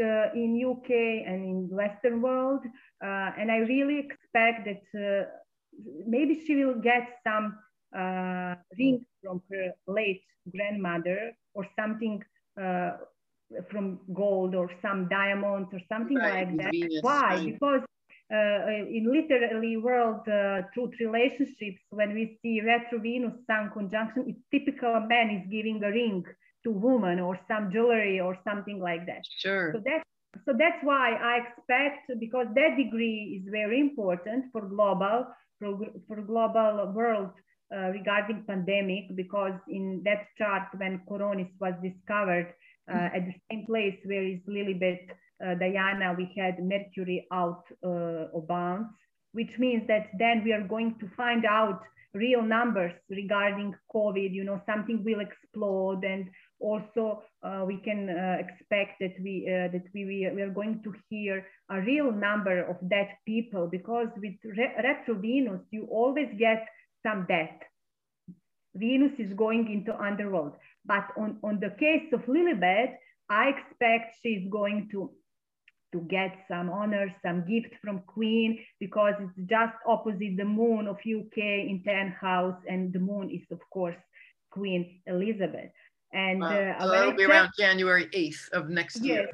uh, 0.00 0.32
in 0.34 0.62
UK 0.64 0.90
and 1.26 1.44
in 1.44 1.68
Western 1.70 2.22
world. 2.22 2.60
Uh, 3.04 3.30
and 3.38 3.50
I 3.50 3.58
really 3.58 3.98
expect 3.98 4.66
that 4.66 4.82
uh, 4.98 5.26
maybe 6.06 6.44
she 6.46 6.54
will 6.64 6.80
get 6.80 7.18
some 7.24 7.58
uh, 7.96 8.54
ring 8.78 9.04
from 9.22 9.42
her 9.50 9.72
late 9.86 10.22
grandmother 10.50 11.32
or 11.54 11.66
something 11.78 12.22
uh, 12.60 12.92
from 13.70 14.00
gold 14.12 14.54
or 14.54 14.70
some 14.80 15.08
diamonds 15.08 15.68
or 15.72 15.80
something 15.88 16.16
right. 16.16 16.48
like 16.48 16.56
that. 16.58 16.70
Venus, 16.72 16.98
Why? 17.02 17.34
Right. 17.34 17.52
Because 17.52 17.80
uh, 18.32 18.66
in 18.88 19.06
literally 19.10 19.76
world 19.76 20.26
uh, 20.28 20.62
truth 20.72 20.94
relationships, 21.00 21.80
when 21.90 22.14
we 22.14 22.38
see 22.42 22.60
retro 22.62 22.98
Venus 22.98 23.34
Sun 23.46 23.70
conjunction, 23.72 24.24
it's 24.28 24.40
typical 24.50 24.94
a 24.94 25.06
man 25.06 25.30
is 25.30 25.46
giving 25.50 25.82
a 25.84 25.90
ring 25.90 26.24
to 26.64 26.70
woman 26.70 27.20
or 27.20 27.38
some 27.48 27.70
jewelry 27.70 28.20
or 28.20 28.38
something 28.48 28.80
like 28.80 29.04
that. 29.06 29.22
Sure. 29.38 29.72
So 29.74 29.82
that's 29.84 30.04
so 30.46 30.54
that's 30.58 30.82
why 30.82 31.12
I 31.12 31.44
expect 31.44 32.18
because 32.18 32.46
that 32.54 32.76
degree 32.78 33.42
is 33.42 33.50
very 33.50 33.80
important 33.80 34.46
for 34.50 34.62
global 34.62 35.26
for, 35.58 35.78
for 36.08 36.22
global 36.22 36.90
world 36.94 37.32
uh, 37.74 37.90
regarding 37.90 38.44
pandemic 38.46 39.04
because 39.14 39.54
in 39.68 40.02
that 40.04 40.26
chart 40.36 40.68
when 40.76 41.00
coronis 41.08 41.50
was 41.60 41.74
discovered 41.82 42.54
uh, 42.90 42.94
mm-hmm. 42.94 43.16
at 43.16 43.26
the 43.26 43.34
same 43.50 43.66
place 43.66 43.98
where 44.04 44.24
is 44.24 44.40
Lilibet 44.48 45.00
uh, 45.44 45.54
Diana 45.54 46.14
we 46.16 46.32
had 46.36 46.62
mercury 46.62 47.26
out 47.32 47.62
uh, 47.84 48.36
of 48.36 48.46
bounds 48.48 48.88
which 49.32 49.58
means 49.58 49.86
that 49.88 50.10
then 50.18 50.44
we 50.44 50.52
are 50.52 50.66
going 50.66 50.96
to 51.00 51.08
find 51.16 51.44
out 51.46 51.82
real 52.14 52.42
numbers 52.42 52.92
regarding 53.08 53.74
COVID, 53.94 54.32
you 54.32 54.44
know, 54.44 54.60
something 54.66 55.02
will 55.02 55.20
explode 55.20 56.04
and 56.04 56.28
also 56.60 57.22
uh, 57.42 57.64
we 57.66 57.78
can 57.78 58.08
uh, 58.08 58.36
expect 58.38 59.00
that 59.00 59.14
we 59.20 59.46
uh, 59.48 59.72
that 59.72 59.84
we, 59.94 60.04
we 60.34 60.42
are 60.42 60.50
going 60.50 60.80
to 60.84 60.94
hear 61.10 61.44
a 61.70 61.80
real 61.80 62.12
number 62.12 62.62
of 62.64 62.76
dead 62.88 63.08
people 63.26 63.66
because 63.66 64.08
with 64.16 64.34
re 64.44 64.68
retro 64.82 65.14
Venus 65.14 65.60
you 65.70 65.88
always 65.90 66.28
get 66.38 66.66
some 67.02 67.26
death. 67.28 67.58
Venus 68.74 69.12
is 69.18 69.32
going 69.34 69.70
into 69.70 69.94
underworld, 69.98 70.54
but 70.84 71.06
on 71.16 71.38
on 71.42 71.60
the 71.60 71.70
case 71.78 72.10
of 72.12 72.20
Lilibet, 72.26 72.96
I 73.28 73.48
expect 73.48 74.16
she's 74.22 74.48
going 74.50 74.88
to 74.92 75.10
to 75.92 76.00
get 76.08 76.32
some 76.48 76.70
honor, 76.70 77.14
some 77.24 77.44
gift 77.46 77.74
from 77.82 78.00
Queen, 78.06 78.58
because 78.80 79.14
it's 79.20 79.50
just 79.50 79.74
opposite 79.86 80.36
the 80.36 80.44
moon 80.44 80.86
of 80.88 80.96
UK 80.96 81.38
in 81.38 81.82
10th 81.86 82.16
house, 82.16 82.58
and 82.66 82.92
the 82.92 82.98
moon 82.98 83.30
is, 83.30 83.42
of 83.50 83.60
course, 83.70 83.96
Queen 84.50 85.00
Elizabeth. 85.06 85.70
And 86.12 86.40
wow. 86.40 86.48
uh, 86.48 86.80
so 86.80 86.90
that'll 86.90 87.12
be 87.12 87.24
around 87.24 87.50
January 87.58 88.06
8th 88.06 88.48
of 88.52 88.68
next 88.68 88.96
yes, 88.96 89.04
year. 89.04 89.28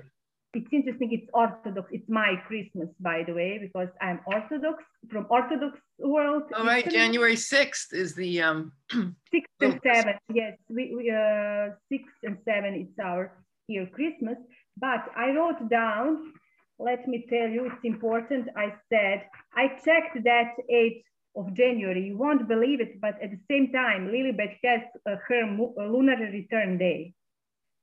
It's 0.55 0.69
interesting. 0.73 1.13
It's 1.13 1.31
Orthodox. 1.35 1.89
It's 1.93 2.09
my 2.09 2.35
Christmas, 2.47 2.89
by 3.01 3.23
the 3.27 3.35
way, 3.35 3.59
because 3.59 3.89
I'm 4.01 4.21
Orthodox 4.27 4.83
from 5.11 5.27
Orthodox 5.29 5.79
world. 5.99 6.45
All 6.57 6.65
right. 6.65 6.89
January 6.89 7.37
6th 7.37 7.93
is 7.93 8.15
the 8.15 8.43
um. 8.43 8.73
sixth 9.31 9.53
and 9.61 9.81
seventh. 9.83 10.19
Yes, 10.33 10.57
we, 10.71 10.95
we 10.95 11.11
uh 11.11 11.75
six 11.91 12.05
and 12.23 12.39
seven. 12.45 12.75
It's 12.75 12.99
our 12.99 13.33
here 13.67 13.87
Christmas. 13.87 14.39
But 14.79 15.05
I 15.17 15.33
wrote 15.33 15.69
down 15.69 16.33
let 16.79 17.09
me 17.09 17.27
tell 17.29 17.49
you, 17.49 17.67
it's 17.67 17.85
important. 17.85 18.49
I 18.57 18.73
said, 18.89 19.25
I 19.55 19.69
checked 19.85 20.23
that 20.25 20.53
8th 20.71 21.03
of 21.37 21.53
January. 21.55 22.07
You 22.07 22.17
won't 22.17 22.47
believe 22.47 22.81
it, 22.81 23.01
but 23.01 23.21
at 23.21 23.31
the 23.31 23.41
same 23.51 23.73
time, 23.73 24.09
Lilibet 24.09 24.57
has 24.65 24.81
uh, 25.07 25.17
her 25.27 25.45
lunar 25.77 26.17
return 26.17 26.79
day. 26.79 27.15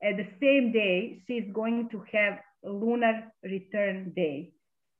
At 0.01 0.17
the 0.17 0.27
same 0.41 0.71
day, 0.71 1.21
she's 1.27 1.45
going 1.53 1.89
to 1.89 2.03
have 2.13 2.39
lunar 2.69 3.31
return 3.43 4.13
day. 4.15 4.51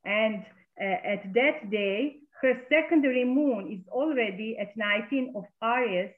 And 0.05 0.45
uh, 0.79 0.83
at 0.83 1.33
that 1.33 1.71
day, 1.71 2.17
her 2.41 2.53
secondary 2.69 3.23
moon 3.23 3.71
is 3.71 3.87
already 3.89 4.57
at 4.59 4.75
19 4.75 5.33
of 5.35 5.45
Aries, 5.63 6.11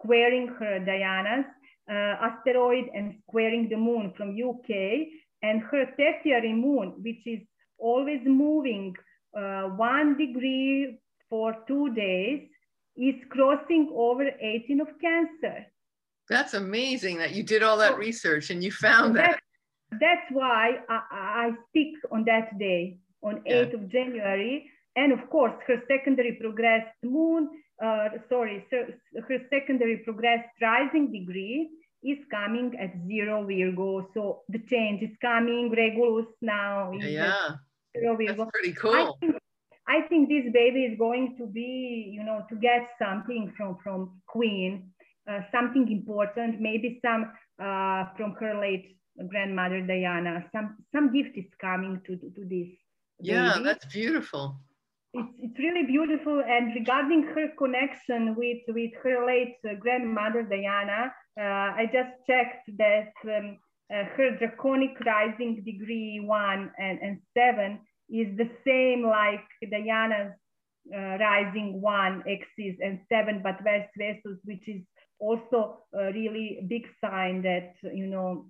squaring 0.00 0.48
her 0.58 0.78
Diana's 0.78 1.46
uh, 1.90 2.28
asteroid 2.28 2.86
and 2.94 3.14
squaring 3.28 3.68
the 3.68 3.76
moon 3.76 4.12
from 4.16 4.30
UK 4.30 5.08
and 5.42 5.62
her 5.62 5.86
tertiary 5.98 6.52
moon, 6.52 6.94
which 7.02 7.26
is 7.26 7.40
always 7.78 8.20
moving 8.24 8.94
uh, 9.36 9.64
one 9.64 10.16
degree 10.16 10.98
for 11.28 11.56
two 11.68 11.92
days, 11.94 12.48
is 12.96 13.14
crossing 13.28 13.92
over 13.94 14.24
18 14.40 14.80
of 14.80 14.88
Cancer. 15.00 15.66
That's 16.28 16.54
amazing 16.54 17.18
that 17.18 17.32
you 17.32 17.42
did 17.42 17.62
all 17.62 17.76
that 17.78 17.98
research 17.98 18.50
and 18.50 18.64
you 18.64 18.72
found 18.72 19.16
that. 19.16 19.38
That's 19.92 20.26
why 20.32 20.78
I, 20.88 21.00
I 21.10 21.50
stick 21.70 21.94
on 22.10 22.24
that 22.26 22.58
day, 22.58 22.98
on 23.22 23.36
8th 23.36 23.44
yeah. 23.46 23.60
of 23.78 23.88
January. 23.90 24.70
And 24.96 25.12
of 25.12 25.28
course, 25.30 25.52
her 25.66 25.82
secondary 25.88 26.32
progressed 26.40 26.96
moon, 27.04 27.50
uh, 27.84 28.08
sorry, 28.28 28.66
her 28.70 29.38
secondary 29.50 29.98
progressed 29.98 30.48
rising 30.60 31.12
degree 31.12 31.68
is 32.02 32.18
coming 32.30 32.72
at 32.80 32.92
zero 33.06 33.44
Virgo. 33.46 34.08
So 34.14 34.42
the 34.48 34.60
change 34.70 35.02
is 35.02 35.14
coming. 35.20 35.72
Regulus 35.76 36.26
now 36.40 36.92
is 36.94 37.04
yeah, 37.04 37.56
zero 37.96 38.16
Virgo. 38.16 38.44
That's 38.44 38.50
pretty 38.52 38.72
cool. 38.72 38.94
I 38.94 39.10
think, 39.20 39.36
I 39.86 40.00
think 40.08 40.28
this 40.28 40.52
baby 40.52 40.84
is 40.84 40.98
going 40.98 41.36
to 41.38 41.46
be, 41.46 42.10
you 42.12 42.24
know, 42.24 42.44
to 42.48 42.56
get 42.56 42.88
something 42.98 43.52
from 43.56 43.76
from 43.82 44.20
Queen, 44.26 44.90
uh, 45.30 45.40
something 45.52 45.90
important, 45.92 46.60
maybe 46.60 47.00
some 47.04 47.32
uh, 47.60 48.04
from 48.16 48.34
her 48.40 48.58
late 48.60 48.96
grandmother 49.28 49.80
Diana. 49.80 50.44
Some 50.52 50.76
some 50.92 51.12
gift 51.12 51.36
is 51.36 51.50
coming 51.60 52.00
to 52.06 52.16
to 52.16 52.44
this. 52.44 52.68
Yeah, 53.20 53.54
baby. 53.54 53.64
that's 53.64 53.84
beautiful. 53.86 54.56
It's, 55.14 55.32
it's 55.38 55.58
really 55.58 55.86
beautiful. 55.86 56.42
And 56.46 56.74
regarding 56.74 57.22
her 57.34 57.48
connection 57.56 58.34
with, 58.36 58.58
with 58.68 58.92
her 59.02 59.26
late 59.26 59.56
grandmother, 59.80 60.42
Diana, 60.42 61.12
uh, 61.40 61.42
I 61.42 61.86
just 61.86 62.10
checked 62.26 62.68
that 62.76 63.12
um, 63.24 63.58
uh, 63.90 64.04
her 64.16 64.36
draconic 64.38 64.98
rising 65.06 65.62
degree 65.64 66.20
one 66.22 66.70
and, 66.78 66.98
and 67.00 67.20
seven 67.34 67.80
is 68.10 68.36
the 68.36 68.50
same 68.66 69.06
like 69.06 69.44
Diana's 69.70 70.32
uh, 70.94 71.18
rising 71.18 71.80
one 71.80 72.22
axis 72.30 72.76
and 72.82 73.00
seven, 73.08 73.40
but 73.42 73.62
vice 73.64 73.88
versa, 73.96 74.38
which 74.44 74.68
is 74.68 74.82
also 75.18 75.78
a 75.94 76.12
really 76.12 76.60
big 76.68 76.86
sign 77.00 77.42
that, 77.42 77.74
you 77.82 78.06
know, 78.06 78.46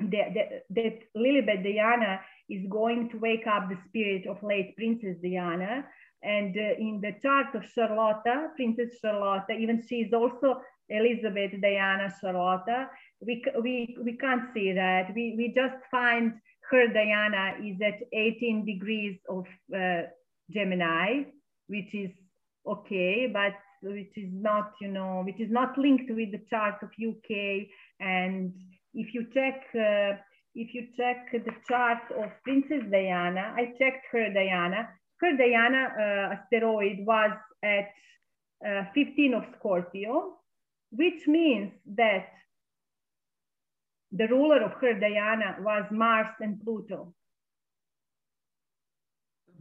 that, 0.00 0.34
that, 0.34 0.64
that 0.70 0.98
Lilibet 1.16 1.62
Diana 1.62 2.20
is 2.48 2.66
going 2.70 3.08
to 3.10 3.18
wake 3.18 3.46
up 3.46 3.68
the 3.68 3.78
spirit 3.88 4.26
of 4.26 4.42
late 4.42 4.76
Princess 4.76 5.16
Diana. 5.22 5.84
And 6.22 6.56
uh, 6.56 6.78
in 6.78 7.00
the 7.02 7.14
chart 7.20 7.54
of 7.54 7.64
Charlotta, 7.74 8.50
Princess 8.56 8.98
Charlotta, 9.00 9.52
even 9.52 9.82
she 9.88 9.96
is 9.96 10.12
also 10.12 10.60
Elizabeth 10.88 11.52
Diana 11.60 12.12
Charlotta. 12.20 12.88
We, 13.20 13.44
we, 13.60 13.96
we 14.02 14.16
can't 14.16 14.52
see 14.54 14.72
that. 14.72 15.12
We, 15.14 15.34
we 15.36 15.52
just 15.54 15.76
find 15.90 16.34
her 16.70 16.86
Diana 16.88 17.54
is 17.62 17.76
at 17.84 18.00
18 18.12 18.64
degrees 18.64 19.18
of 19.28 19.44
uh, 19.74 20.02
Gemini, 20.50 21.24
which 21.68 21.94
is 21.94 22.10
okay, 22.66 23.28
but 23.32 23.52
which 23.82 24.16
is 24.16 24.30
not, 24.32 24.72
you 24.80 24.88
know, 24.88 25.22
which 25.24 25.40
is 25.40 25.50
not 25.50 25.76
linked 25.76 26.10
with 26.10 26.30
the 26.30 26.40
chart 26.48 26.76
of 26.82 26.90
UK. 26.90 27.66
And 28.00 28.52
if 28.94 29.14
you 29.14 29.26
check, 29.34 29.62
uh, 29.74 30.16
if 30.54 30.74
you 30.74 30.88
check 30.96 31.32
the 31.32 31.52
chart 31.68 32.02
of 32.16 32.30
Princess 32.44 32.82
Diana, 32.90 33.54
I 33.56 33.72
checked 33.78 34.06
her 34.12 34.32
Diana. 34.32 34.88
Her 35.20 35.36
Diana 35.36 35.88
uh, 35.98 36.34
asteroid 36.34 36.98
was 37.00 37.30
at 37.62 37.88
uh, 38.66 38.84
15 38.94 39.34
of 39.34 39.44
Scorpio, 39.58 40.36
which 40.90 41.26
means 41.26 41.72
that 41.94 42.26
the 44.12 44.28
ruler 44.28 44.62
of 44.62 44.72
her 44.80 44.98
Diana 44.98 45.56
was 45.60 45.84
Mars 45.90 46.34
and 46.40 46.60
Pluto. 46.60 47.14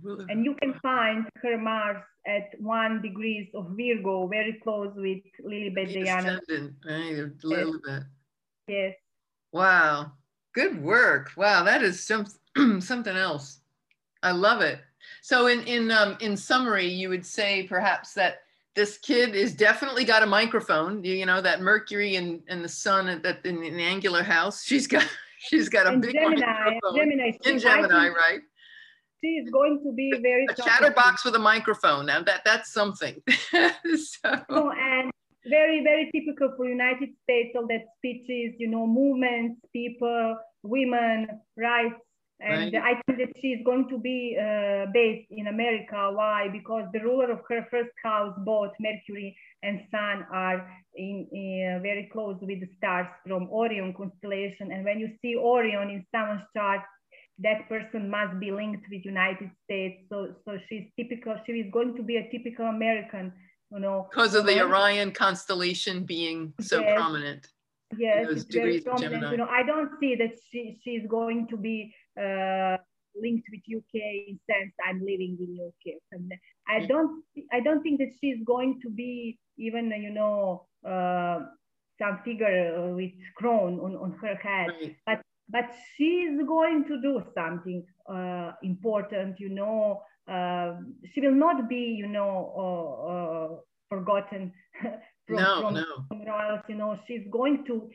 And 0.04 0.44
you 0.44 0.56
can 0.56 0.74
find 0.82 1.26
her 1.44 1.58
Mars 1.58 2.04
at 2.26 2.50
one 2.60 3.02
degrees 3.02 3.48
of 3.54 3.68
Virgo, 3.78 4.28
very 4.28 4.60
close 4.64 4.92
with 4.96 5.20
Lilibet 5.46 5.94
Diana. 5.94 6.42
Right, 6.50 7.20
a 7.20 7.32
little 7.44 7.74
yes. 7.74 7.82
bit. 7.86 8.04
Yes. 8.68 8.96
Wow. 9.52 10.12
Good 10.54 10.82
work. 10.82 11.32
Wow, 11.38 11.64
that 11.64 11.82
is 11.82 12.06
some, 12.06 12.26
something 12.82 13.16
else. 13.16 13.60
I 14.24 14.32
love 14.32 14.62
it. 14.62 14.80
So 15.22 15.48
in 15.48 15.62
in 15.64 15.92
um, 15.92 16.18
in 16.20 16.36
summary, 16.36 16.88
you 16.88 17.10
would 17.10 17.26
say 17.26 17.64
perhaps 17.64 18.14
that 18.14 18.42
this 18.76 18.98
kid 18.98 19.36
is 19.36 19.54
definitely 19.54 20.04
got 20.04 20.24
a 20.24 20.26
microphone. 20.26 21.04
You, 21.04 21.14
you 21.14 21.26
know 21.26 21.42
that 21.42 21.62
Mercury 21.62 22.16
and, 22.16 22.42
and 22.48 22.64
the 22.64 22.70
Sun 22.70 23.08
at 23.08 23.24
that 23.24 23.46
in, 23.46 23.62
the 23.62 23.84
angular 23.84 24.24
house. 24.24 24.64
She's 24.66 24.88
got 24.88 25.08
she's 25.40 25.70
got 25.70 25.88
a 25.88 25.90
and 25.90 26.02
big 26.02 26.14
Gemini, 26.14 26.46
microphone. 26.46 26.96
Gemini, 26.96 27.32
in 27.46 27.60
Gemini, 27.60 28.10
right? 28.10 28.42
She's 29.24 29.50
going 29.52 29.82
to 29.84 29.94
be 29.94 30.12
very 30.22 30.48
a 30.50 30.54
chatterbox 30.56 31.24
with 31.24 31.36
a 31.36 31.40
microphone. 31.40 32.08
Now 32.08 32.24
that 32.24 32.42
that's 32.44 32.74
something. 32.74 33.22
so. 33.28 33.70
so 34.50 34.72
and 34.72 35.12
very 35.48 35.84
very 35.84 36.12
typical 36.14 36.54
for 36.56 36.68
United 36.68 37.10
States. 37.24 37.56
All 37.56 37.68
that 37.68 37.86
speeches, 37.98 38.56
you 38.58 38.68
know, 38.68 38.86
movements, 38.86 39.60
people, 39.74 40.38
women, 40.64 41.28
rights 41.58 42.02
and 42.42 42.74
right. 42.74 42.84
I 42.84 43.02
think 43.06 43.20
that 43.20 43.34
she's 43.40 43.60
going 43.64 43.88
to 43.90 44.00
be 44.00 44.36
uh, 44.36 44.88
based 44.94 45.28
in 45.30 45.48
America. 45.48 46.12
Why? 46.12 46.48
Because 46.52 46.86
the 46.92 47.00
ruler 47.00 47.32
of 47.32 47.40
her 47.50 47.68
first 47.70 47.92
house, 48.04 48.34
both 48.40 48.72
Mercury 48.80 49.38
and 49.62 49.82
Sun, 49.92 50.26
are 50.34 50.68
in, 50.96 51.28
in 51.32 51.76
uh, 51.78 51.82
very 51.84 52.10
close 52.12 52.38
with 52.42 52.60
the 52.62 52.70
stars 52.78 53.06
from 53.28 53.48
Orion 53.52 53.94
constellation. 53.94 54.72
And 54.72 54.84
when 54.84 55.00
you 55.00 55.10
see 55.22 55.36
Orion 55.36 55.90
in 55.90 56.06
someone's 56.12 56.42
chart, 56.56 56.82
that 57.40 57.70
person 57.70 58.10
must 58.10 58.40
be 58.40 58.52
linked 58.52 58.86
with 58.90 59.06
United 59.06 59.52
States. 59.64 60.02
So, 60.10 60.34
so 60.46 60.58
she's 60.68 60.88
typical. 60.98 61.36
She 61.46 61.54
is 61.54 61.72
going 61.72 61.96
to 61.96 62.02
be 62.04 62.18
a 62.18 62.30
typical 62.32 62.66
American, 62.66 63.34
you 63.72 63.80
know. 63.80 64.08
Because 64.10 64.36
of 64.36 64.46
the 64.46 64.62
Orion 64.62 65.12
constellation 65.12 66.04
being 66.04 66.54
so 66.60 66.80
yes. 66.80 66.96
prominent. 66.96 67.48
yes, 67.98 68.44
very 68.44 68.82
prominent. 68.82 69.32
You 69.32 69.38
know, 69.38 69.48
I 69.48 69.64
don't 69.64 69.92
see 70.00 70.16
that 70.16 70.38
she 70.50 70.80
she's 70.84 71.08
going 71.08 71.48
to 71.50 71.58
be 71.58 71.94
uh, 72.20 72.78
linked 73.16 73.48
with 73.52 73.62
UK 73.78 74.38
since 74.50 74.74
I'm 74.88 75.00
living 75.00 75.38
in 75.40 75.58
UK. 75.68 75.96
And 76.12 76.32
I 76.68 76.86
don't 76.86 77.24
I 77.52 77.60
don't 77.60 77.82
think 77.82 78.00
that 78.00 78.12
she's 78.20 78.38
going 78.46 78.80
to 78.84 78.90
be 78.90 79.40
even 79.58 79.92
you 79.92 80.12
know 80.12 80.68
uh, 80.88 81.40
some 82.00 82.20
figure 82.26 82.94
with 82.96 83.12
crown 83.36 83.80
on, 83.80 83.96
on 83.96 84.18
her 84.22 84.36
head, 84.36 84.70
right. 84.70 84.96
but 85.06 85.22
but 85.50 85.66
she's 85.96 86.40
going 86.48 86.86
to 86.88 87.02
do 87.02 87.24
something 87.36 87.84
uh, 88.10 88.52
important. 88.64 89.40
You 89.40 89.50
know, 89.50 90.02
uh, 90.02 90.11
she 91.14 91.22
will 91.22 91.36
not 91.36 91.70
be 91.70 91.96
you 91.98 92.08
know 92.08 92.34
uh, 92.64 93.12
uh, 93.12 93.50
forgotten. 93.90 94.54
from, 95.28 95.36
no, 95.36 95.62
from, 95.62 95.74
no. 95.76 95.86
from 96.08 96.26
royals, 96.26 96.62
you 96.68 96.76
know, 96.76 96.98
she's 97.08 97.26
going 97.32 97.64
to 97.68 97.90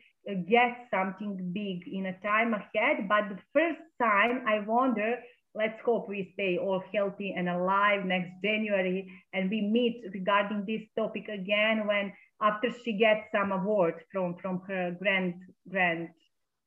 get 0.49 0.87
something 0.91 1.51
big 1.53 1.87
in 1.93 2.07
a 2.07 2.18
time 2.20 2.55
ahead. 2.55 3.09
But 3.09 3.28
the 3.28 3.39
first 3.53 3.80
time, 4.01 4.45
I 4.47 4.61
wonder 4.61 5.16
let's 5.57 5.80
hope 5.84 6.09
we 6.09 6.30
stay 6.34 6.59
all 6.59 6.82
healthy 6.95 7.34
and 7.37 7.49
alive 7.49 8.05
next 8.05 8.30
January 8.45 9.11
and 9.32 9.51
we 9.51 9.62
meet 9.62 10.03
regarding 10.12 10.64
this 10.66 10.82
topic 10.97 11.28
again 11.28 11.87
when 11.87 12.12
after 12.43 12.68
she 12.84 12.93
gets 12.93 13.22
some 13.32 13.53
award 13.53 13.95
from 14.12 14.37
from 14.37 14.61
her 14.68 14.95
grand 15.01 15.34
grand 15.68 16.09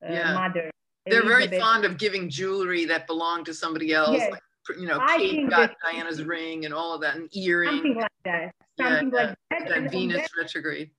uh, 0.04 0.12
yeah. 0.12 0.34
mother. 0.34 0.72
They're 1.06 1.22
Elizabeth. 1.22 1.50
very 1.50 1.62
fond 1.62 1.86
of 1.86 1.98
giving 1.98 2.30
jewelry 2.30 2.86
that 2.86 3.08
belonged 3.08 3.46
to 3.46 3.54
somebody 3.54 3.94
else. 3.94 4.18
Yes. 4.18 4.32
Like, 4.32 4.42
you 4.78 4.88
know, 4.88 5.00
I 5.02 5.18
Kate 5.18 5.50
got 5.50 5.76
Diana's 5.84 6.24
ring 6.24 6.66
and 6.66 6.74
all 6.74 6.94
of 6.94 7.02
that, 7.02 7.16
and 7.16 7.30
earrings. 7.36 7.76
Something 7.76 7.96
like 7.96 8.12
that. 8.26 8.54
Something 8.78 9.12
yeah, 9.14 9.26
like 9.26 9.38
that. 9.50 9.68
that 9.68 9.78
and, 9.78 9.92
Venus 9.92 10.18
and 10.18 10.30
retrograde. 10.38 10.92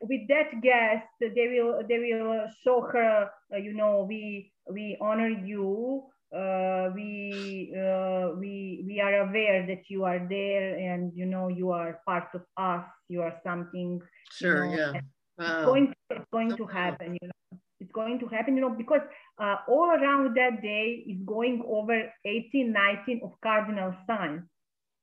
With 0.00 0.28
that 0.28 0.60
guest, 0.62 1.06
they 1.20 1.48
will 1.48 1.82
they 1.88 1.98
will 1.98 2.46
show 2.64 2.82
her. 2.82 3.30
Uh, 3.52 3.56
you 3.56 3.72
know, 3.72 4.04
we 4.08 4.52
we 4.70 4.96
honor 5.00 5.28
you 5.28 6.04
uh, 6.34 6.90
we 6.94 7.72
uh, 7.72 8.30
we 8.38 8.84
we 8.86 9.00
are 9.00 9.28
aware 9.28 9.66
that 9.66 9.88
you 9.88 10.04
are 10.04 10.26
there 10.28 10.76
and 10.76 11.12
you 11.14 11.24
know 11.24 11.48
you 11.48 11.70
are 11.70 12.00
part 12.04 12.28
of 12.34 12.42
us 12.56 12.84
you 13.08 13.22
are 13.22 13.34
something 13.44 14.00
sure 14.32 14.66
you 14.66 14.76
know, 14.76 14.92
yeah 14.92 15.00
wow. 15.38 15.46
it's 15.46 15.66
going, 15.66 15.86
to, 15.86 16.16
it's 16.16 16.26
going 16.32 16.56
to 16.56 16.66
happen 16.66 17.16
you 17.20 17.28
know 17.28 17.58
it's 17.80 17.92
going 17.92 18.18
to 18.18 18.26
happen 18.26 18.56
you 18.56 18.62
know 18.62 18.70
because 18.70 19.02
uh, 19.38 19.56
all 19.68 19.90
around 19.90 20.36
that 20.36 20.62
day 20.62 21.04
is 21.06 21.18
going 21.26 21.62
over 21.66 22.12
18 22.24 22.72
19 22.72 23.20
of 23.24 23.32
cardinal 23.42 23.94
signs 24.06 24.42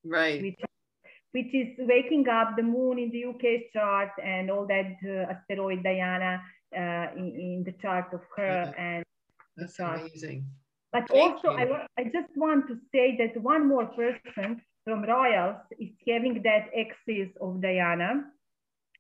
right. 0.06 0.42
Which, 0.42 0.60
which 1.32 1.54
is 1.54 1.70
waking 1.80 2.28
up 2.30 2.56
the 2.56 2.64
moon 2.64 3.00
in 3.00 3.12
the 3.12 3.26
uk 3.26 3.44
chart 3.74 4.12
and 4.24 4.50
all 4.50 4.66
that 4.68 4.96
uh, 5.06 5.34
asteroid 5.34 5.84
diana 5.84 6.42
uh, 6.76 7.08
in, 7.16 7.28
in, 7.46 7.64
the 7.64 7.74
chart 7.82 8.08
of 8.14 8.22
her 8.36 8.74
yeah. 8.76 8.84
and 8.84 9.04
that's 9.56 9.80
amazing. 9.80 10.46
But 10.92 11.08
Thank 11.10 11.44
also, 11.44 11.50
I, 11.50 11.88
I 11.98 12.04
just 12.04 12.36
want 12.36 12.68
to 12.68 12.78
say 12.94 13.18
that 13.18 13.42
one 13.42 13.68
more 13.68 13.86
person 13.86 14.62
from 14.84 15.04
Royals 15.04 15.58
is 15.80 15.90
having 16.08 16.42
that 16.44 16.70
axis 16.78 17.30
of 17.42 17.62
Diana, 17.62 18.26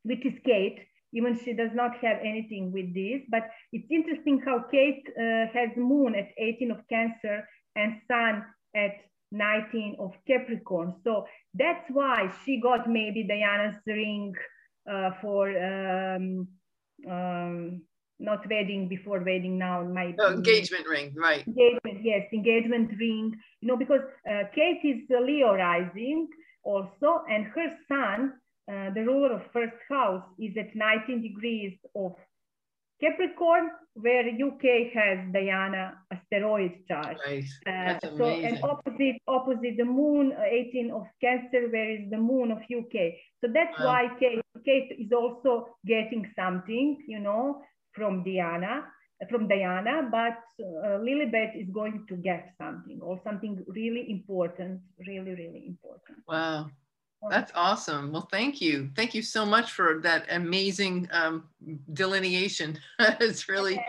which 0.03 0.25
is 0.25 0.33
Kate, 0.45 0.79
even 1.13 1.39
she 1.43 1.53
does 1.53 1.71
not 1.73 1.95
have 2.01 2.17
anything 2.21 2.71
with 2.71 2.93
this. 2.93 3.21
But 3.29 3.43
it's 3.71 3.87
interesting 3.89 4.41
how 4.45 4.65
Kate 4.71 5.03
uh, 5.17 5.45
has 5.53 5.69
moon 5.77 6.15
at 6.15 6.29
18 6.37 6.71
of 6.71 6.77
Cancer 6.89 7.47
and 7.75 8.01
sun 8.07 8.43
at 8.75 8.95
19 9.31 9.97
of 9.99 10.11
Capricorn. 10.27 10.95
So 11.03 11.25
that's 11.53 11.85
why 11.89 12.31
she 12.43 12.59
got 12.61 12.89
maybe 12.89 13.23
Diana's 13.23 13.77
ring 13.87 14.33
uh, 14.89 15.11
for 15.21 15.49
um, 15.49 16.47
um, 17.09 17.81
not 18.19 18.47
wedding 18.49 18.87
before 18.87 19.19
wedding 19.19 19.57
now 19.57 19.83
my 19.83 20.13
oh, 20.19 20.33
engagement 20.33 20.87
ring 20.87 21.13
right 21.15 21.45
engagement 21.47 21.99
yes 22.03 22.21
engagement 22.31 22.91
ring 22.99 23.35
you 23.59 23.67
know 23.67 23.75
because 23.75 24.01
uh, 24.29 24.43
kate 24.55 24.79
is 24.83 25.01
leo 25.09 25.55
rising 25.55 26.27
also 26.63 27.23
and 27.29 27.45
her 27.47 27.75
sun 27.87 28.33
uh, 28.71 28.89
the 28.93 29.01
ruler 29.01 29.33
of 29.33 29.41
first 29.51 29.75
house 29.89 30.23
is 30.39 30.55
at 30.57 30.75
19 30.75 31.21
degrees 31.21 31.77
of 31.95 32.13
capricorn 33.01 33.69
where 33.95 34.23
uk 34.47 34.63
has 34.93 35.17
diana 35.33 35.93
asteroid 36.11 36.71
chart 36.87 37.17
right. 37.25 37.43
Uh, 37.67 37.99
so 38.17 38.25
and 38.25 38.59
opposite 38.63 39.17
opposite 39.27 39.75
the 39.77 39.83
moon 39.83 40.31
uh, 40.37 40.43
18 40.43 40.91
of 40.91 41.03
cancer 41.19 41.67
where 41.69 41.89
is 41.91 42.09
the 42.09 42.17
moon 42.17 42.51
of 42.51 42.59
uk 42.59 42.95
so 43.41 43.47
that's 43.53 43.77
wow. 43.79 43.85
why 43.85 44.07
kate, 44.19 44.41
kate 44.65 44.95
is 44.97 45.11
also 45.11 45.67
getting 45.85 46.25
something 46.35 47.03
you 47.07 47.19
know 47.19 47.61
from 47.93 48.23
Diana, 48.23 48.85
from 49.29 49.47
Diana, 49.47 50.07
but 50.11 50.37
uh, 50.59 50.99
Lilibet 50.99 51.55
is 51.55 51.69
going 51.73 52.05
to 52.09 52.15
get 52.15 52.53
something 52.57 52.99
or 53.01 53.21
something 53.23 53.63
really 53.67 54.05
important, 54.09 54.81
really, 55.07 55.31
really 55.31 55.63
important. 55.67 56.17
Wow. 56.27 56.69
That's 57.29 57.51
awesome. 57.55 58.11
Well, 58.11 58.27
thank 58.31 58.61
you. 58.61 58.89
Thank 58.95 59.13
you 59.13 59.21
so 59.21 59.45
much 59.45 59.71
for 59.71 59.99
that 60.03 60.25
amazing 60.29 61.09
um, 61.11 61.45
delineation. 61.93 62.77
it's 62.99 63.47
really 63.49 63.79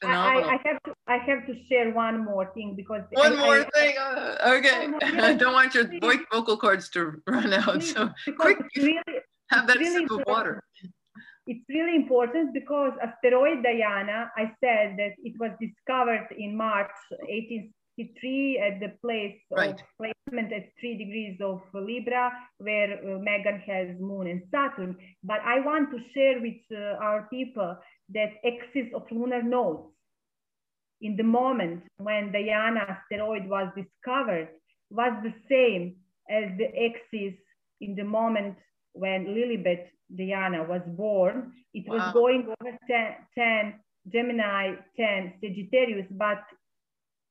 phenomenal. 0.00 0.50
I, 0.50 0.54
I, 0.54 0.58
have 0.64 0.82
to, 0.84 0.94
I 1.06 1.16
have 1.18 1.46
to 1.46 1.54
share 1.68 1.92
one 1.92 2.24
more 2.24 2.50
thing 2.54 2.74
because 2.76 3.02
one 3.12 3.34
I, 3.34 3.36
more 3.36 3.60
I, 3.60 3.70
thing. 3.70 3.94
Uh, 3.98 4.36
okay, 4.58 4.88
I 5.20 5.34
don't 5.34 5.52
want 5.54 5.74
your 5.74 5.90
vocal 6.32 6.56
cords 6.56 6.88
to 6.90 7.22
run 7.26 7.52
out. 7.52 7.82
So 7.82 8.10
quick, 8.38 8.58
really, 8.76 8.98
have 9.50 9.66
that 9.66 9.78
really 9.78 10.06
sip 10.06 10.10
of 10.10 10.24
water 10.26 10.62
it's 11.46 11.64
really 11.68 11.96
important 11.96 12.54
because 12.54 12.92
asteroid 13.02 13.62
Diana, 13.62 14.30
I 14.36 14.52
said 14.60 14.96
that 14.96 15.12
it 15.22 15.34
was 15.38 15.50
discovered 15.60 16.28
in 16.36 16.56
March 16.56 16.90
1863 17.96 18.58
at 18.58 18.80
the 18.80 18.96
place 19.00 19.38
right. 19.50 19.70
of 19.70 19.80
placement 19.98 20.52
at 20.52 20.70
three 20.80 20.96
degrees 20.96 21.38
of 21.40 21.60
Libra, 21.74 22.32
where 22.58 22.94
uh, 22.94 23.18
Meghan 23.18 23.62
has 23.62 23.88
Moon 24.00 24.26
and 24.26 24.42
Saturn. 24.50 24.96
But 25.22 25.40
I 25.44 25.60
want 25.60 25.90
to 25.90 25.98
share 26.14 26.40
with 26.40 26.60
uh, 26.72 27.02
our 27.02 27.28
people 27.30 27.76
that 28.14 28.30
axis 28.44 28.92
of 28.94 29.02
lunar 29.10 29.42
nodes 29.42 29.88
in 31.00 31.16
the 31.16 31.22
moment 31.22 31.82
when 31.98 32.32
Diana 32.32 32.80
asteroid 32.88 33.48
was 33.48 33.68
discovered 33.76 34.48
was 34.90 35.12
the 35.22 35.34
same 35.50 35.96
as 36.30 36.44
the 36.58 36.68
axis 36.86 37.34
in 37.80 37.94
the 37.94 38.04
moment 38.04 38.56
when 38.92 39.26
Lilibet 39.26 39.86
Diana 40.14 40.62
was 40.62 40.82
born, 40.86 41.52
it 41.72 41.84
was 41.88 42.12
going 42.12 42.46
over 42.60 42.76
10, 42.88 43.14
10, 43.36 43.74
Gemini, 44.12 44.74
10 44.96 45.34
Sagittarius, 45.40 46.06
but 46.10 46.42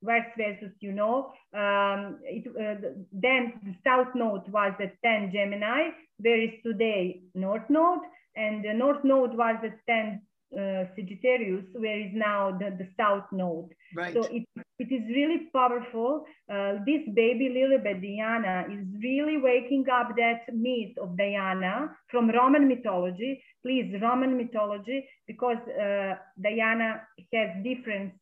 vice 0.04 0.30
versa, 0.36 0.70
you 0.80 0.92
know. 0.92 1.32
Um, 1.54 2.18
it, 2.24 2.46
uh, 2.48 2.88
then 3.12 3.54
the 3.64 3.74
south 3.84 4.14
node 4.14 4.48
was 4.48 4.72
at 4.80 5.00
10 5.02 5.30
Gemini, 5.32 5.90
where 6.18 6.40
is 6.40 6.50
today 6.64 7.22
north 7.34 7.68
node, 7.68 8.00
and 8.36 8.64
the 8.64 8.74
north 8.74 9.04
node 9.04 9.36
was 9.36 9.56
at 9.64 9.78
10 9.86 10.20
uh, 10.54 10.84
Sagittarius, 10.94 11.64
where 11.74 11.98
is 11.98 12.12
now 12.12 12.56
the, 12.58 12.70
the 12.78 12.88
south 12.96 13.24
node. 13.32 13.70
Right. 13.94 14.14
So 14.14 14.22
it, 14.24 14.44
it 14.78 14.92
is 14.92 15.02
really 15.08 15.48
powerful. 15.52 16.24
Uh, 16.48 16.74
this 16.86 17.02
baby 17.14 17.48
Lilibet 17.48 18.00
Diana 18.00 18.64
is 18.70 18.86
really 19.02 19.38
waking 19.38 19.86
up 19.92 20.10
that 20.16 20.42
myth 20.54 20.96
of 21.00 21.16
Diana 21.16 21.90
from 22.08 22.30
Roman 22.30 22.68
mythology. 22.68 23.42
Please, 23.62 23.92
Roman 24.00 24.36
mythology, 24.36 25.08
because 25.26 25.58
uh, 25.68 26.14
Diana 26.40 27.00
has 27.32 27.50
difference 27.64 28.12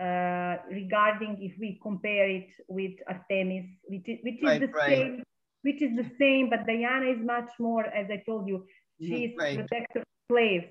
uh, 0.00 0.56
regarding 0.70 1.38
if 1.40 1.58
we 1.58 1.78
compare 1.82 2.28
it 2.28 2.48
with 2.68 2.92
Artemis, 3.08 3.66
which 3.88 4.08
is, 4.08 4.18
which 4.22 4.36
is 4.36 4.42
right, 4.42 4.60
the 4.60 4.68
right. 4.68 4.88
same, 4.88 5.22
which 5.62 5.82
is 5.82 5.96
the 5.96 6.10
same, 6.18 6.50
but 6.50 6.66
Diana 6.66 7.06
is 7.06 7.24
much 7.24 7.50
more, 7.58 7.86
as 7.86 8.06
I 8.10 8.22
told 8.26 8.48
you, 8.48 8.64
she 9.00 9.12
mm, 9.12 9.30
is 9.30 9.36
right. 9.38 9.56
protector 9.56 10.00
of 10.00 10.04
slaves 10.30 10.66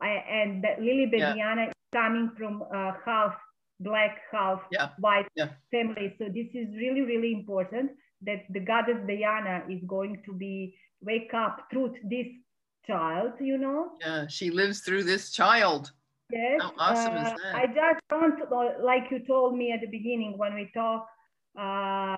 and 0.00 0.62
that 0.64 0.80
Lilibet 0.80 1.18
yeah. 1.18 1.34
Diana 1.34 1.62
is 1.64 1.72
coming 1.92 2.30
from 2.36 2.62
uh, 2.74 2.92
half 3.04 3.34
black, 3.80 4.18
half 4.30 4.60
yeah. 4.70 4.90
white 4.98 5.26
yeah. 5.34 5.48
family. 5.70 6.14
So 6.18 6.26
this 6.26 6.48
is 6.54 6.68
really, 6.76 7.02
really 7.02 7.32
important 7.32 7.92
that 8.22 8.44
the 8.50 8.60
goddess 8.60 8.98
Diana 9.06 9.62
is 9.68 9.80
going 9.86 10.22
to 10.26 10.32
be 10.32 10.76
wake 11.00 11.32
up 11.34 11.66
through 11.70 11.94
this 12.04 12.26
child, 12.86 13.32
you 13.40 13.56
know? 13.56 13.92
Yeah, 14.00 14.26
she 14.28 14.50
lives 14.50 14.80
through 14.80 15.04
this 15.04 15.30
child. 15.32 15.92
Yes. 16.32 16.60
How 16.60 16.72
awesome 16.78 17.16
uh, 17.16 17.20
is 17.20 17.32
that? 17.42 17.54
I 17.54 17.66
just 17.66 18.00
want 18.10 18.38
to, 18.38 18.84
like 18.84 19.04
you 19.10 19.20
told 19.26 19.56
me 19.56 19.72
at 19.72 19.80
the 19.80 19.86
beginning 19.86 20.36
when 20.36 20.54
we 20.54 20.70
talk, 20.74 21.06
uh, 21.58 22.16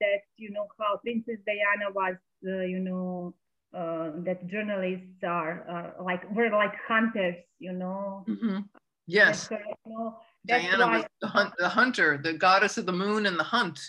that, 0.00 0.22
you 0.36 0.50
know, 0.50 0.66
how 0.78 0.98
Princess 0.98 1.38
Diana 1.46 1.90
was, 1.92 2.14
uh, 2.46 2.60
you 2.60 2.78
know, 2.78 3.34
uh, 3.74 4.10
that 4.24 4.46
journalists 4.46 5.22
are 5.24 5.94
uh, 5.98 6.02
like 6.02 6.22
we're 6.30 6.50
like 6.50 6.72
hunters, 6.86 7.34
you 7.58 7.72
know. 7.72 8.24
Mm-hmm. 8.28 8.60
Yes. 9.06 9.48
you 9.50 9.58
know, 9.86 10.18
Diana 10.46 10.86
why, 10.86 10.96
was 10.98 11.06
the, 11.20 11.26
hunt, 11.26 11.52
the 11.58 11.68
hunter, 11.68 12.18
the 12.22 12.32
goddess 12.32 12.78
of 12.78 12.86
the 12.86 12.92
moon 12.92 13.26
and 13.26 13.38
the 13.38 13.44
hunt. 13.44 13.80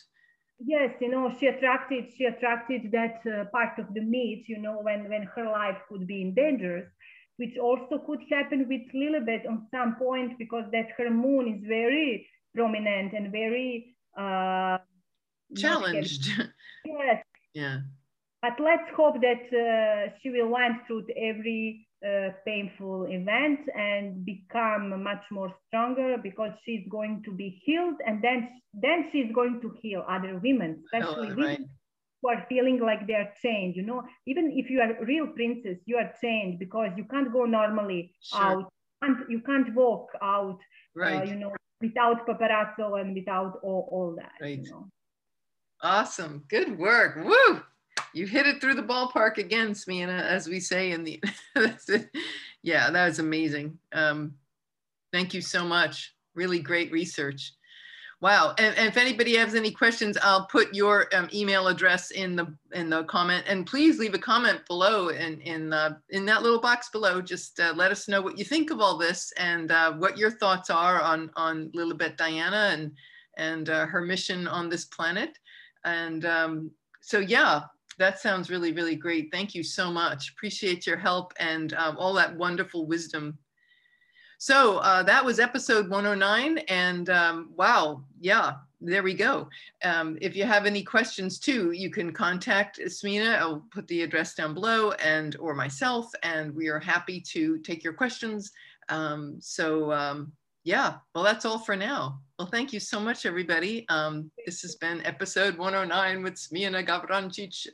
Yes, 0.60 0.92
you 1.00 1.10
know, 1.10 1.34
she 1.40 1.48
attracted 1.48 2.12
she 2.18 2.26
attracted 2.26 2.92
that 2.92 3.22
uh, 3.26 3.46
part 3.46 3.80
of 3.80 3.94
the 3.94 4.02
myth, 4.02 4.50
you 4.50 4.58
know, 4.58 4.80
when 4.82 5.08
when 5.10 5.24
her 5.36 5.46
life 5.46 5.78
could 5.88 6.06
be 6.06 6.22
in 6.22 6.34
danger. 6.34 6.92
Which 7.40 7.58
also 7.58 8.04
could 8.06 8.20
happen 8.30 8.68
with 8.68 8.82
Lilibet 8.94 9.48
on 9.48 9.66
some 9.72 9.96
point 9.96 10.38
because 10.38 10.66
that 10.74 10.88
her 10.98 11.10
moon 11.10 11.48
is 11.56 11.68
very 11.68 12.28
prominent 12.54 13.14
and 13.14 13.32
very 13.32 13.96
uh, 14.18 14.78
challenged. 15.56 16.30
yes. 16.86 17.24
Yeah. 17.54 17.78
But 18.42 18.60
let's 18.60 18.90
hope 18.96 19.16
that 19.22 19.44
uh, 19.52 20.12
she 20.22 20.30
will 20.30 20.50
went 20.50 20.86
through 20.86 21.06
every 21.18 21.88
uh, 22.06 22.30
painful 22.46 23.06
event 23.10 23.60
and 23.76 24.26
become 24.26 25.02
much 25.02 25.24
more 25.32 25.54
stronger 25.68 26.18
because 26.22 26.52
she's 26.66 26.86
going 26.90 27.22
to 27.26 27.32
be 27.32 27.62
healed 27.66 27.96
and 28.06 28.24
then 28.24 28.50
then 28.74 29.10
she's 29.12 29.32
going 29.34 29.60
to 29.62 29.76
heal 29.82 30.06
other 30.08 30.40
women, 30.42 30.84
especially 30.86 31.28
oh, 31.28 31.36
right. 31.36 31.38
women 31.38 31.70
who 32.22 32.30
are 32.30 32.46
feeling 32.50 32.80
like 32.80 33.08
they're 33.08 33.34
chained. 33.42 33.76
You 33.76 33.84
know, 33.84 34.04
even 34.26 34.52
if 34.56 34.70
you 34.70 34.82
are 34.82 34.92
a 34.92 35.06
real 35.06 35.28
princess, 35.28 35.78
you 35.86 35.98
are 35.98 36.12
chained 36.22 36.60
because 36.60 36.92
you 36.98 37.06
can't 37.06 37.32
go 37.32 37.46
normally 37.46 38.14
sure. 38.22 38.42
out. 38.42 38.74
And 39.02 39.16
you 39.30 39.40
can't 39.42 39.74
walk 39.74 40.10
out. 40.22 40.60
Uh, 40.60 41.00
right. 41.00 41.22
Uh, 41.22 41.32
you 41.32 41.36
know, 41.36 41.54
without 41.82 42.28
paparazzo 42.28 43.00
and 43.00 43.16
without 43.16 43.60
all, 43.64 43.88
all 43.92 44.16
that. 44.18 44.34
Right. 44.42 44.60
You 44.60 44.70
know? 44.70 44.90
Awesome. 45.82 46.44
Good 46.50 46.78
work. 46.78 47.18
Woo! 47.24 47.62
You 48.14 48.26
hit 48.26 48.48
it 48.48 48.60
through 48.60 48.74
the 48.74 48.84
ballpark 48.84 49.38
again, 49.38 49.72
Smiljana, 49.72 50.22
as 50.22 50.48
we 50.48 50.60
say 50.60 50.92
in 50.92 51.04
the. 51.04 51.24
yeah, 52.64 52.90
that 52.90 53.06
was 53.06 53.20
amazing. 53.20 53.78
Um, 53.94 54.34
thank 55.14 55.34
you 55.34 55.42
so 55.42 55.64
much. 55.64 56.14
Really 56.36 56.60
great 56.60 56.92
research. 56.92 57.54
Wow. 58.22 58.54
And, 58.58 58.76
and, 58.76 58.90
if 58.90 58.98
anybody 58.98 59.38
has 59.38 59.56
any 59.56 59.72
questions, 59.72 60.18
I'll 60.22 60.46
put 60.48 60.76
your 60.76 61.08
um, 61.16 61.30
email 61.34 61.68
address 61.68 62.12
in 62.12 62.36
the 62.36 62.54
in 62.74 62.90
the 62.90 63.06
comment. 63.06 63.46
And 63.48 63.66
please 63.66 63.98
leave 63.98 64.14
a 64.14 64.20
comment 64.20 64.60
below 64.68 65.08
in 65.08 65.40
in 65.42 65.72
uh, 65.72 65.96
in 66.10 66.26
that 66.26 66.44
little 66.44 66.60
box 66.60 66.90
below. 66.90 67.22
Just 67.22 67.62
uh, 67.62 67.74
let 67.78 67.92
us 67.92 68.10
know 68.10 68.22
what 68.22 68.38
you 68.38 68.44
think 68.44 68.72
of 68.72 68.82
all 68.82 68.98
this 68.98 69.32
and 69.38 69.72
uh, 69.72 69.94
what 69.94 70.18
your 70.18 70.32
thoughts 70.32 70.70
are 70.70 71.02
on 71.02 71.32
on 71.38 71.72
Lilibet 71.74 72.18
Diana 72.18 72.72
and 72.74 72.92
and 73.38 73.70
uh, 73.70 73.86
her 73.86 74.02
mission 74.02 74.50
on 74.50 74.68
this 74.68 74.86
planet. 74.86 75.38
And 75.86 76.26
um, 76.26 76.72
so 77.00 77.20
yeah, 77.20 77.62
that 78.00 78.20
sounds 78.20 78.50
really 78.50 78.74
really 78.74 78.98
great. 78.98 79.30
Thank 79.32 79.56
you 79.56 79.64
so 79.64 79.90
much. 79.90 80.32
Appreciate 80.32 80.86
your 80.86 80.98
help 80.98 81.32
and 81.40 81.74
um, 81.76 81.96
all 81.98 82.14
that 82.16 82.36
wonderful 82.36 82.86
wisdom 82.86 83.38
so 84.40 84.78
uh, 84.78 85.04
that 85.04 85.24
was 85.24 85.38
episode 85.38 85.90
109. 85.90 86.60
And 86.70 87.10
um, 87.10 87.50
wow, 87.58 88.06
yeah, 88.22 88.54
there 88.80 89.04
we 89.04 89.14
go. 89.14 89.50
Um, 89.84 90.18
if 90.22 90.34
you 90.34 90.46
have 90.46 90.66
any 90.66 90.82
questions 90.82 91.40
too, 91.40 91.72
you 91.72 91.90
can 91.90 92.14
contact 92.14 92.80
Smiljana. 92.80 93.38
I'll 93.38 93.66
put 93.70 93.86
the 93.90 94.02
address 94.02 94.36
down 94.36 94.54
below 94.54 94.94
and 94.94 95.36
or 95.42 95.54
myself, 95.54 96.10
and 96.24 96.56
we 96.56 96.70
are 96.70 96.80
happy 96.80 97.20
to 97.34 97.58
take 97.60 97.84
your 97.84 97.92
questions. 97.92 98.54
Um, 98.88 99.40
so 99.42 99.92
um, 99.92 100.32
yeah, 100.64 100.96
well, 101.14 101.26
that's 101.26 101.44
all 101.44 101.60
for 101.60 101.76
now. 101.76 102.22
Well, 102.38 102.48
thank 102.48 102.72
you 102.72 102.80
so 102.80 102.98
much, 102.98 103.26
everybody. 103.26 103.86
Um, 103.90 104.32
this 104.46 104.62
has 104.62 104.76
been 104.76 105.06
episode 105.06 105.58
109 105.58 106.24
with 106.24 106.36
Smiljana 106.36 106.88
Gavrancic 106.88 107.68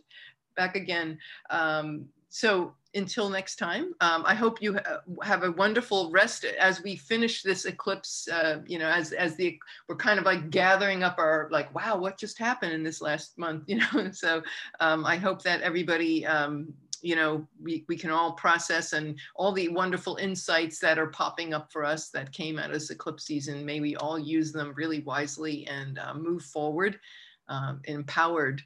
back 0.57 0.76
again. 0.76 1.20
Um, 1.51 2.07
so 2.30 2.74
until 2.96 3.30
next 3.30 3.58
time, 3.58 3.93
um, 4.00 4.24
I 4.26 4.34
hope 4.34 4.62
you 4.62 4.74
ha 4.76 5.02
have 5.24 5.43
a 5.43 5.52
wonderful 5.52 6.10
rest 6.12 6.46
as 6.46 6.82
we 6.82 6.96
finish 6.96 7.43
this 7.43 7.66
eclipse. 7.66 8.28
Uh, 8.28 8.62
you 8.66 8.80
know, 8.80 8.89
as 8.89 9.12
as 9.12 9.36
the 9.36 9.60
we're 9.88 9.96
kind 9.96 10.18
of 10.20 10.26
like 10.26 10.50
gathering 10.50 11.04
up 11.04 11.18
our 11.20 11.50
like, 11.52 11.74
wow, 11.76 11.98
what 11.98 12.18
just 12.18 12.39
happened 12.39 12.74
in 12.74 12.84
this 12.84 13.02
last 13.02 13.38
month? 13.38 13.64
You 13.76 13.80
know, 13.80 14.00
and 14.00 14.16
so 14.16 14.41
um, 14.80 15.06
I 15.06 15.18
hope 15.18 15.41
that 15.43 15.62
everybody. 15.62 16.26
Um, 16.26 16.74
you 17.02 17.16
know, 17.16 17.46
we, 17.62 17.86
we 17.88 17.98
can 17.98 18.10
all 18.10 18.32
process 18.32 18.93
and 18.93 19.20
all 19.36 19.52
the 19.52 19.70
wonderful 19.70 20.16
insights 20.16 20.80
that 20.80 20.98
are 20.98 21.08
popping 21.08 21.54
up 21.54 21.72
for 21.72 21.86
us 21.86 22.10
that 22.10 22.32
came 22.32 22.58
out 22.58 22.68
of 22.68 22.72
this 22.72 22.89
eclipse 22.89 23.26
season. 23.26 23.64
May 23.64 23.80
we 23.80 23.96
all 23.98 24.18
use 24.18 24.52
them 24.52 24.74
really 24.76 25.02
wisely 25.02 25.68
and 25.68 26.00
uh, 26.00 26.16
move 26.16 26.41
forward 26.41 27.00
um, 27.48 27.82
empowered 27.84 28.64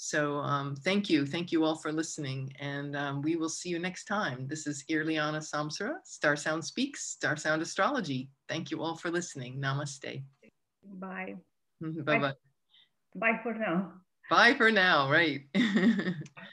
so 0.00 0.36
um, 0.38 0.76
thank 0.76 1.10
you. 1.10 1.26
Thank 1.26 1.50
you 1.50 1.64
all 1.64 1.74
for 1.74 1.90
listening. 1.90 2.52
And 2.60 2.94
um, 2.94 3.20
we 3.20 3.34
will 3.34 3.48
see 3.48 3.68
you 3.68 3.80
next 3.80 4.04
time. 4.04 4.46
This 4.46 4.68
is 4.68 4.84
Irliana 4.88 5.40
Samsara, 5.40 5.96
Star 6.04 6.36
Sound 6.36 6.64
Speaks, 6.64 7.04
Star 7.04 7.36
Sound 7.36 7.62
Astrology. 7.62 8.30
Thank 8.48 8.70
you 8.70 8.80
all 8.80 8.94
for 8.94 9.10
listening. 9.10 9.60
Namaste. 9.60 10.22
Bye. 10.84 11.34
Bye-bye. 11.80 12.32
Bye 13.16 13.40
for 13.42 13.54
now. 13.54 13.92
Bye 14.30 14.54
for 14.54 14.70
now, 14.70 15.10
right. 15.10 15.40